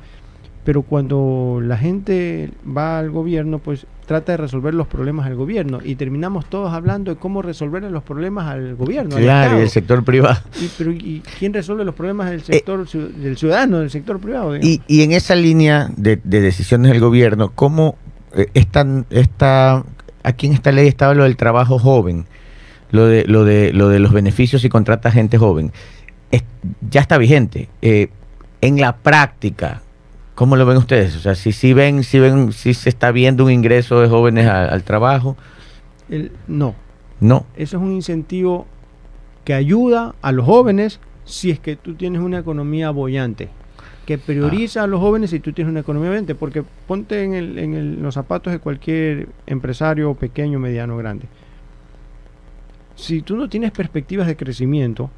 pero 0.64 0.84
cuando 0.84 1.60
la 1.62 1.76
gente 1.76 2.52
va 2.66 2.98
al 2.98 3.12
gobierno, 3.12 3.60
pues 3.60 3.86
trata 4.08 4.32
de 4.32 4.38
resolver 4.38 4.74
los 4.74 4.88
problemas 4.88 5.28
del 5.28 5.36
gobierno 5.36 5.80
y 5.84 5.96
terminamos 5.96 6.46
todos 6.50 6.74
hablando 6.74 7.14
de 7.14 7.20
cómo 7.20 7.42
resolver 7.42 7.84
los 7.84 8.02
problemas 8.04 8.48
al 8.48 8.76
gobierno. 8.76 9.18
al 9.18 9.22
Claro, 9.22 9.60
y 9.60 9.62
el 9.64 9.70
sector 9.70 10.04
privado. 10.04 10.40
Y, 10.60 10.70
pero, 10.78 10.92
¿y 10.92 11.22
quién 11.38 11.54
resuelve 11.54 11.84
los 11.86 11.94
problemas 11.94 12.30
del 12.32 12.42
sector 12.42 12.86
ciu- 12.88 13.10
del 13.12 13.38
ciudadano, 13.38 13.80
del 13.80 13.90
sector 13.92 14.20
privado? 14.20 14.56
Y, 14.58 14.82
y 14.88 15.02
en 15.04 15.12
esa 15.12 15.36
línea 15.36 15.90
de, 15.96 16.20
de 16.24 16.42
decisiones 16.42 16.90
del 16.92 17.02
gobierno, 17.02 17.52
¿cómo 17.54 17.98
eh, 18.34 18.48
están, 18.54 19.06
está, 19.10 19.84
aquí 20.24 20.48
en 20.48 20.54
esta 20.54 20.72
ley 20.72 20.88
estaba 20.88 21.14
lo 21.14 21.24
del 21.24 21.36
trabajo 21.38 21.78
joven, 21.78 22.26
lo 22.92 23.06
de, 23.08 23.26
lo 23.28 23.44
de, 23.44 23.74
lo 23.74 23.90
de 23.90 24.00
los 24.00 24.14
beneficios 24.14 24.64
y 24.64 24.70
contrata 24.70 25.12
gente 25.12 25.38
joven? 25.38 25.72
Es- 26.32 26.44
ya 26.90 27.02
está 27.02 27.18
vigente. 27.18 27.68
Eh, 27.82 28.08
en 28.62 28.80
la 28.80 28.96
práctica, 28.96 29.82
¿cómo 30.38 30.56
lo 30.56 30.68
ven 30.68 30.78
ustedes? 30.78 31.16
O 31.16 31.20
sea, 31.20 31.34
si, 31.34 31.52
si 31.52 31.74
ven, 31.74 32.04
si 32.04 32.20
ven, 32.20 32.54
si 32.54 32.76
se 32.76 32.90
está 32.90 33.12
viendo 33.12 33.44
un 33.44 33.52
ingreso 33.52 34.00
de 34.02 34.08
jóvenes 34.08 34.46
al 34.48 34.84
trabajo, 34.84 35.36
El- 36.10 36.32
no, 36.48 36.76
no. 37.20 37.48
eso 37.56 37.78
es 37.78 37.84
un 37.84 37.92
incentivo 37.92 38.68
que 39.44 39.56
ayuda 39.56 40.14
a 40.22 40.32
los 40.32 40.46
jóvenes 40.46 41.00
si 41.26 41.50
es 41.50 41.60
que 41.60 41.76
tú 41.76 41.96
tienes 41.96 42.22
una 42.22 42.38
economía 42.38 42.92
bollante, 42.92 43.50
que 44.06 44.20
prioriza 44.20 44.84
a 44.84 44.88
los 44.88 45.00
jóvenes 45.00 45.32
si 45.32 45.40
tú 45.40 45.54
tienes 45.54 45.72
una 45.72 45.80
economía 45.80 46.10
bollante, 46.12 46.36
porque 46.36 46.64
ponte 46.88 47.24
en, 47.24 47.34
el- 47.34 47.58
en 47.58 47.74
el- 47.74 48.02
los 48.04 48.14
zapatos 48.14 48.54
de 48.54 48.60
cualquier 48.60 49.30
empresario 49.48 50.14
pequeño, 50.14 50.60
mediano, 50.60 50.98
grande. 50.98 51.26
Si 52.96 53.22
tú 53.24 53.36
no 53.36 53.50
tienes 53.50 53.72
perspectivas 53.72 54.28
de 54.28 54.36
crecimiento, 54.36 55.10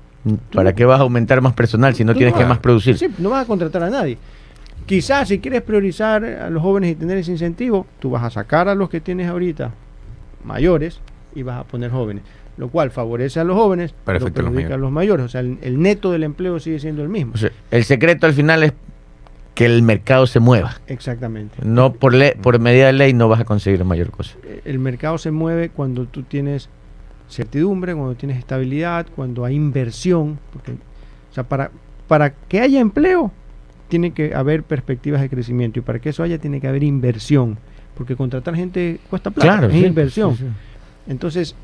¿Para 0.53 0.75
qué 0.75 0.83
vas 0.83 0.99
a 0.99 1.03
aumentar 1.03 1.39
más 1.41 1.53
personal 1.53 1.95
si 1.95 2.03
no 2.03 2.13
tienes 2.13 2.33
que 2.33 2.41
vas- 2.41 2.49
más 2.49 2.59
producir? 2.59 2.97
Sí, 2.97 3.07
no 3.19 3.29
vas 3.29 3.43
a 3.45 3.47
contratar 3.47 3.83
a 3.83 3.89
nadie. 3.89 4.17
Quizás 4.89 5.27
si 5.27 5.37
quieres 5.37 5.61
priorizar 5.61 6.25
a 6.25 6.49
los 6.49 6.63
jóvenes 6.63 6.91
y 6.93 6.95
tener 6.95 7.15
ese 7.19 7.29
incentivo, 7.31 7.85
tú 7.99 8.09
vas 8.09 8.23
a 8.23 8.31
sacar 8.31 8.67
a 8.67 8.73
los 8.73 8.89
que 8.89 8.99
tienes 8.99 9.27
ahorita 9.27 9.69
mayores 10.43 10.99
y 11.35 11.43
vas 11.43 11.59
a 11.59 11.63
poner 11.63 11.91
jóvenes, 11.91 12.23
lo 12.57 12.69
cual 12.69 12.89
favorece 12.89 13.39
a 13.39 13.43
los 13.43 13.55
jóvenes, 13.55 13.93
pero 14.03 14.17
Perfecto, 14.17 14.41
los 14.41 14.49
perjudica 14.51 14.73
a 14.73 14.77
los 14.79 14.91
mayores. 14.91 15.27
O 15.27 15.29
sea, 15.29 15.41
el, 15.41 15.59
el 15.61 15.79
neto 15.79 16.11
del 16.11 16.23
empleo 16.23 16.59
sigue 16.59 16.79
siendo 16.79 17.03
el 17.03 17.09
mismo. 17.09 17.33
O 17.35 17.37
sea, 17.37 17.51
el 17.69 17.83
secreto 17.83 18.25
al 18.25 18.33
final 18.33 18.63
es 18.63 18.73
que 19.53 19.67
el 19.67 19.83
mercado 19.83 20.25
se 20.25 20.39
mueva. 20.39 20.77
Exactamente. 20.87 21.57
No 21.63 21.93
por 21.93 22.15
ley, 22.15 22.31
por 22.41 22.57
medida 22.57 22.87
de 22.87 22.93
ley 22.93 23.13
no 23.13 23.29
vas 23.29 23.41
a 23.41 23.45
conseguir 23.45 23.85
mayor 23.85 24.09
cosa. 24.09 24.37
Eh, 24.43 24.61
El 24.65 24.79
mercado 24.79 25.19
se 25.19 25.29
mueve 25.29 25.69
cuando 25.69 26.05
tú 26.07 26.23
tienes 26.23 26.67
certidumbre, 27.29 27.93
cuando 27.93 28.15
tienes 28.15 28.39
estabilidad, 28.39 29.05
cuando 29.15 29.45
hay 29.45 29.53
inversión. 29.53 30.39
Porque, 30.51 30.71
o 30.71 31.33
sea, 31.33 31.43
para, 31.43 31.69
para 32.07 32.31
que 32.31 32.59
haya 32.59 32.79
empleo, 32.79 33.31
tiene 33.89 34.11
que 34.11 34.33
haber 34.33 34.63
perspectivas 34.63 35.19
de 35.21 35.29
crecimiento. 35.29 35.79
Y 35.79 35.81
para 35.81 35.99
que 35.99 36.09
eso 36.09 36.23
haya, 36.23 36.37
tiene 36.37 36.61
que 36.61 36.67
haber 36.67 36.83
inversión. 36.83 37.57
Porque 37.95 38.15
contratar 38.15 38.55
gente 38.55 38.99
cuesta 39.09 39.29
plata, 39.31 39.45
Claro, 39.51 39.67
es 39.67 39.73
sí, 39.73 39.85
inversión. 39.85 40.35
sí, 40.37 40.43
sí. 40.45 40.49
Entonces, 41.11 41.55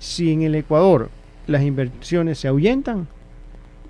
si 0.00 0.32
en 0.32 0.42
el 0.42 0.54
Ecuador 0.56 1.08
las 1.46 1.62
inversiones 1.62 2.38
se 2.38 2.48
ahuyentan, 2.48 3.06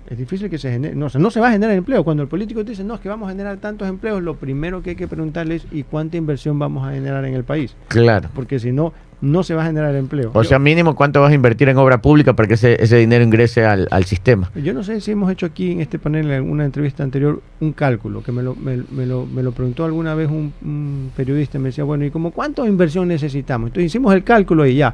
es 0.09 0.17
difícil 0.17 0.49
que 0.51 0.59
se 0.59 0.69
genere, 0.71 0.93
no, 0.93 1.07
o 1.07 1.09
sea, 1.09 1.19
no 1.19 1.31
se 1.31 1.39
va 1.39 1.47
a 1.47 1.51
generar 1.51 1.75
empleo. 1.75 2.03
Cuando 2.03 2.21
el 2.21 2.29
político 2.29 2.63
te 2.63 2.71
dice, 2.71 2.83
no, 2.83 2.93
es 2.95 2.99
que 3.01 3.09
vamos 3.09 3.27
a 3.27 3.31
generar 3.31 3.57
tantos 3.57 3.87
empleos, 3.87 4.21
lo 4.21 4.35
primero 4.35 4.83
que 4.83 4.91
hay 4.91 4.95
que 4.95 5.07
preguntarle 5.07 5.55
es, 5.55 5.65
¿y 5.71 5.81
cuánta 5.83 6.17
inversión 6.17 6.59
vamos 6.59 6.87
a 6.87 6.91
generar 6.91 7.25
en 7.25 7.33
el 7.33 7.43
país? 7.43 7.75
Claro. 7.87 8.29
Porque 8.35 8.59
si 8.59 8.71
no, 8.71 8.93
no 9.21 9.43
se 9.43 9.55
va 9.55 9.63
a 9.63 9.65
generar 9.65 9.95
empleo. 9.95 10.31
O 10.33 10.43
sea, 10.43 10.59
mínimo 10.59 10.95
cuánto 10.95 11.21
vas 11.21 11.31
a 11.31 11.35
invertir 11.35 11.69
en 11.69 11.77
obra 11.77 12.01
pública 12.01 12.33
para 12.33 12.47
que 12.47 12.55
ese, 12.55 12.81
ese 12.81 12.97
dinero 12.97 13.23
ingrese 13.23 13.65
al, 13.65 13.87
al 13.91 14.05
sistema. 14.05 14.51
Yo 14.55 14.73
no 14.73 14.83
sé 14.83 15.01
si 15.01 15.11
hemos 15.11 15.31
hecho 15.31 15.45
aquí 15.45 15.71
en 15.71 15.81
este 15.81 15.99
panel, 15.99 16.29
en 16.31 16.49
una 16.49 16.65
entrevista 16.65 17.03
anterior, 17.03 17.41
un 17.59 17.73
cálculo, 17.73 18.21
que 18.21 18.31
me 18.31 18.43
lo, 18.43 18.55
me, 18.55 18.83
me 18.91 19.05
lo, 19.05 19.25
me 19.25 19.41
lo 19.43 19.51
preguntó 19.51 19.85
alguna 19.85 20.15
vez 20.15 20.29
un, 20.29 20.53
un 20.63 21.11
periodista, 21.15 21.57
me 21.59 21.69
decía, 21.69 21.83
bueno, 21.83 22.05
¿y 22.05 22.11
como 22.11 22.31
cuánto 22.31 22.65
inversión 22.65 23.07
necesitamos? 23.07 23.67
Entonces 23.67 23.85
hicimos 23.85 24.13
el 24.13 24.23
cálculo 24.23 24.65
y 24.65 24.75
ya. 24.75 24.93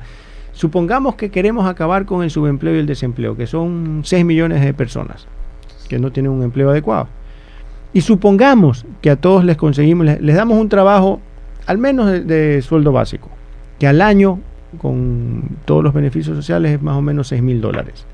Supongamos 0.54 1.16
que 1.16 1.30
queremos 1.30 1.66
acabar 1.66 2.06
con 2.06 2.24
el 2.24 2.30
subempleo 2.30 2.76
y 2.76 2.80
el 2.80 2.86
desempleo, 2.86 3.36
que 3.38 3.48
son 3.48 4.02
6 4.04 4.26
millones 4.26 4.62
de 4.62 4.74
personas 4.74 5.28
que 5.88 6.00
no 6.00 6.12
tienen 6.12 6.32
un 6.32 6.44
empleo 6.44 6.70
adecuado. 6.70 7.08
Y 7.94 8.02
supongamos 8.02 8.86
que 9.02 9.10
a 9.10 9.16
todos 9.18 9.44
les 9.44 9.58
conseguimos, 9.58 10.06
les, 10.06 10.22
les 10.22 10.36
damos 10.36 10.58
un 10.58 10.70
trabajo 10.70 11.20
al 11.68 11.78
menos 11.78 12.10
de, 12.10 12.22
de 12.22 12.62
sueldo 12.62 12.92
básico, 12.92 13.30
que 13.82 13.88
al 13.88 14.00
año, 14.00 14.40
con 14.78 15.42
todos 15.66 15.84
los 15.84 15.92
beneficios 15.92 16.38
sociales, 16.38 16.74
es 16.74 16.82
más 16.84 16.96
o 16.96 17.02
menos 17.02 17.30
6 17.30 17.42
mil 17.42 17.60
dólares. 17.62 18.06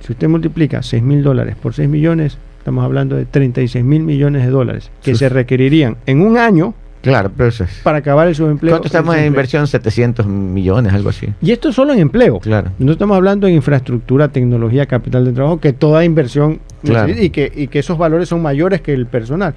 Si 0.00 0.10
usted 0.10 0.28
multiplica 0.28 0.82
6 0.82 1.04
mil 1.04 1.22
dólares 1.22 1.54
por 1.54 1.72
6 1.72 1.88
millones, 1.88 2.36
estamos 2.58 2.84
hablando 2.84 3.14
de 3.14 3.26
36 3.26 3.84
mil 3.84 4.02
millones 4.02 4.44
de 4.44 4.50
dólares 4.50 4.90
que 5.04 5.12
Sus- 5.12 5.20
se 5.20 5.28
requerirían 5.28 5.98
en 6.06 6.20
un 6.20 6.36
año 6.36 6.74
Claro, 7.00 7.30
pero 7.36 7.50
eso 7.50 7.62
es. 7.62 7.70
para 7.84 7.98
acabar 7.98 8.26
el 8.26 8.34
subempleo. 8.34 8.72
¿Cuánto 8.72 8.88
estamos 8.88 9.14
en 9.16 9.26
inversión? 9.26 9.68
700 9.68 10.26
millones, 10.26 10.92
algo 10.92 11.10
así. 11.10 11.28
Y 11.40 11.52
esto 11.52 11.70
solo 11.72 11.92
en 11.92 12.00
empleo. 12.00 12.40
Claro. 12.40 12.72
No 12.80 12.90
estamos 12.90 13.16
hablando 13.16 13.46
de 13.46 13.52
infraestructura, 13.52 14.26
tecnología, 14.30 14.86
capital 14.86 15.24
de 15.24 15.30
trabajo, 15.32 15.60
que 15.60 15.72
toda 15.72 16.04
inversión 16.04 16.58
Claro. 16.82 17.06
necesita 17.06 17.24
y, 17.24 17.30
que, 17.30 17.52
y 17.62 17.68
que 17.68 17.78
esos 17.78 17.96
valores 17.98 18.28
son 18.28 18.42
mayores 18.42 18.80
que 18.80 18.92
el 18.94 19.06
personal. 19.06 19.54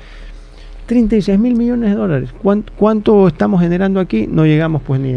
36 0.89 1.37
mil 1.37 1.55
millones 1.55 1.91
de 1.91 1.95
dólares. 1.95 2.29
¿Cuán- 2.41 2.65
¿Cuánto, 2.75 3.27
estamos 3.27 3.61
generando 3.61 3.99
aquí? 3.99 4.25
No 4.27 4.43
llegamos 4.47 4.81
pues 4.81 4.99
ni, 4.99 5.13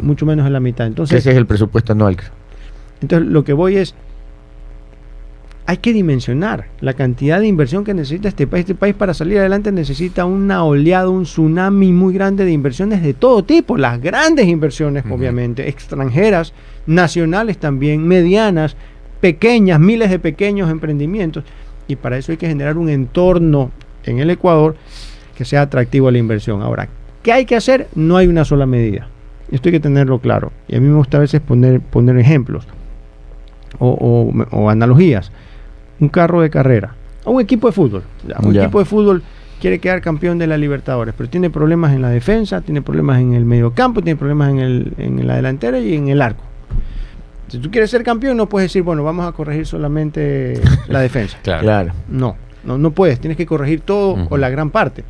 mucho 0.00 0.24
menos 0.24 0.46
a 0.46 0.50
la 0.50 0.60
mitad. 0.60 0.86
Entonces, 0.86 1.18
Ese 1.18 1.32
es 1.32 1.36
el 1.36 1.44
presupuesto 1.44 1.92
anual. 1.92 2.16
Entonces, 3.02 3.28
lo 3.30 3.44
que 3.44 3.52
voy 3.52 3.76
es, 3.76 3.94
hay 5.66 5.76
que 5.76 5.92
dimensionar 5.92 6.68
la 6.80 6.94
cantidad 6.94 7.38
de 7.38 7.46
inversión 7.46 7.84
que 7.84 7.92
necesita 7.92 8.28
este 8.28 8.46
país. 8.46 8.60
Este 8.62 8.74
país 8.74 8.94
para 8.94 9.12
salir 9.12 9.38
adelante 9.38 9.70
necesita 9.72 10.24
una 10.24 10.64
oleada, 10.64 11.10
un 11.10 11.24
tsunami 11.24 11.92
muy 11.92 12.14
grande 12.14 12.46
de 12.46 12.52
inversiones 12.52 13.02
de 13.02 13.12
todo 13.12 13.44
tipo. 13.44 13.76
Las 13.76 14.00
grandes 14.00 14.46
inversiones, 14.46 15.04
obviamente, 15.10 15.68
extranjeras, 15.68 16.54
nacionales 16.86 17.58
también, 17.58 18.08
medianas, 18.08 18.74
pequeñas, 19.20 19.78
miles 19.80 20.08
de 20.08 20.18
pequeños 20.18 20.70
emprendimientos. 20.70 21.44
Y 21.88 21.96
para 21.96 22.16
eso 22.16 22.32
hay 22.32 22.38
que 22.38 22.48
generar 22.48 22.78
un 22.78 22.88
entorno 22.88 23.70
en 24.06 24.18
el 24.18 24.30
Ecuador 24.30 24.76
que 25.36 25.44
sea 25.44 25.62
atractivo 25.62 26.08
a 26.08 26.12
la 26.12 26.18
inversión. 26.18 26.62
Ahora, 26.62 26.88
¿qué 27.22 27.32
hay 27.32 27.44
que 27.44 27.56
hacer? 27.56 27.88
No 27.94 28.16
hay 28.16 28.26
una 28.26 28.44
sola 28.44 28.66
medida. 28.66 29.08
Esto 29.50 29.68
hay 29.68 29.72
que 29.72 29.80
tenerlo 29.80 30.18
claro. 30.20 30.52
Y 30.68 30.76
a 30.76 30.80
mí 30.80 30.88
me 30.88 30.96
gusta 30.96 31.16
a 31.18 31.20
veces 31.20 31.40
poner, 31.40 31.80
poner 31.80 32.16
ejemplos 32.18 32.66
o, 33.78 33.88
o- 33.88 34.56
o 34.56 34.70
analogías. 34.70 35.30
Un 36.00 36.08
carro 36.08 36.40
de 36.40 36.50
carrera 36.50 36.94
o 37.24 37.32
un 37.32 37.40
equipo 37.40 37.66
de 37.68 37.72
fútbol. 37.72 38.02
Ya, 38.26 38.36
Un 38.42 38.52
Ya. 38.52 38.62
equipo 38.62 38.78
de 38.78 38.84
fútbol 38.84 39.22
quiere 39.60 39.78
quedar 39.78 40.00
campeón 40.02 40.38
de 40.38 40.46
la 40.46 40.58
Libertadores, 40.58 41.14
pero 41.16 41.28
tiene 41.30 41.48
problemas 41.50 41.94
en 41.94 42.02
la 42.02 42.10
defensa, 42.10 42.60
tiene 42.60 42.82
problemas 42.82 43.20
en 43.20 43.32
el 43.34 43.44
mediocampo, 43.44 44.02
tiene 44.02 44.18
problemas 44.18 44.50
en, 44.50 44.58
el, 44.58 44.92
en 44.98 45.26
la 45.26 45.36
delantera 45.36 45.78
y 45.78 45.94
en 45.94 46.08
el 46.08 46.20
arco. 46.20 46.44
Si 47.48 47.58
tú 47.58 47.70
quieres 47.70 47.90
ser 47.90 48.02
campeón, 48.02 48.36
no 48.36 48.48
puedes 48.48 48.70
decir, 48.70 48.82
bueno, 48.82 49.04
vamos 49.04 49.26
a 49.26 49.32
corregir 49.32 49.66
solamente 49.66 50.60
la 50.88 51.00
defensa. 51.00 51.38
Claro. 51.42 51.62
Claro. 51.62 51.92
No, 52.08 52.36
no, 52.66 52.78
no 52.78 52.90
puedes, 52.92 53.20
tienes 53.20 53.36
que 53.36 53.46
corregir 53.46 53.80
todo 53.80 54.26
o 54.28 54.36
la 54.36 54.48
gran 54.50 54.70
parte. 54.70 55.04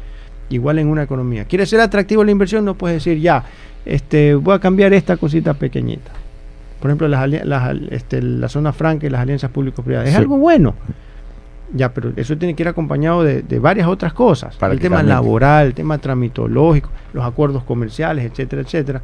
Igual 0.51 0.79
en 0.79 0.89
una 0.89 1.03
economía. 1.05 1.45
¿Quieres 1.47 1.71
ser 1.71 1.81
atractivo 1.81 2.23
la 2.25 2.31
inversión? 2.31 2.65
No 2.65 2.75
puedes 2.75 3.03
decir, 3.03 3.19
ya, 3.21 3.45
este, 3.87 4.35
voy 4.35 4.55
a 4.55 4.59
cambiar 4.59 4.93
esta 4.93 5.17
cosita 5.17 5.55
pequeñita. 5.55 6.11
Por 6.81 6.91
ejemplo, 6.91 7.09
las, 7.09 7.29
las 7.47 7.77
este, 7.91 8.21
la 8.21 8.49
zona 8.49 8.73
franca 8.73 9.07
y 9.07 9.11
las 9.11 9.23
alianzas 9.23 9.51
público-privadas. 9.51 10.07
Es 10.09 10.15
Sí. 10.15 10.21
algo 10.21 10.37
bueno. 10.37 10.75
Ya, 11.73 11.93
pero 11.95 12.13
eso 12.15 12.37
tiene 12.37 12.55
que 12.55 12.63
ir 12.63 12.69
acompañado 12.69 13.25
de, 13.25 13.43
de 13.43 13.59
varias 13.59 13.89
otras 13.89 14.13
cosas. 14.13 14.55
Para 14.57 14.75
el 14.75 14.81
tema 14.81 15.03
laboral, 15.03 15.69
el 15.69 15.75
tema 15.75 15.97
tramitológico, 15.99 16.91
los 17.15 17.25
acuerdos 17.25 17.65
comerciales, 17.65 18.31
etcétera, 18.31 18.63
etcétera. 18.63 19.01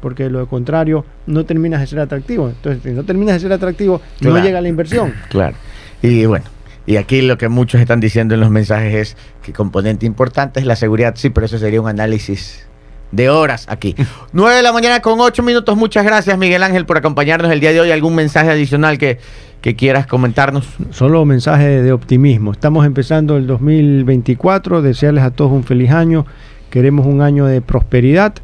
Porque 0.00 0.22
de 0.24 0.30
lo 0.30 0.46
contrario, 0.46 1.04
no 1.26 1.44
terminas 1.44 1.80
de 1.80 1.88
ser 1.88 1.98
atractivo. 1.98 2.48
Entonces, 2.48 2.82
si 2.82 2.90
no 2.90 3.02
terminas 3.02 3.34
de 3.34 3.40
ser 3.40 3.52
atractivo, 3.52 4.00
Claro. 4.20 4.36
no 4.36 4.42
llega 4.42 4.60
la 4.60 4.68
inversión. 4.68 5.12
Claro. 5.30 5.56
Y 6.00 6.24
bueno, 6.26 6.44
y 6.86 6.96
aquí 6.96 7.20
lo 7.20 7.36
que 7.36 7.48
muchos 7.48 7.80
están 7.80 8.00
diciendo 8.00 8.34
en 8.34 8.40
los 8.40 8.50
mensajes 8.50 8.94
es 8.94 9.16
que 9.42 9.52
componente 9.52 10.06
importante 10.06 10.60
es 10.60 10.66
la 10.66 10.76
seguridad, 10.76 11.14
sí, 11.16 11.30
pero 11.30 11.46
eso 11.46 11.58
sería 11.58 11.80
un 11.80 11.88
análisis 11.88 12.66
de 13.10 13.28
horas 13.28 13.66
aquí. 13.68 13.96
9 14.32 14.56
de 14.56 14.62
la 14.62 14.72
mañana 14.72 15.00
con 15.00 15.20
8 15.20 15.42
minutos. 15.42 15.76
Muchas 15.76 16.04
gracias, 16.04 16.38
Miguel 16.38 16.62
Ángel, 16.62 16.86
por 16.86 16.96
acompañarnos 16.96 17.50
el 17.50 17.60
día 17.60 17.72
de 17.72 17.80
hoy. 17.80 17.90
¿Algún 17.90 18.14
mensaje 18.14 18.50
adicional 18.50 18.98
que, 18.98 19.18
que 19.60 19.74
quieras 19.74 20.06
comentarnos? 20.06 20.68
Solo 20.90 21.24
mensaje 21.24 21.82
de 21.82 21.92
optimismo. 21.92 22.52
Estamos 22.52 22.86
empezando 22.86 23.36
el 23.36 23.48
2024. 23.48 24.80
Desearles 24.80 25.24
a 25.24 25.30
todos 25.30 25.50
un 25.50 25.64
feliz 25.64 25.90
año. 25.90 26.24
Queremos 26.70 27.06
un 27.06 27.20
año 27.20 27.46
de 27.46 27.60
prosperidad. 27.62 28.34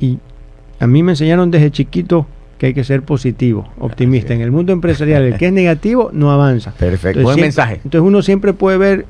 Y 0.00 0.18
a 0.80 0.86
mí 0.86 1.02
me 1.02 1.12
enseñaron 1.12 1.50
desde 1.52 1.70
chiquito 1.70 2.26
que 2.58 2.66
hay 2.66 2.74
que 2.74 2.84
ser 2.84 3.02
positivo, 3.02 3.68
optimista. 3.78 4.32
En 4.34 4.40
el 4.40 4.50
mundo 4.50 4.72
empresarial, 4.72 5.22
el 5.24 5.36
que 5.36 5.46
es 5.48 5.52
negativo 5.52 6.10
no 6.12 6.30
avanza. 6.30 6.72
Perfecto. 6.72 7.20
Entonces, 7.20 7.24
Buen 7.24 7.34
siempre- 7.34 7.42
mensaje. 7.46 7.74
Entonces 7.84 8.00
uno 8.00 8.22
siempre 8.22 8.52
puede 8.54 8.78
ver 8.78 9.06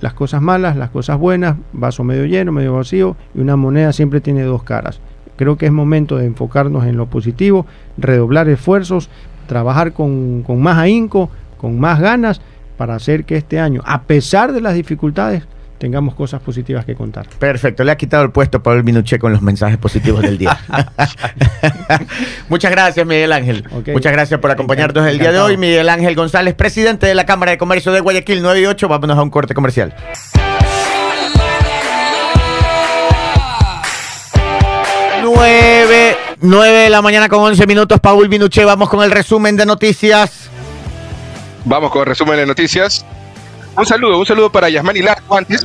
las 0.00 0.14
cosas 0.14 0.40
malas, 0.42 0.76
las 0.76 0.90
cosas 0.90 1.18
buenas, 1.18 1.56
vaso 1.72 2.04
medio 2.04 2.24
lleno, 2.26 2.52
medio 2.52 2.74
vacío, 2.74 3.16
y 3.34 3.40
una 3.40 3.56
moneda 3.56 3.92
siempre 3.92 4.20
tiene 4.20 4.42
dos 4.42 4.62
caras. 4.62 5.00
Creo 5.36 5.56
que 5.56 5.66
es 5.66 5.72
momento 5.72 6.16
de 6.18 6.26
enfocarnos 6.26 6.84
en 6.86 6.96
lo 6.96 7.06
positivo, 7.06 7.66
redoblar 7.96 8.48
esfuerzos, 8.48 9.08
trabajar 9.48 9.92
con, 9.92 10.42
con 10.42 10.62
más 10.62 10.78
ahínco, 10.78 11.30
con 11.58 11.80
más 11.80 12.00
ganas, 12.00 12.40
para 12.76 12.94
hacer 12.96 13.24
que 13.24 13.36
este 13.36 13.58
año, 13.60 13.82
a 13.84 14.02
pesar 14.02 14.52
de 14.52 14.60
las 14.60 14.74
dificultades, 14.74 15.44
tengamos 15.84 16.14
cosas 16.14 16.40
positivas 16.40 16.86
que 16.86 16.94
contar. 16.94 17.26
Perfecto, 17.38 17.84
le 17.84 17.92
ha 17.92 17.96
quitado 17.98 18.24
el 18.24 18.30
puesto 18.30 18.56
a 18.56 18.62
Pablo 18.62 18.82
Minuché 18.82 19.18
con 19.18 19.32
los 19.32 19.42
mensajes 19.42 19.76
positivos 19.76 20.22
del 20.22 20.38
día. 20.38 20.58
Muchas 22.48 22.70
gracias, 22.70 23.06
Miguel 23.06 23.30
Ángel. 23.30 23.68
Muchas 23.92 24.10
gracias 24.10 24.40
por 24.40 24.50
acompañarnos 24.50 25.06
el 25.06 25.18
día 25.18 25.30
de 25.30 25.40
hoy. 25.40 25.58
Miguel 25.58 25.90
Ángel 25.90 26.14
González, 26.14 26.54
presidente 26.54 27.06
de 27.06 27.14
la 27.14 27.26
Cámara 27.26 27.50
de 27.50 27.58
Comercio 27.58 27.92
de 27.92 28.00
Guayaquil 28.00 28.40
9 28.40 28.62
y 28.62 28.64
8. 28.64 28.88
Vámonos 28.88 29.18
a 29.18 29.22
un 29.22 29.28
corte 29.28 29.52
comercial. 29.52 29.94
9, 35.22 36.16
9 36.40 36.78
de 36.78 36.88
la 36.88 37.02
mañana 37.02 37.28
con 37.28 37.40
11 37.40 37.66
minutos. 37.66 38.00
Paul 38.00 38.30
Minuché, 38.30 38.64
vamos 38.64 38.88
con 38.88 39.04
el 39.04 39.10
resumen 39.10 39.54
de 39.54 39.66
noticias. 39.66 40.48
Vamos 41.66 41.90
con 41.90 42.00
el 42.00 42.06
resumen 42.06 42.38
de 42.38 42.46
noticias. 42.46 43.04
Un 43.76 43.86
saludo, 43.86 44.18
un 44.18 44.26
saludo 44.26 44.50
para 44.50 44.68
Yasmani 44.68 45.00
Larco 45.00 45.36
antes. 45.36 45.64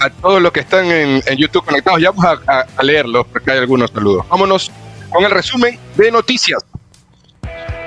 A 0.00 0.10
todos 0.10 0.42
los 0.42 0.52
que 0.52 0.60
están 0.60 0.84
en, 0.86 1.22
en 1.24 1.36
YouTube 1.38 1.64
conectados. 1.64 2.00
Ya 2.00 2.10
vamos 2.10 2.24
a, 2.46 2.52
a- 2.60 2.66
a 2.76 2.82
leerlos 2.82 3.26
porque 3.32 3.50
hay 3.52 3.58
algunos 3.58 3.90
saludos. 3.90 4.26
Vámonos 4.28 4.70
con 5.10 5.24
el 5.24 5.30
resumen 5.30 5.78
de 5.96 6.10
noticias. 6.10 6.64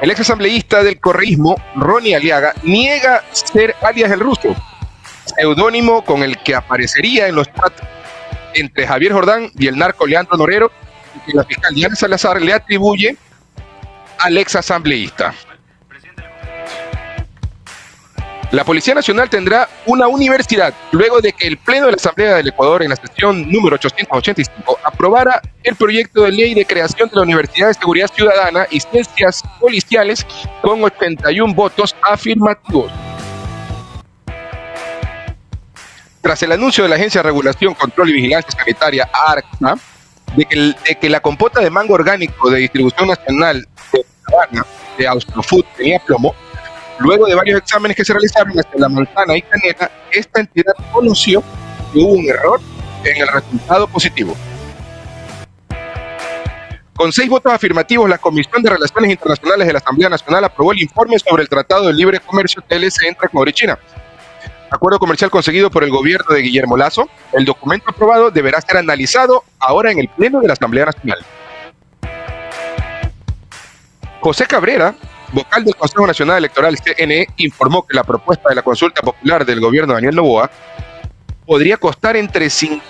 El 0.01 0.09
ex 0.11 0.21
asambleísta 0.21 0.81
del 0.81 0.99
correísmo, 0.99 1.55
Ronnie 1.75 2.15
Aliaga, 2.15 2.53
niega 2.63 3.21
ser 3.33 3.75
alias 3.81 4.09
el 4.11 4.21
ruso, 4.21 4.55
seudónimo 5.37 6.05
con 6.05 6.23
el 6.23 6.37
que 6.41 6.55
aparecería 6.55 7.27
en 7.27 7.35
los 7.35 7.47
chats 7.53 7.81
entre 8.53 8.87
Javier 8.87 9.11
Jordán 9.11 9.51
y 9.57 9.67
el 9.67 9.77
narco 9.77 10.07
Leandro 10.07 10.37
Norero, 10.37 10.71
y 11.15 11.19
que 11.31 11.37
la 11.37 11.43
fiscal 11.43 11.75
Diana 11.75 11.95
Salazar 11.95 12.41
le 12.41 12.53
atribuye 12.53 13.17
al 14.19 14.37
ex 14.37 14.55
asambleísta. 14.55 15.33
La 18.51 18.63
Policía 18.63 18.95
Nacional 18.95 19.29
tendrá 19.29 19.69
una 19.85 20.07
universidad 20.07 20.73
luego 20.91 21.21
de 21.21 21.33
que 21.33 21.47
el 21.47 21.57
Pleno 21.57 21.85
de 21.85 21.91
la 21.91 21.97
Asamblea 21.97 22.35
del 22.35 22.47
Ecuador 22.47 22.81
en 22.81 22.89
la 22.89 22.95
sesión 22.95 23.47
número 23.51 23.75
885 23.75 24.79
aprobara 24.83 25.39
el 25.61 25.75
proyecto 25.75 26.23
de 26.23 26.31
ley 26.31 26.55
de 26.55 26.65
creación 26.65 27.09
de 27.09 27.17
la 27.17 27.21
Universidad 27.21 27.67
de 27.67 27.75
Seguridad 27.75 28.09
Ciudadana 28.11 28.65
y 28.71 28.79
Ciencias 28.79 29.43
Policiales 29.59 30.25
con 30.63 30.83
81 30.83 31.53
votos 31.53 31.95
afirmativos. 32.01 32.91
Tras 36.21 36.41
el 36.41 36.51
anuncio 36.51 36.83
de 36.83 36.89
la 36.89 36.95
Agencia 36.95 37.21
de 37.21 37.27
Regulación, 37.27 37.75
Control 37.75 38.09
y 38.09 38.13
Vigilancia 38.13 38.51
Sanitaria, 38.51 39.07
ARCA, 39.27 39.75
de 40.35 40.95
que, 40.99 41.09
la 41.09 41.19
compota 41.19 41.61
de 41.61 41.69
mango 41.69 41.93
orgánico 41.93 42.49
de 42.49 42.61
distribución 42.61 43.09
nacional 43.09 43.67
de 43.93 44.05
de 44.97 45.07
Austrofood 45.07 45.63
tenía 45.77 45.99
plomo, 45.99 46.35
Luego 46.99 47.27
de 47.27 47.35
varios 47.35 47.59
exámenes 47.59 47.95
que 47.95 48.03
se 48.03 48.13
realizaron 48.13 48.51
hacia 48.51 48.79
la 48.79 48.89
manzana 48.89 49.37
y 49.37 49.41
canela, 49.41 49.89
esta 50.11 50.41
entidad 50.41 50.73
conoció 50.91 51.41
que 51.91 51.99
hubo 51.99 52.13
un 52.13 52.29
error 52.29 52.59
en 53.03 53.21
el 53.21 53.27
resultado 53.27 53.87
positivo. 53.87 54.35
Con 56.95 57.13
seis 57.13 57.29
votos 57.29 57.53
afirmativos, 57.53 58.09
la 58.09 58.17
Comisión 58.17 58.61
de 58.61 58.71
Relaciones 58.71 59.11
Internacionales 59.11 59.65
de 59.65 59.71
la 59.71 59.79
Asamblea 59.79 60.09
Nacional 60.09 60.43
aprobó 60.43 60.73
el 60.73 60.81
informe 60.81 61.17
sobre 61.17 61.43
el 61.43 61.49
Tratado 61.49 61.87
de 61.87 61.93
Libre 61.93 62.19
Comercio 62.19 62.61
TLC 62.61 63.05
entre 63.07 63.27
Ecuador 63.27 63.47
y 63.47 63.53
China. 63.53 63.79
Acuerdo 64.69 64.99
comercial 64.99 65.31
conseguido 65.31 65.71
por 65.71 65.85
el 65.85 65.89
gobierno 65.89 66.35
de 66.35 66.41
Guillermo 66.41 66.75
Lazo, 66.75 67.09
el 67.31 67.45
documento 67.45 67.89
aprobado 67.89 68.29
deberá 68.29 68.59
ser 68.59 68.77
analizado 68.77 69.45
ahora 69.59 69.91
en 69.91 69.99
el 69.99 70.09
Pleno 70.09 70.41
de 70.41 70.47
la 70.47 70.53
Asamblea 70.53 70.85
Nacional. 70.87 71.19
José 74.19 74.45
Cabrera, 74.45 74.93
vocal 75.31 75.63
del 75.63 75.75
Consejo 75.75 76.07
Nacional 76.07 76.37
Electoral 76.37 76.77
CNE, 76.77 77.27
informó 77.37 77.85
que 77.85 77.95
la 77.95 78.03
propuesta 78.03 78.49
de 78.49 78.55
la 78.55 78.61
consulta 78.61 79.01
popular 79.01 79.45
del 79.45 79.59
gobierno 79.59 79.93
de 79.93 79.97
Daniel 79.97 80.15
Novoa 80.15 80.49
podría 81.45 81.77
costar 81.77 82.15
entre 82.15 82.47
cin- 82.47 82.81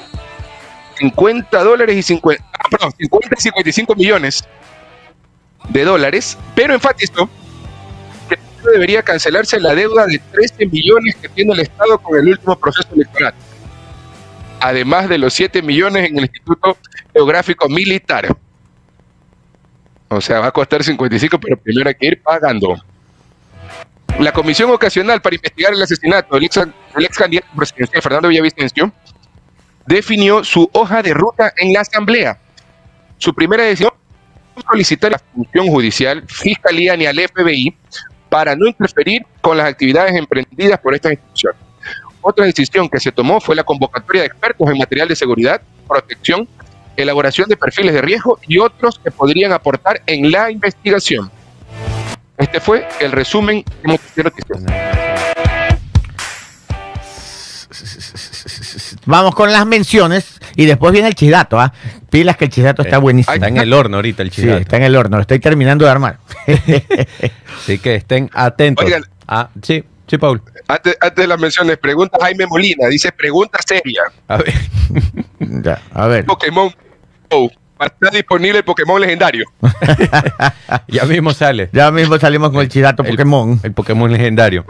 50 0.98 1.64
dólares 1.64 1.96
y 1.96 2.04
50, 2.04 2.44
ah, 2.54 2.68
perdón, 2.70 2.92
50 2.98 3.36
y 3.38 3.42
55 3.42 3.96
millones 3.96 4.44
de 5.70 5.84
dólares, 5.86 6.38
pero 6.56 6.74
enfatizó 6.74 7.30
que 8.28 8.38
debería 8.74 9.02
cancelarse 9.02 9.60
la 9.60 9.74
deuda 9.76 10.06
de 10.08 10.20
13 10.20 10.66
millones 10.66 11.16
que 11.16 11.30
tiene 11.30 11.54
el 11.54 11.62
Estado 11.62 11.98
con 12.00 12.18
el 12.20 12.28
último 12.30 12.58
proceso 12.58 12.90
electoral, 12.94 13.34
además 14.60 15.08
de 15.08 15.18
los 15.18 15.34
7 15.34 15.62
millones 15.62 16.10
en 16.10 16.18
el 16.18 16.24
Instituto 16.26 16.78
Geográfico 17.14 17.70
Militar. 17.70 18.28
O 20.10 20.20
sea, 20.20 20.39
va 20.39 20.47
a 20.47 20.51
costar 20.51 20.84
55, 20.84 21.39
pero 21.39 21.57
primero 21.57 21.88
hay 21.88 21.95
que 21.95 22.07
ir 22.07 22.22
pagando. 22.22 22.76
La 24.20 24.32
comisión 24.34 24.72
ocasional 24.72 25.22
para 25.22 25.36
investigar 25.36 25.74
el 25.74 25.82
asesinato 25.82 26.36
del 26.36 26.45
ex, 26.45 26.55
del 26.55 27.05
ex 27.05 27.18
candidato 27.18 27.47
presidencial 27.55 28.01
Fernando 28.01 28.28
Villavicencio 28.28 28.91
definió 29.86 30.43
su 30.43 30.70
hoja 30.74 31.01
de 31.01 31.14
ruta 31.14 31.53
en 31.57 31.74
la 31.74 31.82
Asamblea. 31.82 32.38
Su 33.18 33.34
primera 33.34 33.64
decisión 33.64 33.91
fue 34.53 34.64
solicitar 34.64 35.12
la 35.12 35.20
función 35.20 35.68
judicial, 35.68 36.24
fiscalía 36.28 36.97
ni 36.97 37.05
al 37.05 37.20
FBI 37.20 37.76
para 38.30 38.55
no 38.55 38.68
interferir 38.68 39.26
con 39.41 39.57
las 39.57 39.68
actividades 39.68 40.16
emprendidas 40.16 40.80
por 40.80 40.95
esta 40.95 41.12
institución. 41.12 41.53
Otra 42.22 42.45
decisión 42.45 42.89
que 42.89 42.99
se 42.99 43.12
tomó 43.12 43.39
fue 43.39 43.55
la 43.55 43.64
convocatoria 43.64 44.24
de 44.24 44.28
expertos 44.28 44.70
en 44.70 44.78
material 44.78 45.07
de 45.07 45.16
seguridad, 45.16 45.62
protección, 45.88 46.47
elaboración 47.04 47.47
de 47.50 47.58
perfiles 47.58 47.93
de 47.93 48.02
riesgo 48.02 48.39
y 48.47 48.58
otros 48.60 49.00
que 49.04 49.12
podrían 49.12 49.52
aportar 49.52 50.02
en 50.06 50.32
la 50.32 50.52
investigación. 50.52 51.32
Este 52.38 52.60
fue 52.60 52.88
el 53.02 53.12
resumen 53.12 53.64
de 53.84 53.88
Noticiero 53.89 54.30
Noticias. 54.30 54.64
Vamos 59.06 59.36
con 59.36 59.52
las 59.52 59.66
menciones 59.66 60.39
y 60.56 60.66
después 60.66 60.91
viene 60.93 61.08
el 61.08 61.16
chidato, 61.16 61.60
¿ah? 61.60 61.74
Pilas 62.10 62.38
que 62.38 62.45
el 62.45 62.52
chidato 62.52 62.82
está 62.82 62.97
buenísimo. 62.97 63.34
Está 63.34 63.47
en 63.47 63.58
el 63.58 63.74
horno 63.74 63.97
ahorita 63.97 64.24
el 64.24 64.32
Sí, 64.32 64.41
chidato. 64.41 64.60
está 64.62 64.78
en 64.78 64.84
el 64.84 64.95
horno, 64.95 65.18
lo 65.18 65.22
estoy 65.22 65.39
terminando 65.39 65.86
de 65.86 65.91
armar. 65.91 66.20
Así 67.58 67.78
que 67.80 67.95
estén 67.95 68.30
atentos. 68.34 68.86
Oigan. 68.86 69.04
Ah, 69.28 69.50
sí, 69.62 69.84
sí, 70.08 70.18
Paul. 70.18 70.41
Antes, 70.68 70.97
antes 71.00 71.24
de 71.24 71.28
las 71.28 71.39
menciones, 71.39 71.78
pregunta 71.78 72.18
Jaime 72.22 72.45
Molina, 72.47 72.88
dice 72.88 73.12
pregunta 73.12 73.60
seria. 73.66 74.04
A 74.28 74.38
ver. 74.38 74.54
Ya, 75.39 75.82
a 75.93 76.08
ver. 76.08 76.26
Pokémon 76.26 76.74
Go. 77.30 77.50
Está 77.80 78.10
disponible 78.12 78.58
el 78.58 78.64
Pokémon 78.66 79.00
legendario. 79.00 79.46
ya 80.88 81.06
mismo 81.06 81.32
sale. 81.32 81.70
Ya 81.72 81.90
mismo 81.92 82.18
salimos 82.20 82.52
con 82.52 82.62
el 82.62 82.68
chidato 82.68 83.04
El- 83.04 83.12
Pokémon. 83.12 83.60
El 83.64 83.72
Pokémon 83.74 84.12
legendario. 84.12 84.66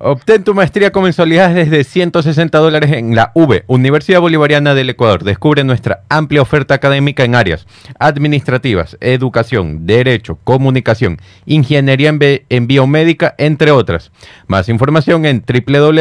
Obtén 0.00 0.44
tu 0.44 0.54
maestría 0.54 0.92
con 0.92 1.02
mensualidades 1.02 1.56
desde 1.56 1.82
160 1.82 2.56
dólares 2.58 2.92
en 2.92 3.16
la 3.16 3.32
V, 3.34 3.64
Universidad 3.66 4.20
Bolivariana 4.20 4.72
del 4.74 4.90
Ecuador. 4.90 5.24
Descubre 5.24 5.64
nuestra 5.64 6.04
amplia 6.08 6.40
oferta 6.40 6.74
académica 6.74 7.24
en 7.24 7.34
áreas 7.34 7.66
administrativas, 7.98 8.96
educación, 9.00 9.86
derecho, 9.86 10.38
comunicación, 10.44 11.18
ingeniería 11.46 12.14
en 12.48 12.66
biomédica, 12.68 13.34
entre 13.38 13.72
otras. 13.72 14.12
Más 14.46 14.68
información 14.68 15.26
en 15.26 15.42
www.v.edu.es 15.44 15.98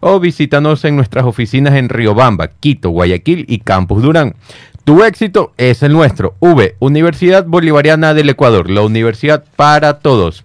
o 0.00 0.20
visítanos 0.20 0.84
en 0.84 0.96
nuestras 0.96 1.24
oficinas 1.24 1.76
en 1.76 1.88
Riobamba, 1.88 2.48
Quito, 2.48 2.90
Guayaquil 2.90 3.46
y 3.48 3.60
Campus 3.60 4.02
Durán. 4.02 4.34
Tu 4.86 5.02
éxito 5.02 5.52
es 5.56 5.82
el 5.82 5.92
nuestro. 5.92 6.36
V, 6.38 6.76
Universidad 6.78 7.44
Bolivariana 7.44 8.14
del 8.14 8.30
Ecuador, 8.30 8.70
la 8.70 8.82
universidad 8.82 9.42
para 9.56 9.98
todos. 9.98 10.44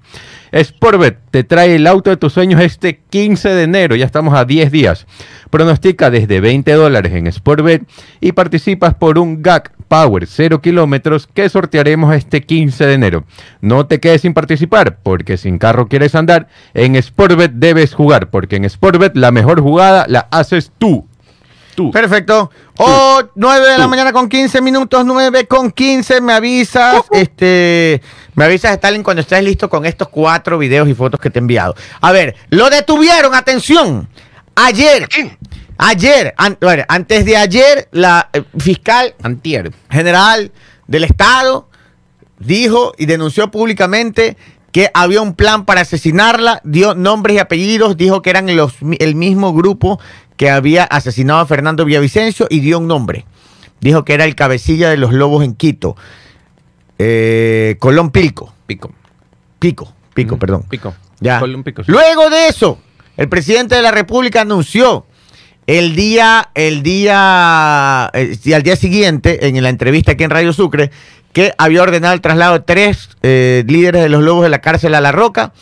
Sportbet 0.51 1.19
te 1.29 1.43
trae 1.43 1.75
el 1.75 1.85
auto 1.85 2.09
de 2.09 2.17
tus 2.17 2.33
sueños 2.33 2.59
este 2.59 3.01
15 3.11 3.49
de 3.49 3.61
enero, 3.61 3.95
ya 3.95 4.07
estamos 4.07 4.33
a 4.33 4.43
10 4.43 4.71
días. 4.71 5.05
Pronostica 5.51 6.09
desde 6.09 6.41
20 6.41 6.71
dólares 6.73 7.13
en 7.13 7.31
Sportbet 7.31 7.83
y 8.19 8.31
participas 8.31 8.95
por 8.95 9.19
un 9.19 9.43
GAC 9.43 9.73
Power 9.87 10.25
0 10.25 10.59
kilómetros 10.59 11.27
que 11.27 11.47
sortearemos 11.47 12.15
este 12.15 12.41
15 12.41 12.87
de 12.87 12.93
enero. 12.95 13.25
No 13.61 13.85
te 13.85 13.99
quedes 13.99 14.21
sin 14.21 14.33
participar, 14.33 14.97
porque 15.03 15.37
sin 15.37 15.59
carro 15.59 15.87
quieres 15.87 16.15
andar, 16.15 16.47
en 16.73 16.99
Sportbet 16.99 17.51
debes 17.53 17.93
jugar, 17.93 18.31
porque 18.31 18.55
en 18.55 18.67
Sportbet 18.67 19.15
la 19.15 19.29
mejor 19.29 19.61
jugada 19.61 20.05
la 20.07 20.27
haces 20.31 20.71
tú. 20.79 21.07
Tú. 21.75 21.91
Perfecto. 21.91 22.51
O 22.77 23.21
9 23.35 23.67
de 23.71 23.77
la 23.77 23.87
mañana 23.87 24.11
con 24.11 24.27
15 24.27 24.61
minutos, 24.61 25.05
9 25.05 25.45
con 25.47 25.71
15, 25.71 26.19
me 26.21 26.33
avisas, 26.33 27.03
este, 27.11 28.01
me 28.35 28.45
avisas 28.45 28.73
Stalin 28.73 29.03
cuando 29.03 29.21
estés 29.21 29.43
listo 29.43 29.69
con 29.69 29.85
estos 29.85 30.09
cuatro 30.09 30.57
videos 30.57 30.87
y 30.89 30.93
fotos 30.93 31.19
que 31.19 31.29
te 31.29 31.39
he 31.39 31.41
enviado. 31.41 31.75
A 32.01 32.11
ver, 32.11 32.35
lo 32.49 32.69
detuvieron, 32.69 33.33
atención. 33.35 34.09
Ayer, 34.55 35.07
ayer, 35.77 36.33
an- 36.37 36.57
bueno, 36.59 36.83
antes 36.87 37.25
de 37.25 37.37
ayer, 37.37 37.87
la 37.91 38.29
eh, 38.33 38.43
fiscal 38.57 39.15
Antier. 39.23 39.71
general 39.89 40.51
del 40.87 41.03
Estado 41.05 41.69
dijo 42.39 42.93
y 42.97 43.05
denunció 43.05 43.51
públicamente 43.51 44.35
que 44.71 44.89
había 44.93 45.21
un 45.21 45.35
plan 45.35 45.65
para 45.65 45.81
asesinarla, 45.81 46.61
dio 46.63 46.95
nombres 46.95 47.35
y 47.35 47.39
apellidos, 47.39 47.97
dijo 47.97 48.21
que 48.21 48.29
eran 48.29 48.55
los, 48.55 48.73
el 48.99 49.15
mismo 49.15 49.53
grupo 49.53 49.99
que 50.41 50.49
había 50.49 50.85
asesinado 50.85 51.39
a 51.39 51.45
Fernando 51.45 51.85
Villavicencio 51.85 52.47
y 52.49 52.61
dio 52.61 52.79
un 52.79 52.87
nombre. 52.87 53.25
Dijo 53.79 54.03
que 54.03 54.15
era 54.15 54.25
el 54.25 54.33
cabecilla 54.33 54.89
de 54.89 54.97
los 54.97 55.13
lobos 55.13 55.43
en 55.43 55.53
Quito, 55.53 55.95
eh, 56.97 57.75
Colón 57.77 58.09
Pilco, 58.09 58.51
Pico. 58.65 58.91
Pico, 59.59 59.93
Pico, 60.15 60.37
Mm, 60.37 60.39
perdón. 60.39 60.63
Pico. 60.67 60.95
Ya. 61.19 61.43
Un 61.43 61.63
pico, 61.63 61.83
sí. 61.83 61.91
Luego 61.91 62.31
de 62.31 62.47
eso, 62.47 62.79
el 63.17 63.29
presidente 63.29 63.75
de 63.75 63.83
la 63.83 63.91
República 63.91 64.41
anunció 64.41 65.05
el 65.67 65.95
día, 65.95 66.49
el 66.55 66.81
día, 66.81 68.09
eh, 68.11 68.35
al 68.55 68.63
día 68.63 68.75
siguiente, 68.75 69.47
en 69.47 69.61
la 69.61 69.69
entrevista 69.69 70.13
aquí 70.13 70.23
en 70.23 70.31
Radio 70.31 70.53
Sucre, 70.53 70.89
que 71.33 71.53
había 71.59 71.83
ordenado 71.83 72.15
el 72.15 72.21
traslado 72.21 72.53
de 72.53 72.61
tres 72.61 73.09
eh, 73.21 73.63
líderes 73.67 74.01
de 74.01 74.09
los 74.09 74.23
lobos 74.23 74.41
de 74.41 74.49
la 74.49 74.59
cárcel 74.59 74.95
a 74.95 75.01
La 75.01 75.11
Roca 75.11 75.53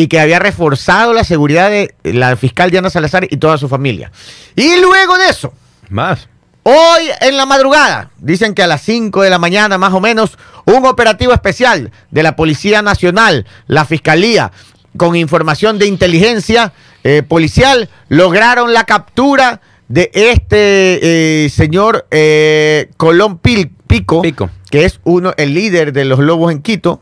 y 0.00 0.06
que 0.08 0.18
había 0.18 0.38
reforzado 0.38 1.12
la 1.12 1.24
seguridad 1.24 1.68
de 1.70 1.94
la 2.04 2.34
fiscal 2.36 2.70
Diana 2.70 2.88
Salazar 2.88 3.26
y 3.30 3.36
toda 3.36 3.58
su 3.58 3.68
familia. 3.68 4.10
Y 4.56 4.80
luego 4.80 5.18
de 5.18 5.28
eso, 5.28 5.52
Más. 5.90 6.28
Hoy 6.62 7.10
en 7.20 7.36
la 7.36 7.46
madrugada, 7.46 8.10
dicen 8.18 8.54
que 8.54 8.62
a 8.62 8.66
las 8.66 8.82
5 8.82 9.22
de 9.22 9.30
la 9.30 9.38
mañana 9.38 9.78
más 9.78 9.92
o 9.94 10.00
menos, 10.00 10.38
un 10.66 10.84
operativo 10.86 11.32
especial 11.32 11.90
de 12.10 12.22
la 12.22 12.36
Policía 12.36 12.82
Nacional, 12.82 13.46
la 13.66 13.84
Fiscalía, 13.86 14.52
con 14.96 15.16
información 15.16 15.78
de 15.78 15.86
inteligencia 15.86 16.72
eh, 17.02 17.22
policial, 17.22 17.88
lograron 18.08 18.72
la 18.74 18.84
captura 18.84 19.60
de 19.88 20.10
este 20.14 21.44
eh, 21.44 21.48
señor 21.50 22.06
eh, 22.10 22.90
Colón 22.96 23.40
Pil- 23.40 23.70
Pico, 23.86 24.20
Pico. 24.22 24.50
que 24.70 24.84
es 24.84 25.00
uno, 25.04 25.32
el 25.36 25.54
líder 25.54 25.92
de 25.92 26.04
los 26.04 26.18
lobos 26.20 26.52
en 26.52 26.60
Quito. 26.62 27.00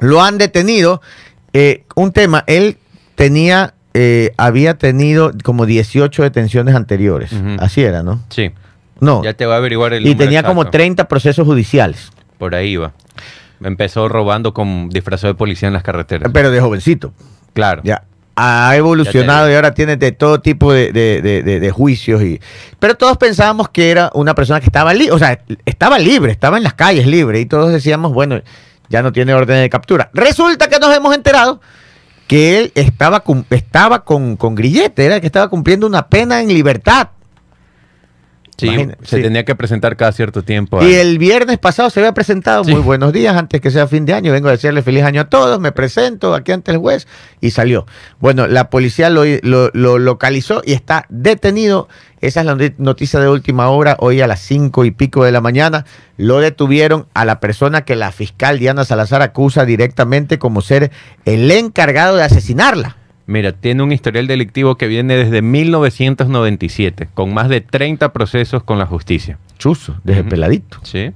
Lo 0.00 0.20
han 0.22 0.36
detenido. 0.38 1.00
Eh, 1.52 1.84
un 1.96 2.12
tema, 2.12 2.44
él 2.46 2.78
tenía, 3.14 3.74
eh, 3.94 4.32
había 4.36 4.74
tenido 4.78 5.32
como 5.44 5.66
18 5.66 6.22
detenciones 6.22 6.74
anteriores. 6.74 7.30
Así 7.58 7.82
era, 7.82 8.02
¿no? 8.02 8.20
Sí. 8.30 8.50
No. 9.00 9.22
Ya 9.24 9.34
te 9.34 9.44
voy 9.46 9.54
a 9.54 9.58
averiguar 9.58 9.92
el 9.94 10.06
Y 10.06 10.14
tenía 10.14 10.42
como 10.42 10.62
exacto. 10.62 10.78
30 10.78 11.08
procesos 11.08 11.46
judiciales, 11.46 12.10
Por 12.38 12.54
ahí 12.54 12.76
va. 12.76 12.92
Empezó 13.62 14.08
robando 14.08 14.52
con 14.54 14.88
disfrazado 14.88 15.32
de 15.32 15.38
policía 15.38 15.68
en 15.68 15.74
las 15.74 15.82
carreteras. 15.82 16.30
pero 16.32 16.50
de 16.50 16.60
jovencito. 16.60 17.12
Claro. 17.52 17.82
Ya. 17.84 18.02
Ha 18.34 18.74
evolucionado 18.76 19.46
Ya 19.46 19.52
y 19.52 19.56
ahora 19.56 19.74
tiene 19.74 19.96
de 19.98 20.10
todo 20.12 20.40
tipo 20.40 20.72
de, 20.72 20.90
de- 20.90 21.20
de- 21.20 21.42
de- 21.42 21.60
de 21.60 21.70
juicios. 21.70 22.22
Y... 22.22 22.40
Pero 22.78 22.94
todos 22.96 23.18
pensábamos 23.18 23.68
que 23.68 23.90
era 23.90 24.10
una 24.14 24.34
persona 24.34 24.58
que 24.58 24.66
estaba 24.66 24.94
libre, 24.94 25.12
o 25.12 25.18
sea, 25.18 25.38
estaba 25.66 25.98
libre, 25.98 26.32
estaba 26.32 26.56
en 26.56 26.62
las 26.64 26.72
calles 26.74 27.06
libre. 27.06 27.40
Y 27.40 27.46
todos 27.46 27.70
decíamos, 27.72 28.12
bueno, 28.14 28.40
ya 28.92 29.02
no 29.02 29.10
tiene 29.10 29.32
orden 29.32 29.62
de 29.62 29.70
captura. 29.70 30.10
Resulta 30.12 30.68
que 30.68 30.78
nos 30.78 30.94
hemos 30.94 31.14
enterado 31.14 31.60
que 32.28 32.58
él 32.58 32.72
estaba, 32.74 33.24
estaba 33.48 34.04
con, 34.04 34.36
con 34.36 34.54
grillete, 34.54 35.06
era 35.06 35.18
que 35.18 35.26
estaba 35.26 35.48
cumpliendo 35.48 35.86
una 35.86 36.08
pena 36.08 36.42
en 36.42 36.48
libertad. 36.48 37.08
Sí, 38.62 38.68
Imagina- 38.68 38.96
se 39.02 39.16
sí. 39.16 39.22
tenía 39.22 39.44
que 39.44 39.54
presentar 39.54 39.96
cada 39.96 40.12
cierto 40.12 40.42
tiempo. 40.42 40.82
Y 40.84 40.94
el 40.94 41.18
viernes 41.18 41.58
pasado 41.58 41.90
se 41.90 42.00
había 42.00 42.14
presentado, 42.14 42.64
Sí. 42.64 42.72
muy 42.72 42.80
buenos 42.80 43.12
días, 43.12 43.36
antes 43.36 43.60
que 43.60 43.70
sea 43.70 43.86
fin 43.86 44.06
de 44.06 44.14
año, 44.14 44.32
vengo 44.32 44.48
a 44.48 44.52
decirle 44.52 44.82
feliz 44.82 45.02
año 45.04 45.20
a 45.22 45.24
todos, 45.28 45.60
me 45.60 45.72
presento 45.72 46.34
aquí 46.34 46.52
ante 46.52 46.70
el 46.70 46.78
juez 46.78 47.06
y 47.40 47.50
salió. 47.50 47.86
Bueno, 48.20 48.46
la 48.46 48.70
policía 48.70 49.10
lo, 49.10 49.24
lo- 49.42 49.70
lo 49.74 49.98
localizó 49.98 50.62
y 50.64 50.72
está 50.72 51.06
detenido. 51.08 51.88
Esa 52.20 52.40
es 52.40 52.46
la 52.46 52.54
noti- 52.54 52.74
noticia 52.78 53.18
de 53.18 53.28
última 53.28 53.68
hora, 53.68 53.96
hoy 53.98 54.20
a 54.20 54.28
las 54.28 54.38
cinco 54.40 54.84
y 54.84 54.92
pico 54.92 55.24
de 55.24 55.32
la 55.32 55.40
mañana. 55.40 55.84
Lo 56.16 56.38
detuvieron 56.38 57.06
a 57.14 57.24
la 57.24 57.40
persona 57.40 57.84
que 57.84 57.96
la 57.96 58.12
fiscal 58.12 58.60
Diana 58.60 58.84
Salazar 58.84 59.22
acusa 59.22 59.64
directamente 59.64 60.38
como 60.38 60.60
ser 60.60 60.92
el 61.24 61.50
encargado 61.50 62.14
de 62.16 62.22
asesinarla. 62.22 62.96
Mira, 63.32 63.52
tiene 63.52 63.82
un 63.82 63.92
historial 63.92 64.26
delictivo 64.26 64.76
que 64.76 64.86
viene 64.88 65.16
desde 65.16 65.40
1997, 65.40 67.08
con 67.14 67.32
más 67.32 67.48
de 67.48 67.62
30 67.62 68.12
procesos 68.12 68.62
con 68.62 68.78
la 68.78 68.84
justicia. 68.84 69.38
Chuzo, 69.56 69.96
desde 70.04 70.22
peladito. 70.22 70.76
¿Sí? 70.82 71.12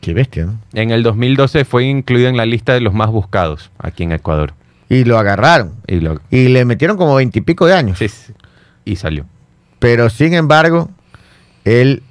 Qué 0.00 0.14
bestia, 0.14 0.46
¿no? 0.46 0.60
En 0.72 0.92
el 0.92 1.02
2012 1.02 1.64
fue 1.64 1.82
incluido 1.82 2.28
en 2.28 2.36
la 2.36 2.46
lista 2.46 2.74
de 2.74 2.80
los 2.80 2.94
más 2.94 3.10
buscados 3.10 3.72
aquí 3.76 4.04
en 4.04 4.12
Ecuador. 4.12 4.54
Y 4.88 5.02
lo 5.02 5.18
agarraron. 5.18 5.72
Y, 5.88 5.98
lo, 5.98 6.20
Y 6.30 6.46
le 6.46 6.64
metieron 6.64 6.96
como 6.96 7.16
veintipico 7.16 7.66
de 7.66 7.74
años. 7.74 7.98
sí, 7.98 8.08
sí, 8.08 8.32
y 8.84 8.94
salió. 8.94 9.26
Pero 9.80 10.10
sin 10.10 10.32
embargo, 10.32 10.90
él 11.64 12.04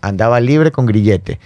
andaba 0.00 0.40
libre 0.40 0.70
con 0.70 0.86
grillete. 0.86 1.40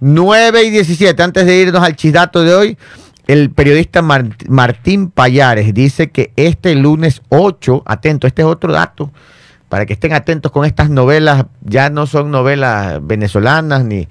9 0.00 0.64
y 0.64 0.70
17, 0.70 1.22
antes 1.22 1.46
de 1.46 1.58
irnos 1.58 1.84
al 1.84 1.94
chisdato 1.94 2.42
de 2.42 2.54
hoy, 2.56 2.78
el 3.26 3.50
periodista 3.50 4.02
Mar- 4.02 4.36
Martín 4.48 5.10
Payares 5.10 5.72
dice 5.74 6.10
que 6.10 6.32
este 6.36 6.74
lunes 6.74 7.22
8, 7.28 7.82
atento, 7.86 8.26
este 8.26 8.42
es 8.42 8.46
otro 8.48 8.72
dato, 8.72 9.10
para 9.68 9.84
que 9.86 9.94
estén 9.94 10.12
atentos 10.12 10.52
con 10.52 10.64
estas 10.64 10.90
novelas, 10.90 11.46
ya 11.62 11.90
no 11.90 12.06
son 12.06 12.30
novelas 12.30 13.04
venezolanas, 13.04 13.84
ni, 13.84 14.06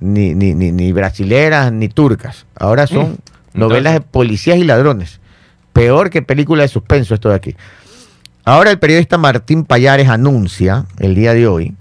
ni, 0.00 0.34
ni, 0.34 0.54
ni, 0.54 0.92
brasileras, 0.92 1.70
ni 1.72 1.88
turcas. 1.88 2.46
Ahora 2.58 2.86
son 2.86 3.18
Mm, 3.52 3.58
novelas 3.60 3.92
de 3.94 4.00
policías 4.00 4.56
y 4.58 4.64
ladrones. 4.64 5.20
Peor 5.72 6.08
que 6.10 6.22
película 6.22 6.62
de 6.62 6.68
suspenso 6.68 7.14
esto 7.14 7.28
de 7.28 7.34
aquí. 7.34 7.56
Ahora 8.44 8.70
el 8.70 8.78
periodista 8.78 9.18
Martín 9.18 9.64
Payares 9.64 10.08
anuncia 10.08 10.86
el 10.98 11.14
día 11.14 11.34
de 11.34 11.46
hoy 11.46 11.74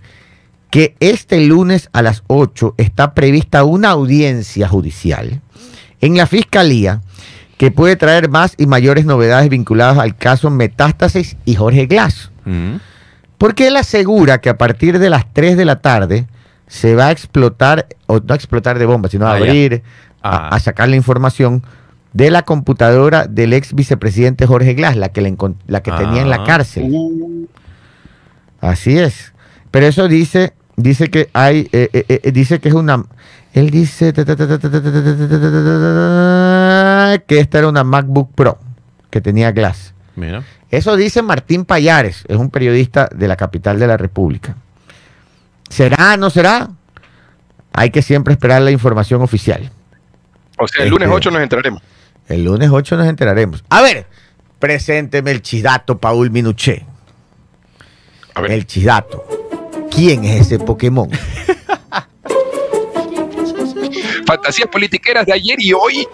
que 0.71 0.95
este 0.99 1.39
lunes 1.45 1.89
a 1.93 2.01
las 2.01 2.23
8 2.27 2.73
está 2.77 3.13
prevista 3.13 3.63
una 3.63 3.91
audiencia 3.91 4.67
judicial 4.67 5.39
en 6.05 6.17
la 6.17 6.27
Fiscalía 6.27 7.01
que 7.57 7.71
puede 7.71 7.95
traer 7.95 8.29
más 8.29 8.53
y 8.57 8.65
mayores 8.67 9.05
novedades 9.05 9.49
vinculadas 9.49 9.97
al 9.97 10.15
caso 10.15 10.49
Metástasis 10.49 11.37
y 11.45 11.55
Jorge 11.55 11.85
Glass. 11.85 12.31
Mm. 12.45 12.75
Porque 13.37 13.67
él 13.67 13.77
asegura 13.77 14.39
que 14.41 14.49
a 14.49 14.57
partir 14.57 14.99
de 14.99 15.09
las 15.09 15.31
3 15.33 15.55
de 15.57 15.65
la 15.65 15.81
tarde 15.81 16.27
se 16.67 16.95
va 16.95 17.07
a 17.07 17.11
explotar, 17.11 17.87
o 18.07 18.19
no 18.19 18.33
a 18.33 18.35
explotar 18.35 18.77
de 18.79 18.85
bomba, 18.85 19.07
sino 19.09 19.25
a 19.27 19.31
Ah, 19.33 19.35
abrir, 19.37 19.83
Ah. 20.21 20.49
a, 20.51 20.55
a 20.55 20.59
sacar 20.59 20.89
la 20.89 20.95
información 20.95 21.63
de 22.13 22.31
la 22.31 22.43
computadora 22.43 23.27
del 23.27 23.53
ex 23.53 23.73
vicepresidente 23.73 24.47
Jorge 24.47 24.73
Glass, 24.73 24.95
la 24.95 25.09
que, 25.09 25.21
le 25.21 25.35
la 25.67 25.83
que 25.83 25.91
tenía 25.91 26.21
en 26.21 26.29
la 26.29 26.37
Ah. 26.37 26.43
cárcel. 26.45 26.87
Uh, 26.89 27.45
Así 28.61 28.97
es. 28.97 29.33
Pero 29.71 29.85
eso 29.85 30.07
dice, 30.07 30.53
dice 30.77 31.09
que 31.09 31.29
hay, 31.33 31.69
eh, 31.71 31.89
eh, 31.93 32.21
eh, 32.23 32.31
dice 32.31 32.59
que 32.59 32.69
es 32.69 32.73
una, 32.75 33.03
él 33.55 33.69
dice 33.69 34.13
que 37.25 37.39
esta 37.39 37.57
era 37.57 37.69
una 37.69 37.85
MacBook 37.85 38.35
Pro 38.35 38.59
que 39.09 39.21
tenía 39.21 39.53
Glass. 39.53 39.93
Mira. 40.17 40.43
Eso 40.69 40.97
dice 40.97 41.21
Martín 41.21 41.63
Payares, 41.63 42.25
es 42.27 42.35
un 42.35 42.49
periodista 42.49 43.07
de 43.15 43.29
la 43.29 43.37
capital 43.37 43.79
de 43.79 43.87
la 43.87 43.95
República. 43.95 44.57
¿Será? 45.69 46.17
¿No 46.17 46.29
será? 46.29 46.67
Hay 47.71 47.91
que 47.91 48.01
siempre 48.01 48.33
esperar 48.33 48.61
la 48.61 48.71
información 48.71 49.21
oficial. 49.21 49.71
O 50.57 50.67
sea, 50.67 50.83
el 50.83 50.89
lunes 50.89 51.07
este, 51.07 51.15
8 51.15 51.31
nos 51.31 51.41
enteraremos. 51.41 51.81
El 52.27 52.43
lunes 52.43 52.69
8 52.69 52.97
nos 52.97 53.07
enteraremos. 53.07 53.63
A 53.69 53.81
ver, 53.81 54.05
presénteme 54.59 55.31
el 55.31 55.41
chidato, 55.41 55.97
Paul 55.97 56.29
Minuché. 56.29 56.85
A 58.33 58.41
ver. 58.41 58.51
El 58.51 58.67
chidato. 58.67 59.25
¿Quién 59.89 60.25
es 60.25 60.41
ese 60.41 60.59
Pokémon? 60.59 61.09
Fantasías 64.25 64.67
politiqueras 64.69 65.25
de 65.25 65.33
ayer 65.33 65.57
y 65.61 65.73
hoy. 65.73 66.07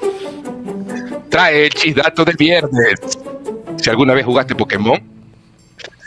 Trae 1.29 1.65
el 1.65 1.69
chisdato 1.73 2.25
del 2.25 2.35
viernes. 2.35 2.95
Si 3.77 3.89
alguna 3.89 4.13
vez 4.13 4.25
jugaste 4.25 4.53
Pokémon, 4.55 4.99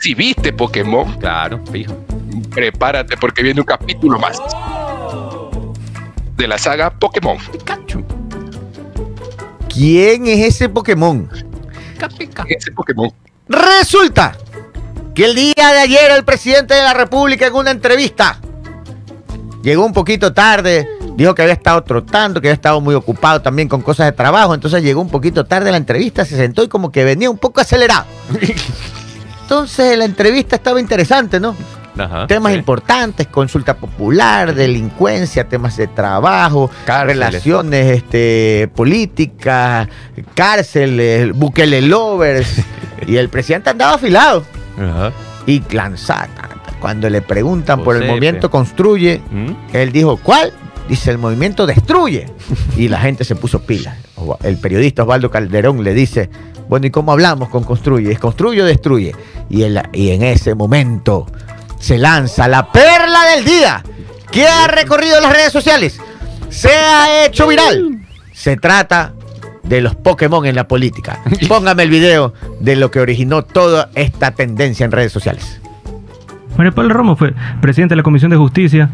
si 0.01 0.15
viste 0.15 0.53
Pokémon, 0.53 1.19
Claro, 1.19 1.61
fijo. 1.73 1.95
prepárate 2.55 3.17
porque 3.17 3.43
viene 3.43 3.61
un 3.61 3.67
capítulo 3.67 4.19
más 4.19 4.39
de 6.37 6.47
la 6.49 6.59
saga 6.59 6.91
Pokémon. 6.91 7.39
Pikachu. 7.53 8.05
¿Quién 9.73 10.27
es 10.27 10.41
ese 10.55 10.69
Pokémon? 10.69 11.29
Ese 12.49 12.71
Pokémon. 12.73 13.11
Resulta 13.49 14.37
que 15.15 15.25
el 15.25 15.35
día 15.35 15.55
de 15.73 15.79
ayer 15.79 16.11
el 16.11 16.25
presidente 16.25 16.75
de 16.75 16.83
la 16.83 16.93
República 16.93 17.47
en 17.47 17.55
una 17.55 17.71
entrevista 17.71 18.41
llegó 19.63 19.85
un 19.87 19.93
poquito 19.93 20.33
tarde, 20.35 20.87
dijo 21.17 21.35
que 21.35 21.43
había 21.43 21.55
estado 21.55 21.83
trotando, 21.83 22.41
que 22.41 22.49
había 22.49 22.55
estado 22.55 22.81
muy 22.81 22.95
ocupado 22.95 23.41
también 23.41 23.69
con 23.69 23.83
cosas 23.83 24.07
de 24.07 24.13
trabajo, 24.13 24.55
entonces 24.55 24.83
llegó 24.83 25.01
un 25.01 25.09
poquito 25.09 25.45
tarde 25.45 25.69
a 25.69 25.73
la 25.73 25.79
entrevista, 25.79 26.25
se 26.25 26.37
sentó 26.37 26.63
y 26.63 26.69
como 26.69 26.91
que 26.91 27.05
venía 27.05 27.31
un 27.31 27.39
poco 27.39 27.61
acelerado. 27.61 28.07
Entonces 29.43 29.99
la 29.99 30.07
entrevista 30.07 30.57
estaba 30.57 30.81
interesante, 30.81 31.39
¿no? 31.39 31.55
Ajá, 31.99 32.27
temas 32.27 32.53
sí. 32.53 32.59
importantes, 32.59 33.27
consulta 33.27 33.77
popular, 33.77 34.55
delincuencia, 34.55 35.47
temas 35.47 35.77
de 35.77 35.87
trabajo, 35.87 36.71
Cárceles. 36.87 37.17
relaciones 37.27 37.97
este, 37.99 38.71
políticas, 38.75 39.87
cárceles, 40.35 41.33
Bukele 41.35 41.83
lovers. 41.83 42.63
y 43.07 43.17
el 43.17 43.29
presidente 43.29 43.71
andaba 43.71 43.95
afilado 43.95 44.45
Ajá. 44.79 45.13
y 45.47 45.63
lanzada. 45.71 46.49
Cuando 46.81 47.09
le 47.09 47.23
preguntan 47.23 47.85
por 47.85 47.97
el 47.97 48.07
movimiento 48.07 48.51
construye, 48.51 49.21
¿Mm? 49.31 49.53
él 49.73 49.93
dijo, 49.93 50.17
¿cuál? 50.17 50.53
Dice, 50.89 51.11
el 51.11 51.19
movimiento 51.19 51.67
destruye. 51.67 52.27
Y 52.77 52.89
la 52.89 52.99
gente 53.01 53.25
se 53.25 53.37
puso 53.37 53.61
pilas. 53.63 53.97
El 54.43 54.59
periodista 54.59 55.03
Osvaldo 55.03 55.31
Calderón 55.31 55.83
le 55.85 55.95
dice, 55.95 56.29
bueno, 56.69 56.87
¿y 56.87 56.91
cómo 56.91 57.13
hablamos 57.13 57.49
con 57.51 57.63
construye? 57.65 58.11
¿Es 58.11 58.19
construye 58.19 58.63
o 58.63 58.65
destruye? 58.65 59.15
Y, 59.49 59.63
él- 59.63 59.81
y 59.93 60.11
en 60.11 60.23
ese 60.25 60.55
momento 60.55 61.27
se 61.79 61.99
lanza 61.99 62.49
la 62.49 62.73
perla 62.73 63.25
del 63.37 63.45
día 63.45 63.85
que 64.33 64.47
ha 64.47 64.67
recorrido 64.67 65.21
las 65.21 65.33
redes 65.33 65.53
sociales. 65.53 66.01
Se 66.51 66.71
ha 66.71 67.25
hecho 67.27 67.47
viral. 67.47 68.01
Se 68.33 68.57
trata 68.57 69.13
de 69.63 69.81
los 69.81 69.95
Pokémon 69.95 70.45
en 70.47 70.57
la 70.57 70.67
política. 70.67 71.21
Póngame 71.49 71.85
el 71.85 71.91
video 71.91 72.35
de 72.61 72.75
lo 72.77 72.91
que 72.91 72.99
originó 73.01 73.43
toda 73.45 73.91
esta 73.95 74.33
tendencia 74.33 74.85
en 74.85 74.91
redes 74.93 75.13
sociales. 75.13 75.61
María 76.57 76.73
Paula 76.73 76.95
Romo 76.95 77.17
fue 77.17 77.35
presidente 77.61 77.93
de 77.93 77.97
la 77.97 78.03
Comisión 78.03 78.31
de 78.31 78.37
Justicia 78.37 78.91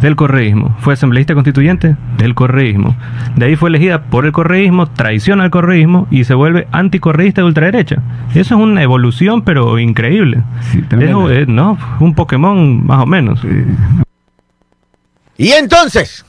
del 0.00 0.16
correísmo, 0.16 0.76
fue 0.80 0.94
asambleísta 0.94 1.34
constituyente 1.34 1.96
del 2.16 2.34
correísmo. 2.34 2.96
De 3.36 3.46
ahí 3.46 3.56
fue 3.56 3.70
elegida 3.70 4.04
por 4.04 4.26
el 4.26 4.32
correísmo, 4.32 4.86
traiciona 4.86 5.44
al 5.44 5.50
correísmo 5.50 6.06
y 6.10 6.24
se 6.24 6.34
vuelve 6.34 6.68
anticorreísta 6.72 7.42
de 7.42 7.46
ultraderecha. 7.46 8.02
Eso 8.30 8.54
es 8.54 8.60
una 8.60 8.82
evolución, 8.82 9.42
pero 9.42 9.78
increíble. 9.78 10.42
Sí. 10.72 10.84
Es, 10.90 11.00
eh, 11.00 11.44
no, 11.46 11.78
un 12.00 12.14
Pokémon 12.14 12.86
más 12.86 13.02
o 13.02 13.06
menos. 13.06 13.40
Y 15.36 15.52
entonces, 15.52 16.24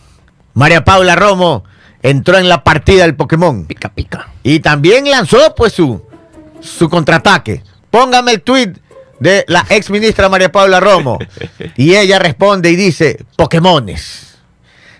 María 0.53 0.83
Paula 0.83 1.15
Romo 1.15 1.63
entró 2.01 2.37
en 2.37 2.49
la 2.49 2.63
partida 2.63 3.03
del 3.03 3.15
Pokémon. 3.15 3.65
Pica, 3.65 3.89
pica. 3.89 4.27
Y 4.43 4.59
también 4.59 5.09
lanzó 5.09 5.53
pues 5.55 5.73
su, 5.73 6.01
su 6.59 6.89
contraataque. 6.89 7.63
Póngame 7.89 8.33
el 8.33 8.41
tweet 8.41 8.80
de 9.21 9.45
la 9.47 9.63
ex 9.69 9.91
ministra 9.91 10.29
María 10.29 10.51
Paula 10.51 10.79
Romo. 10.79 11.19
Y 11.77 11.95
ella 11.95 12.17
responde 12.17 12.71
y 12.71 12.75
dice, 12.75 13.23
Pokémones. 13.37 14.39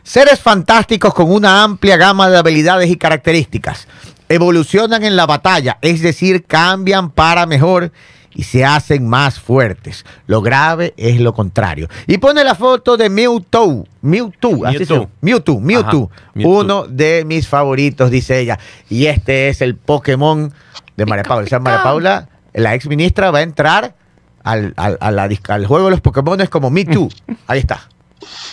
Seres 0.03 0.39
fantásticos 0.39 1.13
con 1.13 1.31
una 1.31 1.63
amplia 1.63 1.97
gama 1.97 2.29
de 2.29 2.37
habilidades 2.37 2.89
y 2.89 2.97
características. 2.97 3.87
Evolucionan 4.29 5.03
en 5.03 5.15
la 5.15 5.25
batalla, 5.25 5.79
es 5.81 6.01
decir, 6.01 6.45
cambian 6.45 7.09
para 7.09 7.47
mejor 7.47 7.91
y 8.33 8.43
se 8.43 8.63
hacen 8.63 9.07
más 9.07 9.39
fuertes. 9.39 10.05
Lo 10.27 10.43
grave 10.43 10.93
es 10.97 11.19
lo 11.19 11.33
contrario. 11.33 11.89
Y 12.05 12.19
pone 12.19 12.43
la 12.43 12.53
foto 12.53 12.97
de 12.97 13.09
Mewtwo. 13.09 13.87
Mewtwo, 14.01 14.67
así 14.67 14.79
Mewtwo. 14.79 15.09
Mewtwo, 15.21 15.59
Mewtwo. 15.59 16.11
Ajá, 16.13 16.23
Mewtwo. 16.35 16.59
Uno 16.59 16.87
de 16.87 17.25
mis 17.25 17.47
favoritos, 17.47 18.11
dice 18.11 18.39
ella. 18.39 18.59
Y 18.87 19.07
este 19.07 19.49
es 19.49 19.61
el 19.61 19.75
Pokémon 19.75 20.53
de 20.95 21.05
María 21.07 21.23
Paula. 21.23 21.45
O 21.45 21.49
sea, 21.49 21.59
María 21.59 21.81
Paula, 21.81 22.29
la 22.53 22.75
ex 22.75 22.87
ministra, 22.87 23.31
va 23.31 23.39
a 23.39 23.41
entrar 23.41 23.95
al, 24.43 24.73
al- 24.77 24.97
a 24.99 25.11
la 25.11 25.29
al 25.49 25.65
juego 25.65 25.85
de 25.85 25.91
los 25.91 26.01
Pokémon 26.01 26.39
como 26.47 26.69
Me 26.69 26.85
Too. 26.85 27.09
Ahí 27.47 27.59
está. 27.59 27.81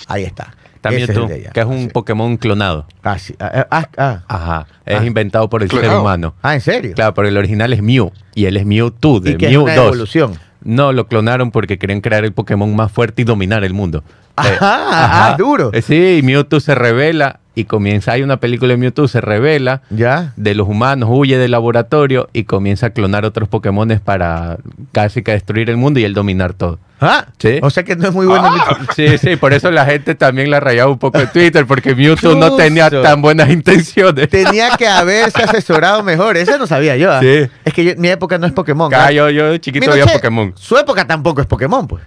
Ahí 0.07 0.25
está. 0.25 0.55
También 0.81 1.11
es 1.11 1.15
tú, 1.15 1.27
que 1.27 1.61
es 1.61 1.67
un 1.67 1.79
Sí. 1.85 1.89
Pokémon 1.89 2.37
clonado. 2.37 2.87
Ah, 3.03 3.19
sí. 3.19 3.35
Ah, 3.41 3.67
ah, 3.71 3.89
ah. 3.99 4.23
Ajá. 4.29 4.67
Es 4.87 5.01
Ah. 5.01 5.05
inventado 5.05 5.51
por 5.51 5.63
el 5.63 5.71
ser 5.71 5.91
humano. 5.91 6.35
Ah, 6.41 6.55
¿en 6.55 6.61
serio? 6.61 6.93
Claro, 6.95 7.15
pero 7.15 7.27
el 7.29 7.37
original 7.37 7.73
es 7.73 7.83
Mew. 7.83 8.13
Y 8.35 8.45
él 8.47 8.57
es 8.57 8.65
Mewtwo, 8.65 9.19
de 9.21 9.33
y 9.33 9.37
que 9.37 9.51
es 9.51 9.57
una 9.57 9.75
2. 9.75 9.87
evolución. 9.87 10.39
No, 10.63 10.93
lo 10.93 11.09
clonaron 11.09 11.51
porque 11.51 11.79
querían 11.79 12.01
crear 12.01 12.25
el 12.25 12.33
Pokémon 12.33 12.75
más 12.77 12.93
fuerte 12.93 13.23
y 13.23 13.25
dominar 13.25 13.65
el 13.65 13.75
mundo. 13.75 14.05
Ajá, 14.37 14.49
Eh, 14.53 14.59
ah, 14.61 15.35
duro. 15.37 15.71
Eh, 15.73 15.83
Sí, 15.83 16.19
y 16.19 16.23
Mewtwo 16.23 16.61
se 16.61 16.75
revela 16.77 17.41
y 17.59 17.65
comienza, 17.65 18.13
hay 18.13 18.23
una 18.23 18.39
película 18.39 18.71
de 18.73 18.77
Mewtwo, 18.77 19.09
se 19.09 19.21
revela 19.21 19.83
Ya. 19.91 20.33
de 20.37 20.55
los 20.55 20.69
humanos, 20.69 21.09
huye 21.13 21.39
del 21.39 21.51
laboratorio 21.51 22.29
y 22.33 22.45
comienza 22.45 22.87
a 22.87 22.91
clonar 22.91 23.25
otros 23.25 23.49
Pokémones 23.49 24.01
para 24.01 24.59
casi 24.93 25.23
que 25.23 25.33
destruir 25.33 25.69
el 25.71 25.77
mundo 25.77 25.99
y 26.01 26.05
él 26.05 26.15
dominar 26.15 26.53
todo. 26.55 26.79
Ah, 27.01 27.27
Sí. 27.39 27.59
O 27.63 27.71
sea 27.71 27.85
que 27.85 27.95
no 27.97 28.09
es 28.09 28.15
muy 28.15 28.27
bueno. 28.27 28.49
Sí, 28.97 29.19
sí, 29.19 29.37
por 29.37 29.53
eso 29.53 29.71
la 29.71 29.85
gente 29.87 30.15
también 30.15 30.51
la 30.51 30.59
rayaba 30.61 30.91
un 30.91 30.99
poco 30.99 31.19
en 31.19 31.29
Twitter, 31.33 31.67
porque 31.67 31.95
Mewtwo 31.95 32.35
no 32.35 32.55
tenía 32.57 32.91
tan 32.91 33.23
buenas 33.23 33.51
intenciones. 33.51 34.29
Tenía 34.29 34.71
que 34.77 34.87
haberse 34.89 35.43
asesorado 35.43 36.03
mejor. 36.03 36.37
Eso 36.37 36.59
no 36.59 36.67
sabía 36.67 36.97
yo. 36.97 37.13
¿ah? 37.13 37.21
Sí. 37.21 37.49
Es 37.65 37.73
que 37.73 37.85
yo- 37.85 37.93
mi 37.97 38.09
época 38.09 38.39
no 38.39 38.47
es 38.47 38.53
Pokémon. 38.53 38.93
Ah, 38.95 39.07
¿ah? 39.07 39.13
yo, 39.13 39.31
yo 39.31 39.51
de 39.51 39.61
chiquito 39.61 39.93
che, 39.93 40.05
Pokémon. 40.13 40.53
Su 40.57 40.77
época 40.77 41.07
tampoco 41.07 41.41
es 41.41 41.47
Pokémon, 41.47 41.87
pues. 41.87 42.03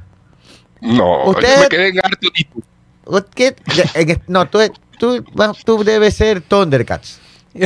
No, 0.82 1.26
Usted- 1.26 1.56
yo 1.56 1.62
me 1.62 1.68
quedé 1.70 1.88
en 1.90 2.00
Artudito. 2.04 2.60
¿O 3.06 3.22
qué? 3.34 3.52
De- 3.76 3.90
en- 4.14 4.22
no, 4.28 4.48
tú, 4.48 4.60
tú, 5.02 5.26
tú 5.66 5.84
debes 5.84 6.14
ser 6.14 6.42
Thundercats. 6.42 7.20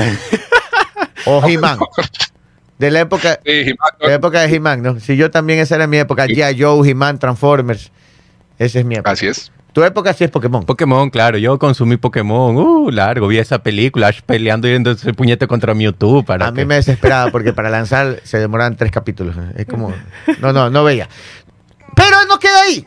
o 1.26 1.46
He-Man. 1.46 1.78
De 2.80 2.92
la 2.92 3.02
época, 3.02 3.40
Sí, 3.44 3.52
de 3.52 3.76
la 4.00 4.14
época 4.14 4.42
de 4.42 4.56
He-Man, 4.56 4.82
¿no? 4.82 5.00
Si 5.00 5.18
yo 5.18 5.30
también, 5.32 5.60
esa 5.60 5.76
era 5.76 5.86
mi 5.86 5.98
época. 5.98 6.28
G.I. 6.28 6.62
Joe, 6.62 6.90
He-Man, 6.90 7.20
Transformers. 7.20 7.92
Esa 8.58 8.80
es 8.80 8.86
mi 8.86 8.96
época. 8.96 9.12
Así 9.12 9.28
es. 9.28 9.52
Tu 9.74 9.84
época 9.84 10.14
sí 10.14 10.24
es 10.24 10.32
Pokémon. 10.32 10.64
Pokémon, 10.64 11.10
claro, 11.10 11.38
yo 11.38 11.60
consumí 11.60 11.98
Pokémon, 11.98 12.56
uh, 12.56 12.90
largo, 12.92 13.28
vi 13.28 13.40
esa 13.40 13.60
película, 13.60 14.08
Ash 14.08 14.22
peleando 14.22 14.70
y 14.70 14.72
yendo 14.72 14.92
ese 14.92 15.14
puñete 15.14 15.48
contra 15.48 15.74
Mewtwo 15.74 16.24
para 16.24 16.48
A 16.48 16.52
mí 16.52 16.64
me 16.64 16.76
desesperaba 16.76 17.30
porque 17.30 17.52
para 17.52 17.70
lanzar 17.70 18.22
se 18.24 18.40
demoraban 18.40 18.78
tres 18.78 18.94
capítulos. 18.94 19.36
Es 19.58 19.66
como. 19.66 19.94
No, 20.40 20.54
no, 20.54 20.70
no 20.70 20.86
veía. 20.86 21.10
Pero 21.94 22.16
no 22.30 22.40
queda 22.40 22.62
ahí. 22.62 22.86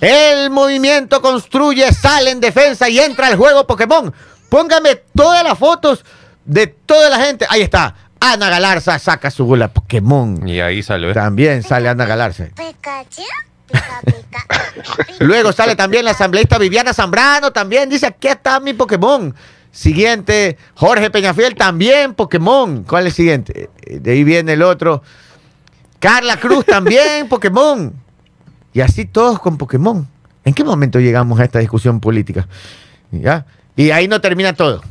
El 0.00 0.50
movimiento 0.50 1.20
construye, 1.20 1.92
sale 1.92 2.30
en 2.30 2.40
defensa 2.40 2.88
y 2.88 3.00
entra 3.00 3.26
al 3.26 3.36
juego 3.36 3.66
Pokémon. 3.66 4.12
Póngame 4.48 4.96
todas 5.14 5.42
las 5.42 5.58
fotos 5.58 6.04
de 6.44 6.66
toda 6.68 7.10
la 7.10 7.18
gente. 7.18 7.46
Ahí 7.48 7.62
está. 7.62 7.94
Ana 8.20 8.48
Galarza 8.48 8.98
saca 8.98 9.30
su 9.30 9.44
bola 9.44 9.68
Pokémon. 9.68 10.48
Y 10.48 10.60
ahí 10.60 10.82
salió. 10.82 11.10
¿eh? 11.10 11.14
También 11.14 11.62
sale 11.62 11.88
Ana 11.88 12.04
Galarza. 12.04 12.44
Pikachu, 12.56 13.22
pica 13.66 14.00
pica. 14.04 14.46
Luego 15.20 15.52
sale 15.52 15.76
también 15.76 16.04
la 16.04 16.12
asambleísta 16.12 16.58
Viviana 16.58 16.92
Zambrano. 16.94 17.52
También 17.52 17.88
dice: 17.88 18.06
aquí 18.06 18.28
está 18.28 18.60
mi 18.60 18.72
Pokémon. 18.72 19.34
Siguiente, 19.70 20.56
Jorge 20.74 21.10
Peñafiel, 21.10 21.54
también 21.54 22.14
Pokémon. 22.14 22.82
¿Cuál 22.84 23.06
es 23.06 23.12
el 23.12 23.16
siguiente? 23.16 23.70
De 23.86 24.12
ahí 24.12 24.24
viene 24.24 24.54
el 24.54 24.62
otro. 24.62 25.02
Carla 26.00 26.38
Cruz, 26.38 26.64
también 26.64 27.28
Pokémon. 27.28 27.92
Y 28.78 28.80
así 28.80 29.06
todos 29.06 29.40
con 29.40 29.58
Pokémon. 29.58 30.06
¿En 30.44 30.54
qué 30.54 30.62
momento 30.62 31.00
llegamos 31.00 31.40
a 31.40 31.42
esta 31.42 31.58
discusión 31.58 31.98
política? 31.98 32.46
¿Ya? 33.10 33.44
Y 33.74 33.90
ahí 33.90 34.06
no 34.06 34.20
termina 34.20 34.52
todo. 34.52 34.84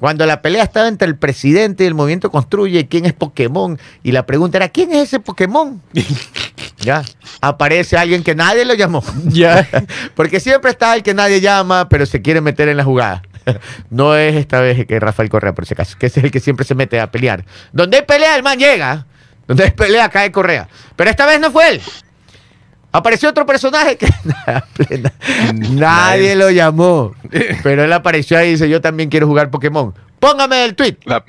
Cuando 0.00 0.26
la 0.26 0.42
pelea 0.42 0.64
estaba 0.64 0.88
entre 0.88 1.06
el 1.06 1.14
presidente 1.14 1.84
y 1.84 1.86
el 1.86 1.94
movimiento 1.94 2.32
construye 2.32 2.88
quién 2.88 3.06
es 3.06 3.12
Pokémon, 3.12 3.78
y 4.02 4.10
la 4.10 4.26
pregunta 4.26 4.58
era, 4.58 4.68
¿quién 4.70 4.90
es 4.90 5.04
ese 5.04 5.20
Pokémon? 5.20 5.80
ya, 6.80 7.04
aparece 7.40 7.96
alguien 7.96 8.24
que 8.24 8.34
nadie 8.34 8.64
lo 8.64 8.74
llamó. 8.74 9.04
Ya. 9.26 9.68
Porque 10.16 10.40
siempre 10.40 10.72
está 10.72 10.96
el 10.96 11.04
que 11.04 11.14
nadie 11.14 11.40
llama, 11.40 11.88
pero 11.88 12.06
se 12.06 12.20
quiere 12.20 12.40
meter 12.40 12.68
en 12.68 12.76
la 12.76 12.82
jugada. 12.82 13.22
No 13.88 14.16
es 14.16 14.34
esta 14.34 14.60
vez 14.60 14.84
que 14.84 14.98
Rafael 14.98 15.28
Correa, 15.28 15.54
por 15.54 15.64
si 15.64 15.74
acaso, 15.74 15.96
que 15.96 16.06
es 16.06 16.16
el 16.16 16.32
que 16.32 16.40
siempre 16.40 16.66
se 16.66 16.74
mete 16.74 16.98
a 16.98 17.08
pelear. 17.08 17.44
Donde 17.72 17.98
hay 17.98 18.02
pelea, 18.02 18.34
el 18.34 18.42
man 18.42 18.58
llega. 18.58 19.06
Donde 19.46 19.62
hay 19.62 19.70
pelea, 19.70 20.08
cae 20.08 20.32
Correa. 20.32 20.68
Pero 20.96 21.08
esta 21.08 21.24
vez 21.24 21.38
no 21.38 21.52
fue 21.52 21.68
él. 21.70 21.80
Apareció 22.92 23.28
otro 23.30 23.46
personaje 23.46 23.96
que 23.96 24.08
plena- 24.74 25.12
nadie 25.70 26.34
lo 26.36 26.50
llamó. 26.50 27.12
Pero 27.62 27.84
él 27.84 27.92
apareció 27.92 28.36
ahí 28.38 28.48
y 28.48 28.52
dice, 28.52 28.68
yo 28.68 28.80
también 28.80 29.08
quiero 29.10 29.26
jugar 29.26 29.50
Pokémon. 29.50 29.94
Póngame 30.18 30.64
el 30.64 30.74
tweet. 30.74 30.96
La 31.04 31.22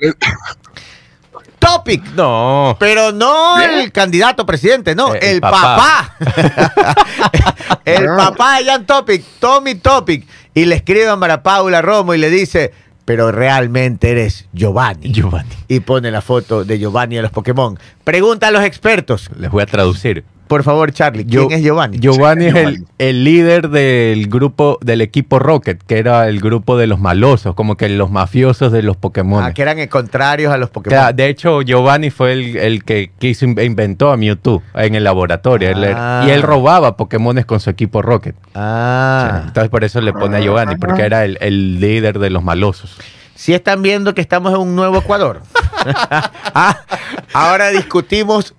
Topic. 1.58 2.02
No. 2.14 2.76
Pero 2.80 3.12
no 3.12 3.60
el 3.60 3.92
candidato 3.92 4.44
presidente, 4.44 4.94
no, 4.96 5.14
Eh, 5.14 5.18
el, 5.22 5.34
el 5.36 5.40
papá. 5.40 6.16
el 7.84 8.06
papá 8.06 8.58
de 8.58 8.64
Jan 8.64 8.84
Topic, 8.86 9.24
Tommy 9.38 9.76
Topic. 9.76 10.26
Y 10.54 10.64
le 10.66 10.74
escribe 10.74 11.08
a 11.08 11.16
Mara 11.16 11.42
Paula 11.42 11.80
Romo 11.80 12.14
y 12.14 12.18
le 12.18 12.30
dice, 12.30 12.72
pero 13.04 13.30
realmente 13.30 14.10
eres 14.10 14.46
Giovanni. 14.52 15.12
Giovanni. 15.12 15.54
Y 15.68 15.80
pone 15.80 16.10
la 16.10 16.20
foto 16.20 16.64
de 16.64 16.78
Giovanni 16.78 17.16
de 17.16 17.22
los 17.22 17.30
Pokémon. 17.30 17.78
Pregunta 18.04 18.48
a 18.48 18.50
los 18.50 18.64
expertos. 18.64 19.30
Les 19.38 19.50
voy 19.50 19.62
a 19.62 19.66
traducir. 19.66 20.24
Por 20.48 20.64
favor, 20.64 20.92
Charlie, 20.92 21.24
¿quién 21.24 21.48
Yo- 21.48 21.56
es 21.56 21.62
Giovanni? 21.62 21.98
Giovanni 21.98 22.44
es 22.46 22.54
el, 22.54 22.84
el 22.98 23.24
líder 23.24 23.70
del 23.70 24.26
grupo, 24.28 24.78
del 24.82 25.00
equipo 25.00 25.38
Rocket, 25.38 25.82
que 25.82 25.96
era 25.98 26.28
el 26.28 26.40
grupo 26.40 26.76
de 26.76 26.86
los 26.86 26.98
malosos, 26.98 27.54
como 27.54 27.76
que 27.76 27.88
los 27.88 28.10
mafiosos 28.10 28.70
de 28.70 28.82
los 28.82 28.98
Pokémon. 28.98 29.42
Ah, 29.42 29.54
que 29.54 29.62
eran 29.62 29.86
contrarios 29.86 30.52
a 30.52 30.58
los 30.58 30.68
Pokémon. 30.68 30.94
Claro, 30.98 31.16
de 31.16 31.28
hecho, 31.28 31.62
Giovanni 31.62 32.10
fue 32.10 32.32
el, 32.34 32.56
el 32.58 32.84
que 32.84 33.12
quiso, 33.18 33.46
in- 33.46 33.58
inventó 33.62 34.12
a 34.12 34.18
Mewtwo 34.18 34.62
en 34.74 34.94
el 34.94 35.04
laboratorio. 35.04 35.70
Él 35.70 35.84
era- 35.84 36.20
Ah. 36.22 36.26
y 36.26 36.30
él 36.32 36.42
robaba 36.42 36.98
Pokémones 36.98 37.46
con 37.46 37.58
su 37.58 37.70
equipo 37.70 38.02
Rocket. 38.02 38.34
Ah. 38.54 39.44
Entonces 39.46 39.70
por 39.70 39.84
eso 39.84 40.02
le 40.02 40.12
pone 40.12 40.36
a 40.36 40.40
Giovanni, 40.40 40.76
porque 40.76 41.02
era 41.02 41.24
el, 41.24 41.38
el 41.40 41.80
líder 41.80 42.18
de 42.18 42.28
los 42.28 42.42
malosos. 42.42 42.98
Si 43.34 43.54
están 43.54 43.80
viendo 43.80 44.12
que 44.14 44.20
estamos 44.20 44.52
en 44.52 44.60
un 44.60 44.76
nuevo 44.76 44.98
Ecuador. 44.98 45.40
Ah, 45.86 46.80
ahora 47.32 47.70
discutimos 47.70 48.54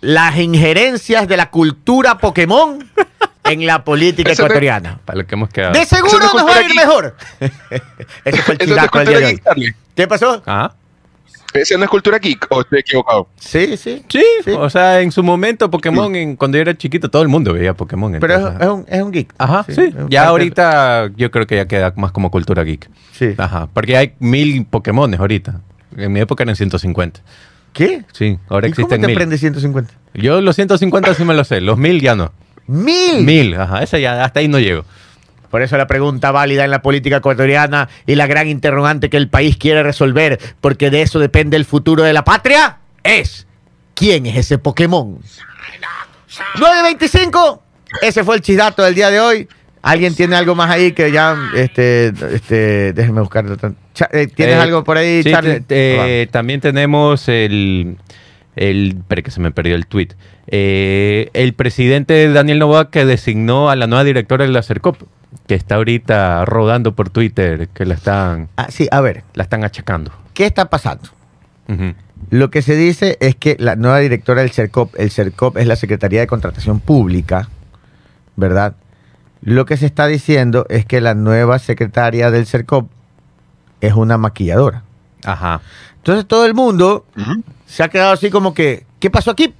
las 0.00 0.36
injerencias 0.38 1.28
de 1.28 1.36
la 1.36 1.50
cultura 1.50 2.18
Pokémon 2.18 2.78
en 3.44 3.66
la 3.66 3.84
política 3.84 4.32
Eso 4.32 4.42
me- 4.42 4.46
ecuatoriana. 4.46 4.98
Para 5.04 5.18
lo 5.20 5.26
que 5.26 5.34
hemos 5.34 5.48
quedado. 5.50 5.72
De 5.74 5.84
seguro 5.84 6.18
nos 6.34 6.46
va 6.46 6.56
a 6.56 6.62
ir 6.62 6.74
mejor. 6.74 7.16
Ese 8.24 8.42
fue 8.42 8.54
el 8.54 8.60
¿Eso 8.62 8.74
no 8.74 8.82
es 8.82 8.90
chidaco 8.90 8.98
del 8.98 9.08
día 9.08 9.18
de 9.18 9.26
hoy. 9.26 9.74
¿Qué 9.94 10.08
pasó? 10.08 10.42
Ajá. 10.46 10.74
¿Ese 11.54 11.76
no 11.76 11.84
es 11.84 11.90
cultura 11.90 12.18
geek 12.18 12.46
o 12.48 12.62
estoy 12.62 12.78
equivocado? 12.80 13.28
Sí, 13.38 13.76
sí. 13.76 14.02
Sí, 14.08 14.24
Sí. 14.42 14.52
o 14.52 14.70
sea, 14.70 15.02
en 15.02 15.12
su 15.12 15.22
momento 15.22 15.70
Pokémon, 15.70 16.16
en- 16.16 16.34
cuando 16.34 16.56
yo 16.56 16.62
era 16.62 16.74
chiquito, 16.76 17.10
todo 17.10 17.20
el 17.20 17.28
mundo 17.28 17.52
veía 17.52 17.74
Pokémon. 17.74 18.16
Pero 18.18 18.34
es, 18.48 18.60
es 18.62 18.68
un, 18.68 18.86
es 18.88 19.02
un 19.02 19.10
geek. 19.12 19.34
Ajá, 19.36 19.66
sí. 19.68 19.92
Ya 20.08 20.28
ahorita 20.28 21.10
yo 21.14 21.30
creo 21.30 21.46
que 21.46 21.56
ya 21.56 21.66
queda 21.68 21.92
más 21.96 22.10
como 22.10 22.30
cultura 22.30 22.64
geek. 22.64 22.88
Sí. 23.12 23.34
Ajá, 23.36 23.68
porque 23.74 23.98
hay 23.98 24.14
mil 24.18 24.64
Pokémones 24.64 25.20
ahorita. 25.20 25.60
En 25.96 26.12
mi 26.12 26.20
época 26.20 26.42
eran 26.42 26.56
150. 26.56 27.20
¿Qué? 27.72 28.04
Sí, 28.12 28.38
ahora 28.48 28.66
¿Y 28.66 28.70
existen 28.70 28.98
¿Cómo 28.98 29.00
te 29.02 29.06
mil. 29.08 29.16
aprendes 29.16 29.40
150? 29.40 29.94
Yo 30.14 30.40
los 30.40 30.56
150 30.56 31.14
sí 31.14 31.24
me 31.24 31.34
los 31.34 31.48
sé, 31.48 31.60
los 31.60 31.78
mil 31.78 32.00
ya 32.00 32.14
no. 32.14 32.32
¡Mil! 32.66 33.24
Mil, 33.24 33.54
ajá, 33.54 33.82
esa 33.82 33.98
ya, 33.98 34.24
hasta 34.24 34.40
ahí 34.40 34.48
no 34.48 34.58
llego. 34.58 34.84
Por 35.50 35.62
eso 35.62 35.76
la 35.76 35.86
pregunta 35.86 36.30
válida 36.32 36.64
en 36.64 36.70
la 36.70 36.80
política 36.80 37.16
ecuatoriana 37.18 37.88
y 38.06 38.14
la 38.14 38.26
gran 38.26 38.48
interrogante 38.48 39.10
que 39.10 39.16
el 39.16 39.28
país 39.28 39.56
quiere 39.56 39.82
resolver, 39.82 40.38
porque 40.60 40.90
de 40.90 41.02
eso 41.02 41.18
depende 41.18 41.56
el 41.56 41.64
futuro 41.64 42.02
de 42.02 42.12
la 42.12 42.24
patria, 42.24 42.78
es 43.02 43.46
¿quién 43.94 44.26
es 44.26 44.36
ese 44.36 44.58
Pokémon? 44.58 45.18
925, 46.58 47.62
ese 48.00 48.24
fue 48.24 48.36
el 48.36 48.42
chidato 48.42 48.82
del 48.82 48.94
día 48.94 49.10
de 49.10 49.20
hoy. 49.20 49.48
¿Alguien 49.82 50.14
tiene 50.14 50.36
algo 50.36 50.54
más 50.54 50.70
ahí 50.70 50.92
que 50.92 51.10
ya, 51.10 51.36
este, 51.56 52.12
este, 52.34 52.92
déjenme 52.92 53.20
buscar. 53.20 53.44
Cha- 53.94 54.08
eh, 54.12 54.28
¿Tienes 54.28 54.54
Eh, 54.56 54.60
algo 54.60 54.84
por 54.84 54.96
ahí, 54.96 55.22
sí, 55.24 55.30
Charlie? 55.32 55.64
eh, 55.68 56.28
también 56.30 56.60
tenemos 56.60 57.28
el, 57.28 57.96
el. 58.54 58.96
Espera 58.98 59.22
que 59.22 59.30
se 59.32 59.40
me 59.40 59.50
perdió 59.50 59.74
el 59.74 59.86
tweet. 59.86 60.10
Eh, 60.46 61.30
el 61.32 61.54
presidente 61.54 62.28
Daniel 62.32 62.60
Novoa 62.60 62.90
que 62.90 63.04
designó 63.04 63.70
a 63.70 63.76
la 63.76 63.86
nueva 63.88 64.04
directora 64.04 64.44
de 64.44 64.52
la 64.52 64.62
CERCOP, 64.62 65.02
que 65.48 65.56
está 65.56 65.74
ahorita 65.76 66.44
rodando 66.44 66.94
por 66.94 67.10
Twitter, 67.10 67.68
que 67.74 67.84
la 67.84 67.94
están, 67.94 68.48
Ah, 68.56 68.68
sí, 68.70 68.86
a 68.92 69.00
ver, 69.00 69.24
la 69.34 69.42
están 69.42 69.64
achacando. 69.64 70.12
¿qué 70.32 70.46
está 70.46 70.70
pasando? 70.70 71.08
Lo 72.30 72.50
que 72.50 72.62
se 72.62 72.76
dice 72.76 73.16
es 73.20 73.34
que 73.34 73.56
la 73.58 73.76
nueva 73.76 73.98
directora 73.98 74.42
del 74.42 74.50
CERCOP, 74.52 74.94
el 74.98 75.10
CERCOP 75.10 75.56
es 75.58 75.66
la 75.66 75.76
Secretaría 75.76 76.20
de 76.20 76.26
Contratación 76.26 76.80
Pública, 76.80 77.48
¿verdad? 78.36 78.74
Lo 79.42 79.66
que 79.66 79.76
se 79.76 79.86
está 79.86 80.06
diciendo 80.06 80.66
es 80.68 80.86
que 80.86 81.00
la 81.00 81.14
nueva 81.14 81.58
secretaria 81.58 82.30
del 82.30 82.46
CERCOP 82.46 82.88
es 83.80 83.92
una 83.94 84.16
maquilladora. 84.16 84.84
Ajá. 85.24 85.60
Entonces 85.96 86.26
todo 86.26 86.46
el 86.46 86.54
mundo 86.54 87.04
se 87.66 87.82
ha 87.82 87.88
quedado 87.88 88.12
así 88.12 88.30
como 88.30 88.54
que, 88.54 88.86
¿qué 89.00 89.10
pasó 89.10 89.32
aquí? 89.32 89.52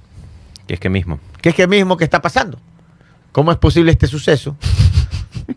Y 0.67 0.73
es 0.73 0.79
que 0.79 0.89
mismo. 0.89 1.19
¿Qué 1.41 1.49
es 1.49 1.55
que 1.55 1.67
mismo 1.67 1.97
que 1.97 2.05
está 2.05 2.21
pasando? 2.21 2.57
¿Cómo 3.33 3.51
es 3.51 3.57
posible 3.57 3.91
este 3.91 4.07
suceso? 4.07 4.55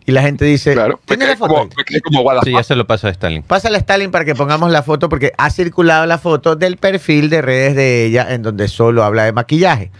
Y 0.05 0.11
la 0.11 0.21
gente 0.21 0.43
dice, 0.43 0.73
Claro. 0.73 0.99
Me 1.07 1.15
¿tiene 1.15 1.25
quedé 1.25 1.33
la 1.33 1.37
foto? 1.37 1.53
como, 1.53 2.23
como 2.23 2.41
Sí, 2.43 2.51
ya 2.51 2.63
se 2.63 2.75
lo 2.75 2.85
paso 2.87 3.07
a 3.07 3.11
Stalin. 3.11 3.43
Pásale 3.43 3.77
a 3.77 3.79
Stalin 3.79 4.11
para 4.11 4.25
que 4.25 4.35
pongamos 4.35 4.71
la 4.71 4.83
foto, 4.83 5.07
porque 5.07 5.31
ha 5.37 5.49
circulado 5.49 6.05
la 6.05 6.17
foto 6.17 6.55
del 6.55 6.77
perfil 6.77 7.29
de 7.29 7.41
redes 7.41 7.75
de 7.75 8.05
ella, 8.05 8.33
en 8.33 8.41
donde 8.41 8.67
solo 8.67 9.03
habla 9.03 9.23
de 9.23 9.31
maquillaje. 9.31 9.91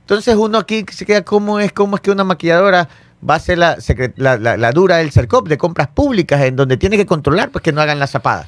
Entonces 0.00 0.36
uno 0.36 0.58
aquí 0.58 0.84
se 0.92 1.06
queda, 1.06 1.22
¿cómo 1.24 1.58
es, 1.58 1.72
cómo 1.72 1.96
es 1.96 2.02
que 2.02 2.10
una 2.10 2.24
maquilladora 2.24 2.88
va 3.28 3.36
a 3.36 3.38
ser 3.40 3.58
la, 3.58 3.76
la, 4.16 4.36
la- 4.38 4.56
la 4.56 4.72
dura 4.72 4.96
del 4.98 5.10
CERCOP 5.12 5.48
de 5.48 5.58
compras 5.58 5.88
públicas, 5.88 6.40
en 6.42 6.56
donde 6.56 6.76
tiene 6.76 6.96
que 6.96 7.06
controlar 7.06 7.50
pues 7.50 7.62
que 7.62 7.72
no 7.72 7.80
hagan 7.80 7.98
la 7.98 8.06
zapada? 8.06 8.46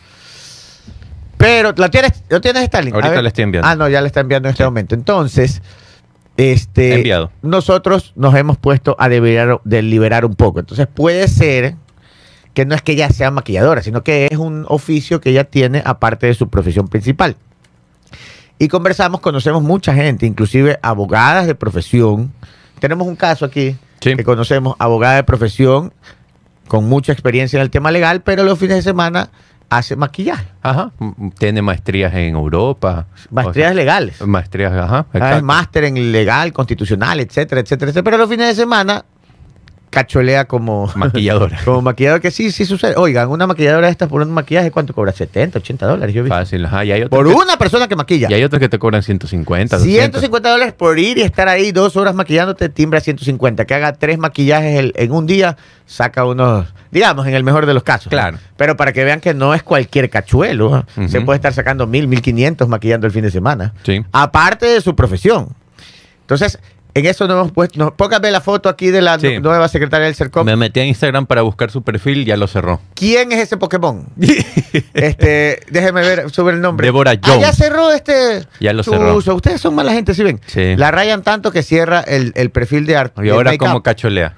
Pero, 1.39 1.73
¿la 1.77 1.91
tienes, 1.91 2.23
¿lo 2.31 2.41
tienes 2.41 2.63
Stalin? 2.65 2.95
Ahorita 2.95 3.21
le 3.21 3.29
estoy 3.29 3.45
enviando. 3.45 3.69
Ah, 3.69 3.75
no, 3.77 3.89
ya 3.89 4.01
le 4.01 4.07
está 4.07 4.21
enviando 4.21 4.49
en 4.49 4.53
este 4.53 4.65
momento. 4.65 4.95
Entonces, 4.95 5.61
este, 6.39 6.95
Enviado. 6.95 7.31
nosotros 7.43 8.13
nos 8.17 8.35
hemos 8.35 8.57
puesto 8.57 8.97
a 8.99 9.09
deliberar, 9.09 9.61
deliberar 9.65 10.25
un 10.25 10.35
poco. 10.35 10.61
Entonces 10.61 10.87
puede 10.87 11.29
ser 11.29 11.77
que 12.55 12.65
no 12.65 12.75
es 12.75 12.81
que 12.83 12.93
ella 12.93 13.11
sea 13.11 13.31
maquilladora, 13.31 13.83
sino 13.83 14.03
que 14.03 14.29
es 14.31 14.39
un 14.39 14.65
oficio 14.69 15.21
que 15.21 15.31
ella 15.31 15.45
tiene 15.45 15.83
aparte 15.85 16.27
de 16.27 16.35
su 16.35 16.49
profesión 16.49 16.89
principal. 16.89 17.37
Y 18.59 18.69
conversamos, 18.69 19.21
conocemos 19.21 19.63
mucha 19.63 19.93
gente, 19.93 20.25
inclusive 20.25 20.79
abogadas 20.81 21.47
de 21.47 21.55
profesión. 21.55 22.33
Tenemos 22.81 23.07
un 23.07 23.17
caso 23.17 23.45
aquí 23.45 23.77
Sí. 24.01 24.15
que 24.17 24.25
conocemos, 24.25 24.77
abogada 24.79 25.17
de 25.17 25.25
profesión 25.25 25.93
con 26.69 26.85
mucha 26.89 27.13
experiencia 27.13 27.57
en 27.59 27.63
el 27.63 27.71
tema 27.71 27.91
legal, 27.91 28.23
pero 28.23 28.43
los 28.45 28.59
fines 28.59 28.77
de 28.77 28.83
semana 28.83 29.31
hace 29.69 29.97
maquillaje, 29.97 30.47
Ajá. 30.63 30.93
Tiene 31.39 31.61
maestrías 31.63 32.15
en 32.15 32.35
Europa. 32.37 33.07
maestrías 33.31 33.69
O 33.69 33.71
sea, 33.71 33.75
legales. 33.75 34.21
Maestrías, 34.27 34.73
ajá. 34.73 35.07
Ah, 35.13 35.17
exacto. 35.19 35.45
máster 35.45 35.85
en 35.85 36.13
legal, 36.13 36.53
constitucional, 36.53 37.19
etcétera, 37.21 37.61
etcétera, 37.61 37.91
etcétera. 37.91 38.05
Pero 38.05 38.19
los 38.19 38.29
fines 38.31 38.49
de 38.49 38.55
semana 38.55 39.05
cacholea 40.01 40.45
como 40.45 40.91
Maquilladora. 40.97 41.59
como 41.65 41.81
maquillador, 41.83 42.21
que 42.21 42.31
sí, 42.31 42.51
sí 42.53 42.65
sucede. 42.67 42.95
Oigan, 42.97 43.29
una 43.31 43.47
maquilladora 43.47 43.87
de 43.87 43.93
estas 43.93 44.09
por 44.09 44.21
un 44.21 44.31
maquillaje, 44.31 44.71
¿cuánto 44.71 44.93
cobra? 44.93 45.13
70, 45.13 45.59
80 45.59 45.87
dólares, 45.87 46.15
yo 46.15 46.23
vi. 46.23 46.29
Fácil, 46.29 46.65
ajá. 46.67 46.85
Y 46.85 46.93
hay 46.93 47.03
otros 47.03 47.19
Por 47.19 47.29
que- 47.29 47.35
una 47.35 47.57
persona 47.57 47.89
que 47.89 47.97
maquilla. 47.97 48.29
Y 48.31 48.35
hay 48.35 48.45
otros 48.45 48.61
que 48.61 48.69
te 48.69 48.79
cobran 48.79 49.03
150. 49.03 49.77
200. 49.79 50.03
150 50.21 50.51
dólares 50.51 50.75
por 50.75 50.99
ir 50.99 51.19
y 51.19 51.23
estar 51.23 51.49
ahí 51.49 51.73
dos 51.73 51.97
horas 51.97 52.15
maquillándote, 52.15 52.69
timbra 52.69 53.01
150. 53.01 53.65
Que 53.65 53.75
haga 53.75 53.95
tres 53.95 54.19
maquillajes 54.19 54.79
el- 54.79 54.93
en 54.97 55.13
un 55.13 55.27
día, 55.27 55.57
saca 55.87 56.25
unos, 56.27 56.67
digamos, 56.91 57.27
en 57.27 57.35
el 57.35 57.43
mejor 57.45 57.65
de 57.67 57.73
los 57.75 57.83
casos. 57.83 58.07
¿no? 58.07 58.11
Claro. 58.11 58.39
Pero 58.59 58.77
para 58.77 58.93
que 58.93 59.03
vean 59.05 59.21
que 59.21 59.33
no 59.35 59.55
es 59.55 59.63
cualquier 59.63 60.11
cachuelo. 60.11 60.85
Se 61.09 61.21
puede 61.23 61.37
estar 61.37 61.53
sacando 61.55 61.87
mil, 61.87 62.07
mil 62.09 62.21
quinientos 62.21 62.69
maquillando 62.69 63.07
el 63.07 63.13
fin 63.13 63.23
de 63.23 63.31
semana. 63.31 63.73
Sí. 63.85 64.05
aparte 64.13 64.67
de 64.67 64.81
su 64.81 64.95
profesión. 64.95 65.49
Entonces, 66.23 66.59
en 66.99 67.07
eso 67.07 67.27
nos 67.27 67.37
hemos 67.37 67.53
puesto. 67.53 67.79
Nos, 67.79 67.93
póngame 67.93 68.31
la 68.31 68.41
foto 68.41 68.69
aquí 68.69 68.91
de 68.91 69.03
la 69.03 69.19
Sí. 69.19 69.35
nu- 69.35 69.41
nueva 69.43 69.69
secretaria 69.69 70.07
del 70.07 70.15
CERCOP. 70.15 70.45
Me 70.45 70.57
metí 70.57 70.81
a 70.81 70.85
Instagram 70.85 71.27
para 71.27 71.43
buscar 71.43 71.71
su 71.71 71.83
perfil, 71.83 72.25
ya 72.25 72.37
lo 72.37 72.47
cerró. 72.47 72.81
¿Quién 72.95 73.33
es 73.33 73.41
ese 73.41 73.57
Pokémon? 73.57 74.07
este, 74.95 75.61
déjeme 75.71 76.01
ver, 76.03 76.31
sube 76.31 76.53
el 76.53 76.61
nombre. 76.61 76.87
Deborah 76.87 77.13
Ah, 77.13 77.15
ya 77.15 77.35
Jones. 77.35 77.57
cerró 77.57 77.93
este. 77.93 78.47
Ya 78.61 78.73
lo 78.73 78.83
cerró. 78.83 79.17
Ustedes 79.17 79.61
son 79.61 79.75
mala 79.75 79.93
gente, 79.93 80.15
¿sí 80.15 80.23
ven? 80.23 80.41
Sí. 80.47 80.77
La 80.77 80.91
rayan 80.91 81.23
tanto 81.23 81.51
que 81.53 81.63
cierra 81.63 82.01
el, 82.01 82.33
el 82.37 82.51
perfil 82.51 82.87
de 82.87 82.97
arte. 82.97 83.27
Y 83.27 83.31
ahora 83.31 83.57
como 83.59 83.83
cacholea. 83.83 84.35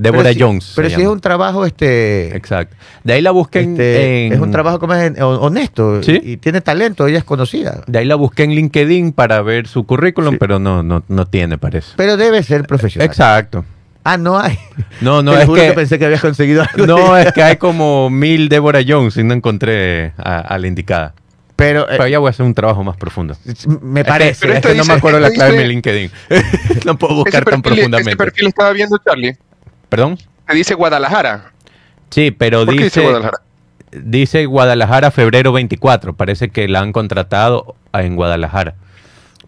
Deborah 0.00 0.32
Jones. 0.38 0.72
Pero 0.76 0.88
se 0.90 0.96
si 0.96 1.02
es 1.02 1.08
un 1.08 1.20
trabajo, 1.20 1.64
este. 1.66 2.36
Exacto. 2.36 2.76
De 3.04 3.12
ahí 3.14 3.22
la 3.22 3.30
busqué 3.30 3.60
en, 3.60 3.72
este, 3.72 4.26
en- 4.26 4.32
Es 4.34 4.40
un 4.40 4.50
trabajo 4.50 4.78
como 4.78 4.94
es, 4.94 5.18
ho- 5.20 5.40
honesto 5.40 6.02
Sí. 6.02 6.20
y 6.22 6.36
tiene 6.38 6.60
talento, 6.60 7.06
ella 7.06 7.18
es 7.18 7.24
conocida. 7.24 7.82
De 7.86 7.98
ahí 7.98 8.04
la 8.04 8.14
busqué 8.16 8.42
en 8.44 8.50
LinkedIn 8.54 9.12
para 9.12 9.40
ver 9.42 9.66
su 9.66 9.84
currículum, 9.84 10.32
Sí. 10.34 10.38
pero 10.38 10.58
no, 10.58 10.82
no, 10.82 11.02
no 11.08 11.26
tiene, 11.26 11.58
parece. 11.58 11.92
Pero 11.96 12.16
debe 12.16 12.42
ser 12.42 12.66
profesional. 12.66 13.06
Exacto. 13.08 13.64
Ah, 14.02 14.16
no 14.16 14.38
hay. 14.38 14.58
No, 15.02 15.22
no, 15.22 15.32
Te 15.34 15.40
es 15.40 15.46
juro 15.46 15.60
que, 15.62 15.72
pensé 15.72 15.98
que 15.98 16.06
habías 16.06 16.20
conseguido 16.20 16.62
algo. 16.62 16.86
no, 16.86 17.16
es 17.18 17.32
que 17.32 17.42
hay 17.42 17.56
como 17.56 18.10
mil 18.10 18.48
Deborah 18.48 18.80
Jones 18.86 19.16
y 19.16 19.24
no 19.24 19.34
encontré 19.34 20.12
a, 20.18 20.38
a 20.40 20.58
la 20.58 20.66
indicada. 20.66 21.14
Pero, 21.56 21.82
eh, 21.82 21.96
Pero 21.98 22.06
ya 22.06 22.18
voy 22.18 22.28
a 22.28 22.30
hacer 22.30 22.46
un 22.46 22.54
trabajo 22.54 22.82
más 22.82 22.96
profundo. 22.96 23.36
me 23.82 24.00
Es 24.00 24.04
que- 24.06 24.10
parece. 24.10 24.40
Pero 24.46 24.54
es 24.54 24.60
que 24.62 24.74
no 24.74 24.84
me 24.86 24.94
acuerdo 24.94 25.20
la 25.20 25.30
clave 25.30 25.52
de 25.52 25.58
mi 25.62 25.68
LinkedIn. 25.68 26.10
no 26.86 26.96
puedo 26.96 27.12
Ese 27.12 27.22
buscar 27.22 27.44
tan 27.44 27.60
perfil, 27.60 27.80
ese 27.80 27.88
profundamente. 27.90 28.16
perfil 28.16 28.46
estaba 28.46 28.72
viendo 28.72 28.96
Charlie. 29.04 29.36
¿Perdón? 29.90 30.18
Dice 30.52 30.74
Guadalajara. 30.74 31.52
Sí, 32.08 32.30
pero 32.30 32.64
¿Por 32.64 32.74
qué 32.76 32.84
dice 32.84 33.00
dice, 33.00 33.00
Guadalajara? 33.02 33.38
dice 33.92 34.46
Guadalajara 34.46 35.10
febrero 35.10 35.52
24. 35.52 36.14
Parece 36.14 36.48
que 36.48 36.66
la 36.68 36.80
han 36.80 36.92
contratado 36.92 37.76
en 37.92 38.16
Guadalajara. 38.16 38.74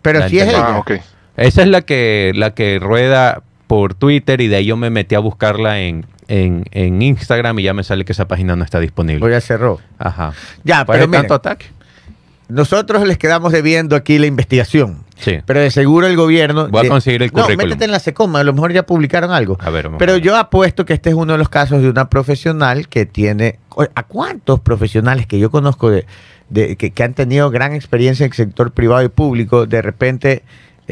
Pero 0.02 0.18
La 0.18 0.28
si 0.28 0.38
es 0.38 0.48
ella. 0.48 0.64
Ah, 0.74 0.78
ok. 0.78 0.92
Esa 1.36 1.62
es 1.62 1.68
la 1.68 1.80
que, 1.82 2.32
la 2.34 2.54
que 2.54 2.78
rueda 2.80 3.42
por 3.66 3.94
Twitter 3.94 4.40
y 4.42 4.48
de 4.48 4.56
ahí 4.56 4.66
yo 4.66 4.76
me 4.76 4.90
metí 4.90 5.14
a 5.14 5.18
buscarla 5.20 5.80
en, 5.80 6.04
en, 6.28 6.64
en 6.72 7.00
Instagram 7.00 7.58
y 7.58 7.62
ya 7.62 7.72
me 7.72 7.84
sale 7.84 8.04
que 8.04 8.12
esa 8.12 8.28
página 8.28 8.54
no 8.54 8.64
está 8.64 8.80
disponible. 8.80 9.24
O 9.24 9.30
ya 9.30 9.40
cerró. 9.40 9.80
Ajá. 9.98 10.34
Ya, 10.62 10.84
pero 10.84 11.06
miren, 11.08 11.22
tanto 11.22 11.34
ataque. 11.34 11.66
nosotros 12.48 13.06
les 13.06 13.16
quedamos 13.16 13.52
debiendo 13.52 13.96
aquí 13.96 14.18
la 14.18 14.26
investigación. 14.26 15.01
Sí. 15.22 15.38
Pero 15.46 15.60
de 15.60 15.70
seguro 15.70 16.06
el 16.08 16.16
gobierno. 16.16 16.68
Voy 16.68 16.86
a 16.86 16.88
conseguir 16.90 17.22
el 17.22 17.30
No, 17.32 17.42
currículum. 17.44 17.68
métete 17.68 17.84
en 17.86 17.90
la 17.92 17.98
Secoma, 18.00 18.40
a 18.40 18.44
lo 18.44 18.52
mejor 18.52 18.72
ya 18.72 18.84
publicaron 18.84 19.30
algo. 19.30 19.56
A 19.60 19.70
ver, 19.70 19.84
vamos 19.84 19.98
Pero 19.98 20.12
a 20.12 20.14
ver. 20.16 20.22
yo 20.24 20.36
apuesto 20.36 20.84
que 20.84 20.92
este 20.94 21.10
es 21.10 21.14
uno 21.14 21.32
de 21.32 21.38
los 21.38 21.48
casos 21.48 21.80
de 21.80 21.88
una 21.88 22.10
profesional 22.10 22.88
que 22.88 23.06
tiene. 23.06 23.58
¿A 23.94 24.02
cuántos 24.02 24.60
profesionales 24.60 25.26
que 25.26 25.38
yo 25.38 25.50
conozco 25.50 25.90
de, 25.90 26.04
de- 26.50 26.76
que, 26.76 26.90
que 26.90 27.02
han 27.04 27.14
tenido 27.14 27.50
gran 27.50 27.72
experiencia 27.72 28.26
en 28.26 28.32
el 28.32 28.36
sector 28.36 28.72
privado 28.72 29.02
y 29.04 29.08
público, 29.08 29.64
de 29.66 29.80
repente 29.80 30.42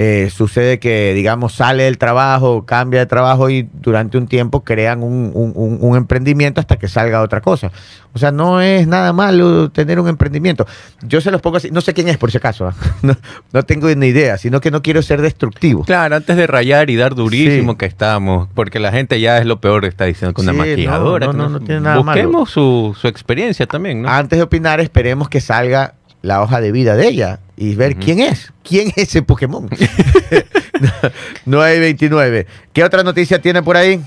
eh, 0.03 0.30
sucede 0.30 0.78
que, 0.78 1.12
digamos, 1.12 1.53
sale 1.53 1.82
del 1.82 1.98
trabajo, 1.98 2.64
cambia 2.64 3.01
de 3.01 3.07
trabajo 3.07 3.51
y 3.51 3.68
durante 3.74 4.16
un 4.16 4.26
tiempo 4.28 4.64
crean 4.64 5.03
un, 5.03 5.30
un- 5.34 5.53
un- 5.55 5.76
un 5.82 5.94
emprendimiento 5.96 6.59
hasta 6.59 6.78
que 6.78 6.88
salga 6.88 7.20
otra 7.20 7.42
cosa? 7.42 7.70
O 8.14 8.18
sea, 8.18 8.32
no 8.32 8.62
es 8.62 8.86
nada 8.86 9.12
malo 9.12 9.70
tener 9.70 10.01
un 10.01 10.09
emprendimiento. 10.09 10.66
Yo 11.03 11.20
se 11.20 11.30
los 11.30 11.42
pongo 11.42 11.59
así, 11.59 11.70
no 11.70 11.82
sé 11.82 11.92
quién 11.92 12.09
es 12.09 12.16
por 12.16 12.30
si 12.30 12.38
acaso, 12.38 12.66
¿ah? 12.68 12.74
no, 13.03 13.14
no 13.53 13.62
tengo 13.64 13.94
ni 13.94 14.07
idea, 14.07 14.38
sino 14.38 14.59
que 14.62 14.70
no 14.70 14.80
quiero 14.80 15.03
ser 15.03 15.20
destructivo. 15.20 15.84
Claro, 15.84 16.16
antes 16.16 16.34
de 16.34 16.46
rayar 16.46 16.88
y 16.88 16.96
dar 16.96 17.14
durísimo 17.14 17.72
Sí. 17.72 17.78
que 17.78 17.84
estamos, 17.86 18.48
porque 18.55 18.80
la 18.80 18.92
gente 18.92 19.20
ya 19.20 19.36
es 19.36 19.44
lo 19.44 19.61
peor, 19.61 19.84
está 19.84 20.07
diciendo 20.07 20.32
que 20.32 20.40
una 20.40 20.55
maquilladora. 20.55 21.26
no, 21.26 21.32
no, 21.34 21.48
no 21.51 21.61
tiene 21.61 21.82
nada 21.82 21.98
Busquemos 21.98 22.48
su, 22.51 22.96
su 22.98 23.07
experiencia 23.07 23.66
también, 23.66 24.01
¿no? 24.01 24.09
Antes 24.09 24.38
de 24.38 24.44
opinar, 24.44 24.80
esperemos 24.80 25.28
que 25.28 25.42
salga 25.42 25.92
la 26.22 26.40
hoja 26.42 26.62
de 26.62 26.72
vida 26.72 26.96
de 26.96 27.07
ella 27.09 27.38
y 27.61 27.74
ver 27.74 27.96
quién 27.96 28.20
es. 28.20 28.50
¿Quién 28.62 28.88
es 28.88 29.08
ese 29.08 29.22
Pokémon? 29.22 29.68
929. 31.44 32.46
¿Qué 32.72 32.82
otra 32.82 33.02
noticia 33.02 33.38
tiene 33.38 33.62
por 33.62 33.76
ahí? 33.76 34.00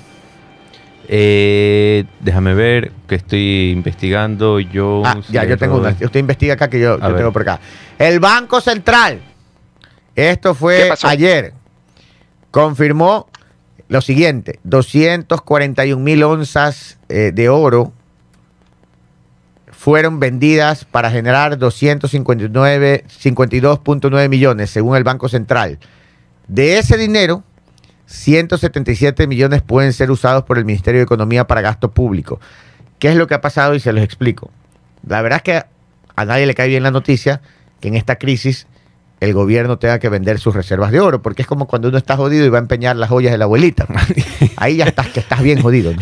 Eh, 1.08 2.04
déjame 2.20 2.56
ver 2.56 2.92
que 3.08 3.14
estoy 3.14 3.70
investigando. 3.70 4.60
Yo. 4.60 5.04
Ah, 5.06 5.20
ya, 5.30 5.46
yo 5.46 5.56
tengo 5.60 5.78
una. 5.78 5.90
Usted 5.90 6.20
investiga 6.20 6.56
acá 6.56 6.68
que 6.68 6.80
yo, 6.80 7.00
yo 7.00 7.16
tengo 7.16 7.32
por 7.32 7.44
acá. 7.44 7.60
El 8.00 8.20
Banco 8.20 8.60
Central. 8.60 9.22
Esto 10.16 10.54
¿Qué 10.54 10.60
fue 10.60 10.94
ayer. 11.04 11.54
Confirmó 12.50 13.28
lo 13.88 14.02
siguiente: 14.02 14.60
241 14.64 16.04
mil 16.04 16.24
onzas 16.24 16.98
eh, 17.08 17.30
de 17.32 17.50
oro 17.50 17.94
fueron 19.84 20.18
vendidas 20.18 20.86
para 20.86 21.12
generar 21.12 21.58
259 21.58 23.04
52.9 23.22 24.30
millones, 24.30 24.70
según 24.70 24.96
el 24.96 25.04
Banco 25.04 25.28
Central. 25.28 25.78
De 26.48 26.78
ese 26.78 26.96
dinero, 26.96 27.44
177 28.06 29.28
millones 29.28 29.62
pueden 29.62 29.92
ser 29.92 30.10
usados 30.10 30.44
por 30.44 30.58
el 30.58 30.64
Ministerio 30.64 31.02
de 31.02 31.04
Economía 31.04 31.48
para 31.48 31.60
gasto 31.60 31.92
público. 31.92 32.40
¿Qué 32.98 33.10
es 33.10 33.18
lo 33.18 33.28
que 33.28 33.34
ha 33.34 33.42
pasado? 33.42 33.76
Y 33.76 33.82
se 33.82 33.92
los 33.92 34.06
explico. 34.06 34.52
La 35.06 35.22
verdad 35.22 35.40
es 35.40 35.44
que 35.44 35.64
a 36.16 36.24
nadie 36.24 36.46
le 36.46 36.56
cae 36.56 36.70
bien 36.70 36.84
la 36.84 36.92
noticia 36.92 37.42
que 37.82 37.90
en 37.90 37.96
esta 37.96 38.16
crisis 38.16 38.68
el 39.20 39.34
gobierno 39.34 39.80
tenga 39.80 40.00
que 40.00 40.08
vender 40.08 40.40
sus 40.40 40.56
reservas 40.56 40.94
de 40.94 41.02
oro, 41.02 41.22
porque 41.22 41.42
es 41.42 41.48
como 41.50 41.68
cuando 41.68 41.90
uno 41.90 41.98
está 41.98 42.16
jodido 42.16 42.46
y 42.46 42.50
va 42.50 42.60
a 42.60 42.62
empeñar 42.62 42.96
las 42.96 43.10
joyas 43.10 43.34
de 43.34 43.38
la 43.38 43.44
abuelita. 43.44 43.86
Ahí 44.56 44.78
ya 44.78 44.86
estás, 44.86 45.10
que 45.10 45.20
estás 45.20 45.44
bien 45.44 45.62
jodido. 45.62 45.92
¿no? 45.92 46.00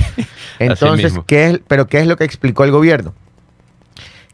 Entonces. 0.60 1.16
¿qué 1.26 1.48
es, 1.48 1.62
pero 1.68 1.88
¿qué 1.88 2.00
es 2.00 2.06
lo 2.06 2.16
que 2.16 2.26
explicó 2.26 2.64
el 2.64 2.70
gobierno? 2.70 3.16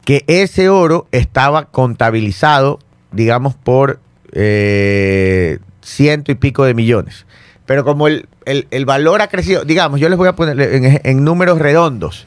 Que 0.08 0.24
ese 0.28 0.70
oro 0.70 1.06
estaba 1.12 1.66
contabilizado, 1.66 2.80
digamos, 3.12 3.56
por 3.56 4.00
eh, 4.32 5.60
ciento 5.82 6.32
y 6.32 6.36
pico 6.36 6.64
de 6.64 6.74
millones. 6.74 7.26
Pero 7.66 7.84
como 7.84 8.08
el, 8.08 8.30
el- 8.46 8.86
valor 8.86 9.22
ha 9.22 9.28
crecido, 9.28 9.66
digamos, 9.66 10.00
yo 10.00 10.08
les 10.08 10.18
voy 10.18 10.30
a 10.30 10.34
poner 10.38 10.62
en, 10.62 11.02
en 11.04 11.24
números 11.26 11.60
redondos. 11.60 12.26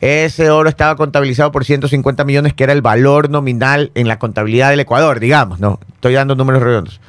Ese 0.00 0.50
oro 0.50 0.68
estaba 0.68 0.94
contabilizado 0.94 1.50
por 1.50 1.64
150 1.64 2.22
millones, 2.22 2.54
que 2.54 2.62
era 2.62 2.72
el 2.72 2.80
valor 2.82 3.28
nominal 3.28 3.90
en 3.96 4.06
la 4.06 4.20
contabilidad 4.20 4.70
del 4.70 4.78
Ecuador, 4.78 5.18
digamos, 5.18 5.58
no, 5.58 5.80
estoy 5.94 6.12
dando 6.14 6.36
números 6.36 6.62
redondos. 6.62 7.00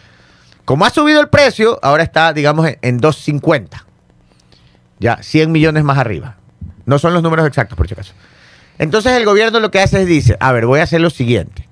Como 0.65 0.83
ha 0.83 0.89
subido 0.89 1.21
el 1.21 1.29
precio, 1.29 1.77
ahora 1.83 2.01
está, 2.01 2.33
digamos, 2.33 2.67
en, 2.67 2.79
en 2.81 2.97
250. 2.97 3.85
Ya, 4.99 5.21
100 5.21 5.51
millones 5.51 5.83
más 5.83 5.99
arriba. 5.99 6.37
No 6.87 6.97
son 6.97 7.13
los 7.13 7.21
números 7.21 7.45
exactos, 7.45 7.77
por 7.77 7.87
si 7.87 7.93
acaso. 7.93 8.13
Entonces 8.79 9.13
el 9.13 9.25
gobierno 9.25 9.59
lo 9.59 9.71
que 9.71 9.79
hace 9.79 10.01
es 10.01 10.07
dice, 10.07 10.37
a 10.39 10.51
ver, 10.51 10.65
voy 10.65 10.79
a 10.79 10.83
hacer 10.83 11.01
lo 11.01 11.09
siguiente. 11.09 11.67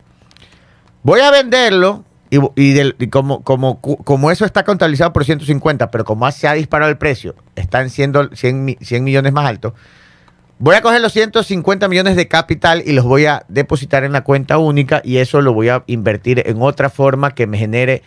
Voy 1.03 1.19
a 1.21 1.29
venderlo 1.31 2.03
y, 2.29 2.73
del- 2.73 2.95
y 2.99 3.07
como, 3.07 3.43
como, 3.43 3.79
como 3.79 4.31
eso 4.31 4.43
está 4.45 4.63
contabilizado 4.63 5.13
por 5.13 5.23
150, 5.23 5.91
pero 5.91 6.03
como 6.03 6.29
se 6.31 6.47
ha 6.47 6.53
disparado 6.53 6.89
el 6.91 6.97
precio, 6.97 7.35
están 7.55 7.89
siendo 7.89 8.29
100, 8.35 8.65
mi- 8.65 8.77
100 8.81 9.03
millones 9.03 9.31
más 9.31 9.45
altos, 9.47 9.73
voy 10.57 10.75
a 10.75 10.81
coger 10.81 10.99
los 11.01 11.13
150 11.13 11.87
millones 11.87 12.15
de 12.15 12.27
capital 12.27 12.81
y 12.85 12.93
los 12.93 13.05
voy 13.05 13.27
a 13.27 13.45
depositar 13.47 14.03
en 14.03 14.11
la 14.11 14.23
cuenta 14.23 14.57
única 14.57 15.01
y 15.05 15.17
eso 15.17 15.41
lo 15.41 15.53
voy 15.53 15.69
a 15.69 15.83
invertir 15.87 16.41
en 16.45 16.61
otra 16.61 16.89
forma 16.89 17.35
que 17.35 17.45
me 17.45 17.57
genere 17.59 18.01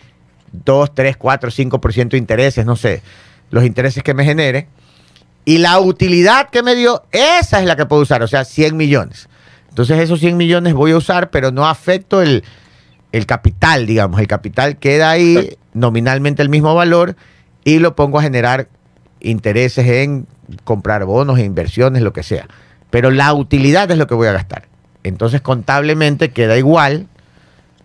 2, 0.53 0.94
3, 0.94 1.16
4, 1.16 1.51
5% 1.51 2.09
de 2.11 2.18
intereses, 2.18 2.66
no 2.66 2.74
sé, 2.74 3.03
los 3.51 3.64
intereses 3.64 4.03
que 4.03 4.12
me 4.14 4.24
genere. 4.24 4.66
Y 5.49 5.59
la 5.59 5.78
utilidad 5.80 6.51
que 6.51 6.62
me 6.62 6.74
dio, 6.74 7.05
esa 7.11 7.61
es 7.61 7.66
la 7.66 7.74
que 7.76 7.86
puedo 7.86 8.03
usar, 8.03 8.22
o 8.22 8.28
sea, 8.28 8.44
100 8.44 8.76
millones. 8.76 9.28
Entonces 9.70 9.99
esos 10.01 10.20
100 10.20 10.36
millones 10.36 10.74
voy 10.74 10.90
a 10.92 10.96
usar, 10.96 11.30
pero 11.30 11.51
no 11.53 11.66
afecto 11.66 12.20
el, 12.20 12.44
el 13.12 13.24
capital, 13.24 13.86
digamos. 13.86 14.20
El 14.20 14.26
capital 14.26 14.76
queda 14.76 15.11
ahí 15.11 15.57
nominalmente 15.72 16.42
el 16.42 16.49
mismo 16.51 16.74
valor 16.74 17.16
y 17.64 17.78
lo 17.78 17.96
pongo 17.96 18.18
a 18.18 18.22
generar 18.22 18.68
intereses 19.20 19.86
en 19.86 20.26
comprar 20.64 21.05
bonos 21.05 21.38
e 21.38 21.44
inversiones, 21.44 22.03
lo 22.03 22.12
que 22.12 22.22
sea. 22.22 22.46
Pero 22.90 23.11
la 23.11 23.32
utilidad 23.32 23.90
es 23.90 23.96
lo 23.99 24.07
que 24.07 24.14
voy 24.14 24.28
a 24.28 24.32
gastar. 24.32 24.64
Entonces 25.03 25.40
contablemente 25.40 26.30
queda 26.30 26.59
igual. 26.59 27.07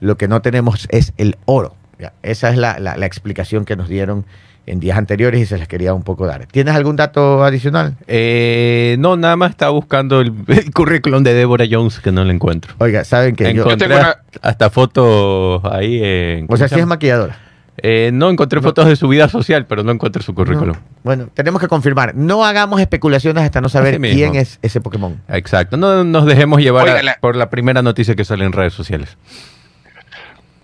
Lo 0.02 0.18
que 0.18 0.28
no 0.28 0.42
tenemos 0.42 0.88
es 0.92 1.14
el 1.18 1.38
oro. 1.46 1.76
Ya, 2.00 2.12
Esa 2.24 2.50
es 2.50 2.58
la, 2.58 2.78
la- 2.80 2.98
la 2.98 3.06
explicación 3.06 3.64
que 3.64 3.78
nos 3.78 3.88
dieron 3.88 4.26
en 4.66 4.80
días 4.80 4.98
anteriores 4.98 5.42
y 5.42 5.46
se 5.46 5.58
les 5.58 5.68
quería 5.68 5.94
un 5.94 6.04
poco 6.04 6.26
dar. 6.26 6.46
¿Tienes 6.48 6.74
algún 6.76 6.96
dato 6.96 7.44
adicional? 7.44 7.96
Eh, 8.08 8.96
no, 9.00 9.18
nada 9.18 9.36
más 9.36 9.52
estaba 9.52 9.72
buscando 9.72 10.22
el, 10.22 10.34
el 10.48 10.72
currículum 10.72 11.22
de 11.24 11.34
Deborah 11.34 11.66
Jones 11.70 12.00
que 12.00 12.12
no 12.12 12.24
lo 12.24 12.32
encuentro. 12.32 12.74
Oiga, 12.80 13.04
¿saben 13.04 13.36
que 13.36 13.54
yo... 13.54 13.64
Encontré 13.64 13.88
tengo 13.90 14.00
una- 14.00 14.18
hasta 14.42 14.70
fotos 14.70 15.62
ahí 15.66 16.00
en... 16.02 16.44
O 16.46 16.48
¿cómo 16.48 16.58
sea, 16.58 16.68
se 16.70 16.76
sí 16.76 16.82
es 16.82 16.88
maquilladora. 16.88 17.38
Eh, 17.78 18.12
no, 18.14 18.30
encontré 18.30 18.62
fotos 18.62 18.86
de 18.88 18.96
su 18.96 19.08
vida 19.08 19.28
social, 19.28 19.66
pero 19.66 19.84
no 19.84 19.92
encontré 19.92 20.22
su 20.22 20.36
currículum. 20.36 20.76
No. 20.76 20.82
Bueno, 21.04 21.30
tenemos 21.34 21.60
que 21.60 21.68
confirmar. 21.68 22.14
No 22.16 22.46
hagamos 22.46 22.80
especulaciones 22.80 23.44
hasta 23.44 23.62
no 23.62 23.68
saber 23.68 24.00
quién 24.00 24.36
es 24.36 24.60
ese 24.62 24.80
Pokémon. 24.80 25.20
Exacto, 25.28 25.76
no 25.76 26.04
nos 26.04 26.26
dejemos 26.28 26.62
llevar 26.62 26.88
a- 26.88 26.92
Oiga, 26.94 27.04
la- 27.04 27.18
por 27.20 27.36
la 27.36 27.50
primera 27.50 27.82
noticia 27.82 28.16
que 28.16 28.24
sale 28.26 28.46
en 28.46 28.52
redes 28.54 28.74
sociales. 28.74 29.18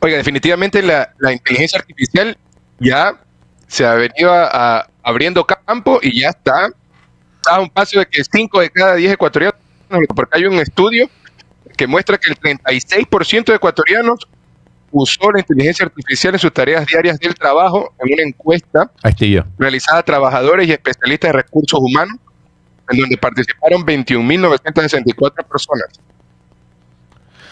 Oiga, 0.02 0.18
definitivamente 0.18 0.82
la, 0.82 1.10
la 1.18 1.34
inteligencia 1.34 1.80
artificial 1.80 2.38
ya 2.80 3.16
se 3.70 3.86
ha 3.86 3.94
venido 3.94 4.34
a- 4.34 4.50
a- 4.80 4.88
abriendo 5.04 5.46
campo 5.46 6.00
y 6.02 6.20
ya 6.22 6.30
está, 6.30 6.68
está 7.38 7.56
a 7.56 7.60
un 7.62 7.70
paso 7.70 8.00
de 8.00 8.06
que 8.08 8.22
5 8.24 8.60
de 8.60 8.70
cada 8.72 8.96
10 8.96 9.14
ecuatorianos, 9.14 9.56
porque 10.16 10.38
hay 10.38 10.46
un 10.46 10.56
estudio 10.56 11.10
que 11.78 11.88
muestra 11.88 12.18
que 12.18 12.30
el 12.32 12.38
36% 12.38 13.52
de 13.52 13.56
ecuatorianos 13.56 14.28
usó 14.92 15.32
la 15.32 15.40
inteligencia 15.40 15.86
artificial 15.86 16.34
en 16.34 16.40
sus 16.40 16.52
tareas 16.52 16.86
diarias 16.88 17.20
del 17.20 17.36
trabajo 17.36 17.94
en 18.04 18.12
una 18.14 18.24
encuesta 18.24 18.92
realizada 19.60 20.00
a 20.00 20.04
trabajadores 20.04 20.68
y 20.68 20.72
especialistas 20.72 21.30
de 21.30 21.34
recursos 21.34 21.80
humanos, 21.80 22.18
en 22.90 23.00
donde 23.00 23.18
participaron 23.18 23.86
21.964 23.86 25.46
personas. 25.48 25.88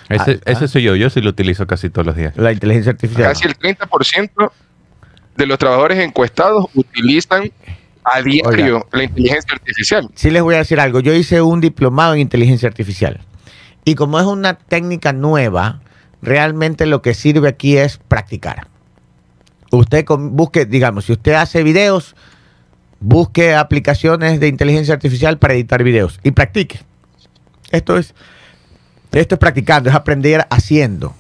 Ese, 0.10 0.32
Ah, 0.32 0.52
ese 0.52 0.66
ah. 0.66 0.68
soy 0.68 0.84
yo, 0.84 0.96
yo 0.96 1.10
sí 1.10 1.22
lo 1.22 1.30
utilizo 1.30 1.68
casi 1.68 1.90
todos 1.90 2.08
los 2.08 2.16
días. 2.16 2.36
La 2.38 2.52
inteligencia 2.52 2.92
artificial. 2.92 3.28
Casi 3.28 3.46
el 3.46 3.56
30% 3.58 4.52
de 5.38 5.46
los 5.46 5.58
trabajadores 5.58 6.00
encuestados 6.00 6.66
utilizan 6.76 7.52
a 8.04 8.22
diario 8.22 8.88
la 8.92 9.04
inteligencia 9.04 9.54
artificial. 9.54 10.10
Sí 10.16 10.32
les 10.32 10.42
voy 10.42 10.56
a 10.56 10.60
decir 10.60 10.80
algo. 10.80 11.00
Yo 11.00 11.14
hice 11.14 11.42
un 11.42 11.62
diplomado 11.62 12.14
en 12.14 12.20
inteligencia 12.22 12.68
artificial. 12.68 13.20
Y 13.86 13.96
como 13.96 14.20
es 14.20 14.26
una 14.26 14.58
técnica 14.58 15.14
nueva, 15.14 15.82
realmente 16.22 16.86
lo 16.86 17.02
que 17.02 17.14
sirve 17.14 17.48
aquí 17.50 17.78
es 17.78 17.98
practicar. 17.98 18.68
Usted 19.72 20.06
con- 20.06 20.36
busque, 20.36 20.66
digamos, 20.66 21.06
si 21.06 21.12
usted 21.14 21.34
hace 21.34 21.64
videos, 21.64 22.16
busque 23.00 23.54
aplicaciones 23.56 24.40
de 24.40 24.48
inteligencia 24.48 24.94
artificial 24.94 25.38
para 25.38 25.54
editar 25.54 25.84
videos 25.84 26.20
y 26.24 26.32
practique. 26.32 26.80
Esto 27.72 27.98
es, 27.98 28.16
esto 29.12 29.36
es 29.36 29.40
practicando, 29.40 29.90
es 29.90 29.96
aprender 29.96 30.48
haciendo. 30.50 31.14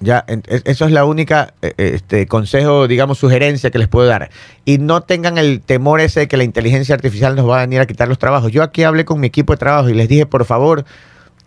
Ya, 0.00 0.24
es- 0.46 0.62
eso 0.64 0.86
es 0.86 0.92
la 0.92 1.04
única 1.04 1.52
eh, 1.62 1.74
este, 1.76 2.26
consejo, 2.26 2.88
digamos, 2.88 3.18
sugerencia 3.18 3.70
que 3.70 3.78
les 3.78 3.86
puedo 3.88 4.08
dar. 4.08 4.30
Y 4.64 4.78
no 4.78 5.02
tengan 5.02 5.36
el 5.38 5.60
temor 5.60 6.00
ese 6.00 6.20
de 6.20 6.28
que 6.28 6.36
la 6.38 6.44
inteligencia 6.44 6.94
artificial 6.94 7.36
nos 7.36 7.48
va 7.48 7.58
a 7.58 7.60
venir 7.66 7.80
a 7.80 7.86
quitar 7.86 8.08
los 8.08 8.18
trabajos. 8.18 8.50
Yo 8.50 8.62
aquí 8.62 8.82
hablé 8.82 9.04
con 9.04 9.20
mi 9.20 9.26
equipo 9.26 9.52
de 9.52 9.58
trabajo 9.58 9.88
y 9.90 9.94
les 9.94 10.08
dije, 10.08 10.24
por 10.26 10.44
favor, 10.46 10.84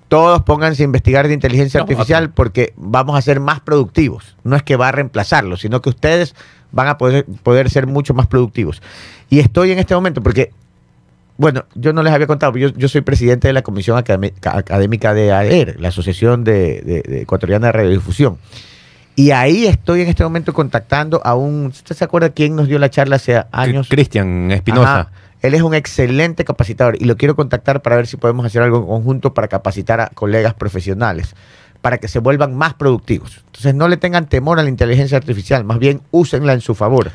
todos 0.07 0.43
pónganse 0.43 0.83
a 0.83 0.85
investigar 0.85 1.27
de 1.27 1.33
inteligencia 1.33 1.79
No, 1.79 1.85
artificial 1.85 2.29
porque 2.29 2.73
vamos 2.77 3.17
a 3.17 3.21
ser 3.23 3.39
más 3.39 3.59
productivos. 3.59 4.35
No 4.43 4.55
es 4.55 4.61
que 4.61 4.75
va 4.75 4.89
a 4.89 4.91
reemplazarlo, 4.91 5.57
sino 5.57 5.81
que 5.81 5.89
ustedes 5.89 6.35
van 6.71 6.87
a 6.87 6.97
poder, 6.99 7.25
poder 7.41 7.71
ser 7.71 7.87
mucho 7.87 8.13
más 8.13 8.27
productivos. 8.27 8.83
Y 9.31 9.39
estoy 9.39 9.71
en 9.71 9.79
este 9.79 9.95
momento 9.95 10.21
porque, 10.21 10.51
bueno, 11.38 11.65
yo 11.75 11.93
no 11.93 12.03
les 12.03 12.13
había 12.13 12.27
contado, 12.27 12.55
yo, 12.57 12.69
yo 12.69 12.88
soy 12.88 13.01
presidente 13.01 13.47
de 13.47 13.53
la 13.53 13.61
Comisión 13.63 13.97
Académica 13.97 15.13
de 15.13 15.31
AER, 15.31 15.79
la 15.79 15.88
Asociación 15.89 16.43
de, 16.43 16.81
de- 16.81 17.01
de 17.01 17.21
Ecuatoriana 17.21 17.67
de 17.67 17.71
Radiodifusión. 17.73 18.38
Y 19.15 19.31
ahí 19.31 19.65
estoy 19.67 20.01
en 20.01 20.07
este 20.09 20.23
momento 20.23 20.53
contactando 20.53 21.21
a 21.23 21.36
un... 21.36 21.67
¿Usted 21.67 21.95
se 21.95 22.03
acuerda 22.03 22.29
quién 22.31 22.55
nos 22.55 22.67
dio 22.67 22.79
la 22.79 22.89
charla 22.89 23.17
hace 23.17 23.43
años? 23.51 23.88
Cristian 23.89 24.49
Espinosa. 24.51 25.11
Él 25.41 25.53
es 25.53 25.61
un 25.61 25.73
excelente 25.75 26.45
capacitador 26.45 26.95
y 26.99 27.05
lo 27.05 27.17
quiero 27.17 27.36
contactar 27.36 27.81
para 27.81 27.95
ver 27.97 28.07
si 28.07 28.17
podemos 28.17 28.45
hacer 28.45 28.61
algo 28.61 28.77
en 28.77 28.86
conjunto 28.86 29.34
para 29.34 29.47
capacitar 29.49 29.99
a 30.01 30.07
colegas 30.07 30.53
profesionales, 30.53 31.36
para 31.81 31.97
que 31.97 32.07
se 32.07 32.19
vuelvan 32.19 32.55
más 32.55 32.73
productivos. 32.75 33.43
Entonces 33.47 33.75
no 33.75 33.88
le 33.88 33.97
tengan 33.97 34.27
temor 34.27 34.57
a 34.59 34.63
la 34.63 34.69
inteligencia 34.69 35.17
artificial, 35.17 35.63
más 35.65 35.79
bien 35.79 36.01
úsenla 36.11 36.53
en 36.53 36.61
su 36.61 36.73
favor. 36.75 37.11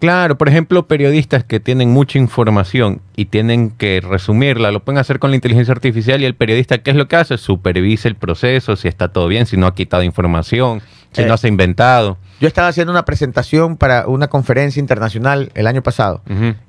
Claro, 0.00 0.38
por 0.38 0.48
ejemplo, 0.48 0.86
periodistas 0.88 1.44
que 1.44 1.60
tienen 1.60 1.90
mucha 1.90 2.18
información 2.18 3.02
y 3.16 3.26
tienen 3.26 3.70
que 3.70 4.00
resumirla, 4.00 4.70
lo 4.70 4.80
pueden 4.80 4.98
hacer 4.98 5.18
con 5.18 5.30
la 5.30 5.36
inteligencia 5.36 5.72
artificial 5.72 6.22
y 6.22 6.24
el 6.24 6.34
periodista, 6.34 6.78
¿qué 6.78 6.90
es 6.90 6.96
lo 6.96 7.06
que 7.06 7.16
hace? 7.16 7.36
Supervisa 7.36 8.08
el 8.08 8.16
proceso, 8.16 8.76
si 8.76 8.88
está 8.88 9.08
todo 9.08 9.28
bien, 9.28 9.44
si 9.46 9.56
no 9.58 9.66
ha 9.66 9.74
quitado 9.74 10.02
información, 10.02 10.80
si 11.12 11.22
Eh. 11.22 11.26
no 11.26 11.36
se 11.36 11.48
ha 11.48 11.50
inventado. 11.50 12.16
Yo 12.40 12.48
estaba 12.48 12.68
haciendo 12.68 12.90
una 12.90 13.04
presentación 13.04 13.76
para 13.76 14.06
una 14.06 14.28
conferencia 14.28 14.80
internacional 14.80 15.50
el 15.54 15.66
año 15.66 15.82
pasado 15.82 16.22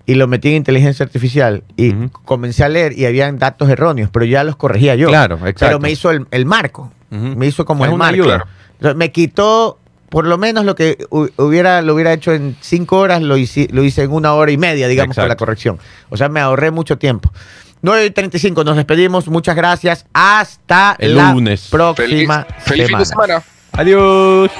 y 0.06 0.16
lo 0.16 0.28
metí 0.28 0.50
en 0.50 0.56
inteligencia 0.56 1.06
artificial 1.06 1.64
y 1.78 1.94
comencé 2.26 2.66
a 2.66 2.70
leer 2.70 2.92
y 3.00 3.06
habían 3.06 3.40
datos 3.40 3.70
erróneos, 3.70 4.10
pero 4.12 4.26
ya 4.26 4.44
los 4.44 4.58
corregía 4.58 4.96
yo. 4.96 5.08
Claro, 5.08 5.36
exacto. 5.38 5.60
Pero 5.68 5.80
me 5.80 5.90
hizo 5.90 6.12
el, 6.12 6.28
el 6.32 6.46
marco, 6.46 6.92
me 7.10 7.48
hizo 7.48 7.64
como 7.64 7.86
Es 7.86 7.92
el 7.92 7.98
marco. 7.98 8.14
ayuda. 8.24 8.46
Me 8.96 9.12
quitó 9.14 9.78
por 10.12 10.28
lo 10.28 10.38
menos 10.38 10.66
lo 10.66 10.76
que 10.76 10.98
hu- 11.10 11.32
hubiera, 11.38 11.82
lo 11.82 11.96
hubiera 11.96 12.12
hecho 12.12 12.34
en 12.34 12.58
cinco 12.60 12.98
horas, 13.00 13.22
lo 13.22 13.38
hice, 13.38 13.70
lo 13.72 13.82
hice 13.82 14.04
en 14.04 14.12
una 14.12 14.34
hora 14.34 14.52
y 14.52 14.58
media, 14.58 14.88
digamos, 14.90 15.16
con 15.16 15.30
la 15.30 15.38
corrección. 15.38 15.80
O 16.10 16.18
sea, 16.18 16.28
me 16.28 16.42
ahorré 16.42 16.70
mucho 16.70 16.98
tiempo. 16.98 17.32
9.35, 17.82 18.64
nos 18.66 18.76
despedimos. 18.76 19.28
Muchas 19.30 19.56
gracias. 19.56 20.06
Hasta 20.14 20.96
El 21.00 21.16
la 21.16 21.32
lunes. 21.32 21.62
Feliz, 21.62 21.96
próxima 21.96 22.46
feliz 22.60 22.88
fin 22.88 22.98
de 22.98 23.06
semana. 23.06 23.42
Adiós. 23.72 24.52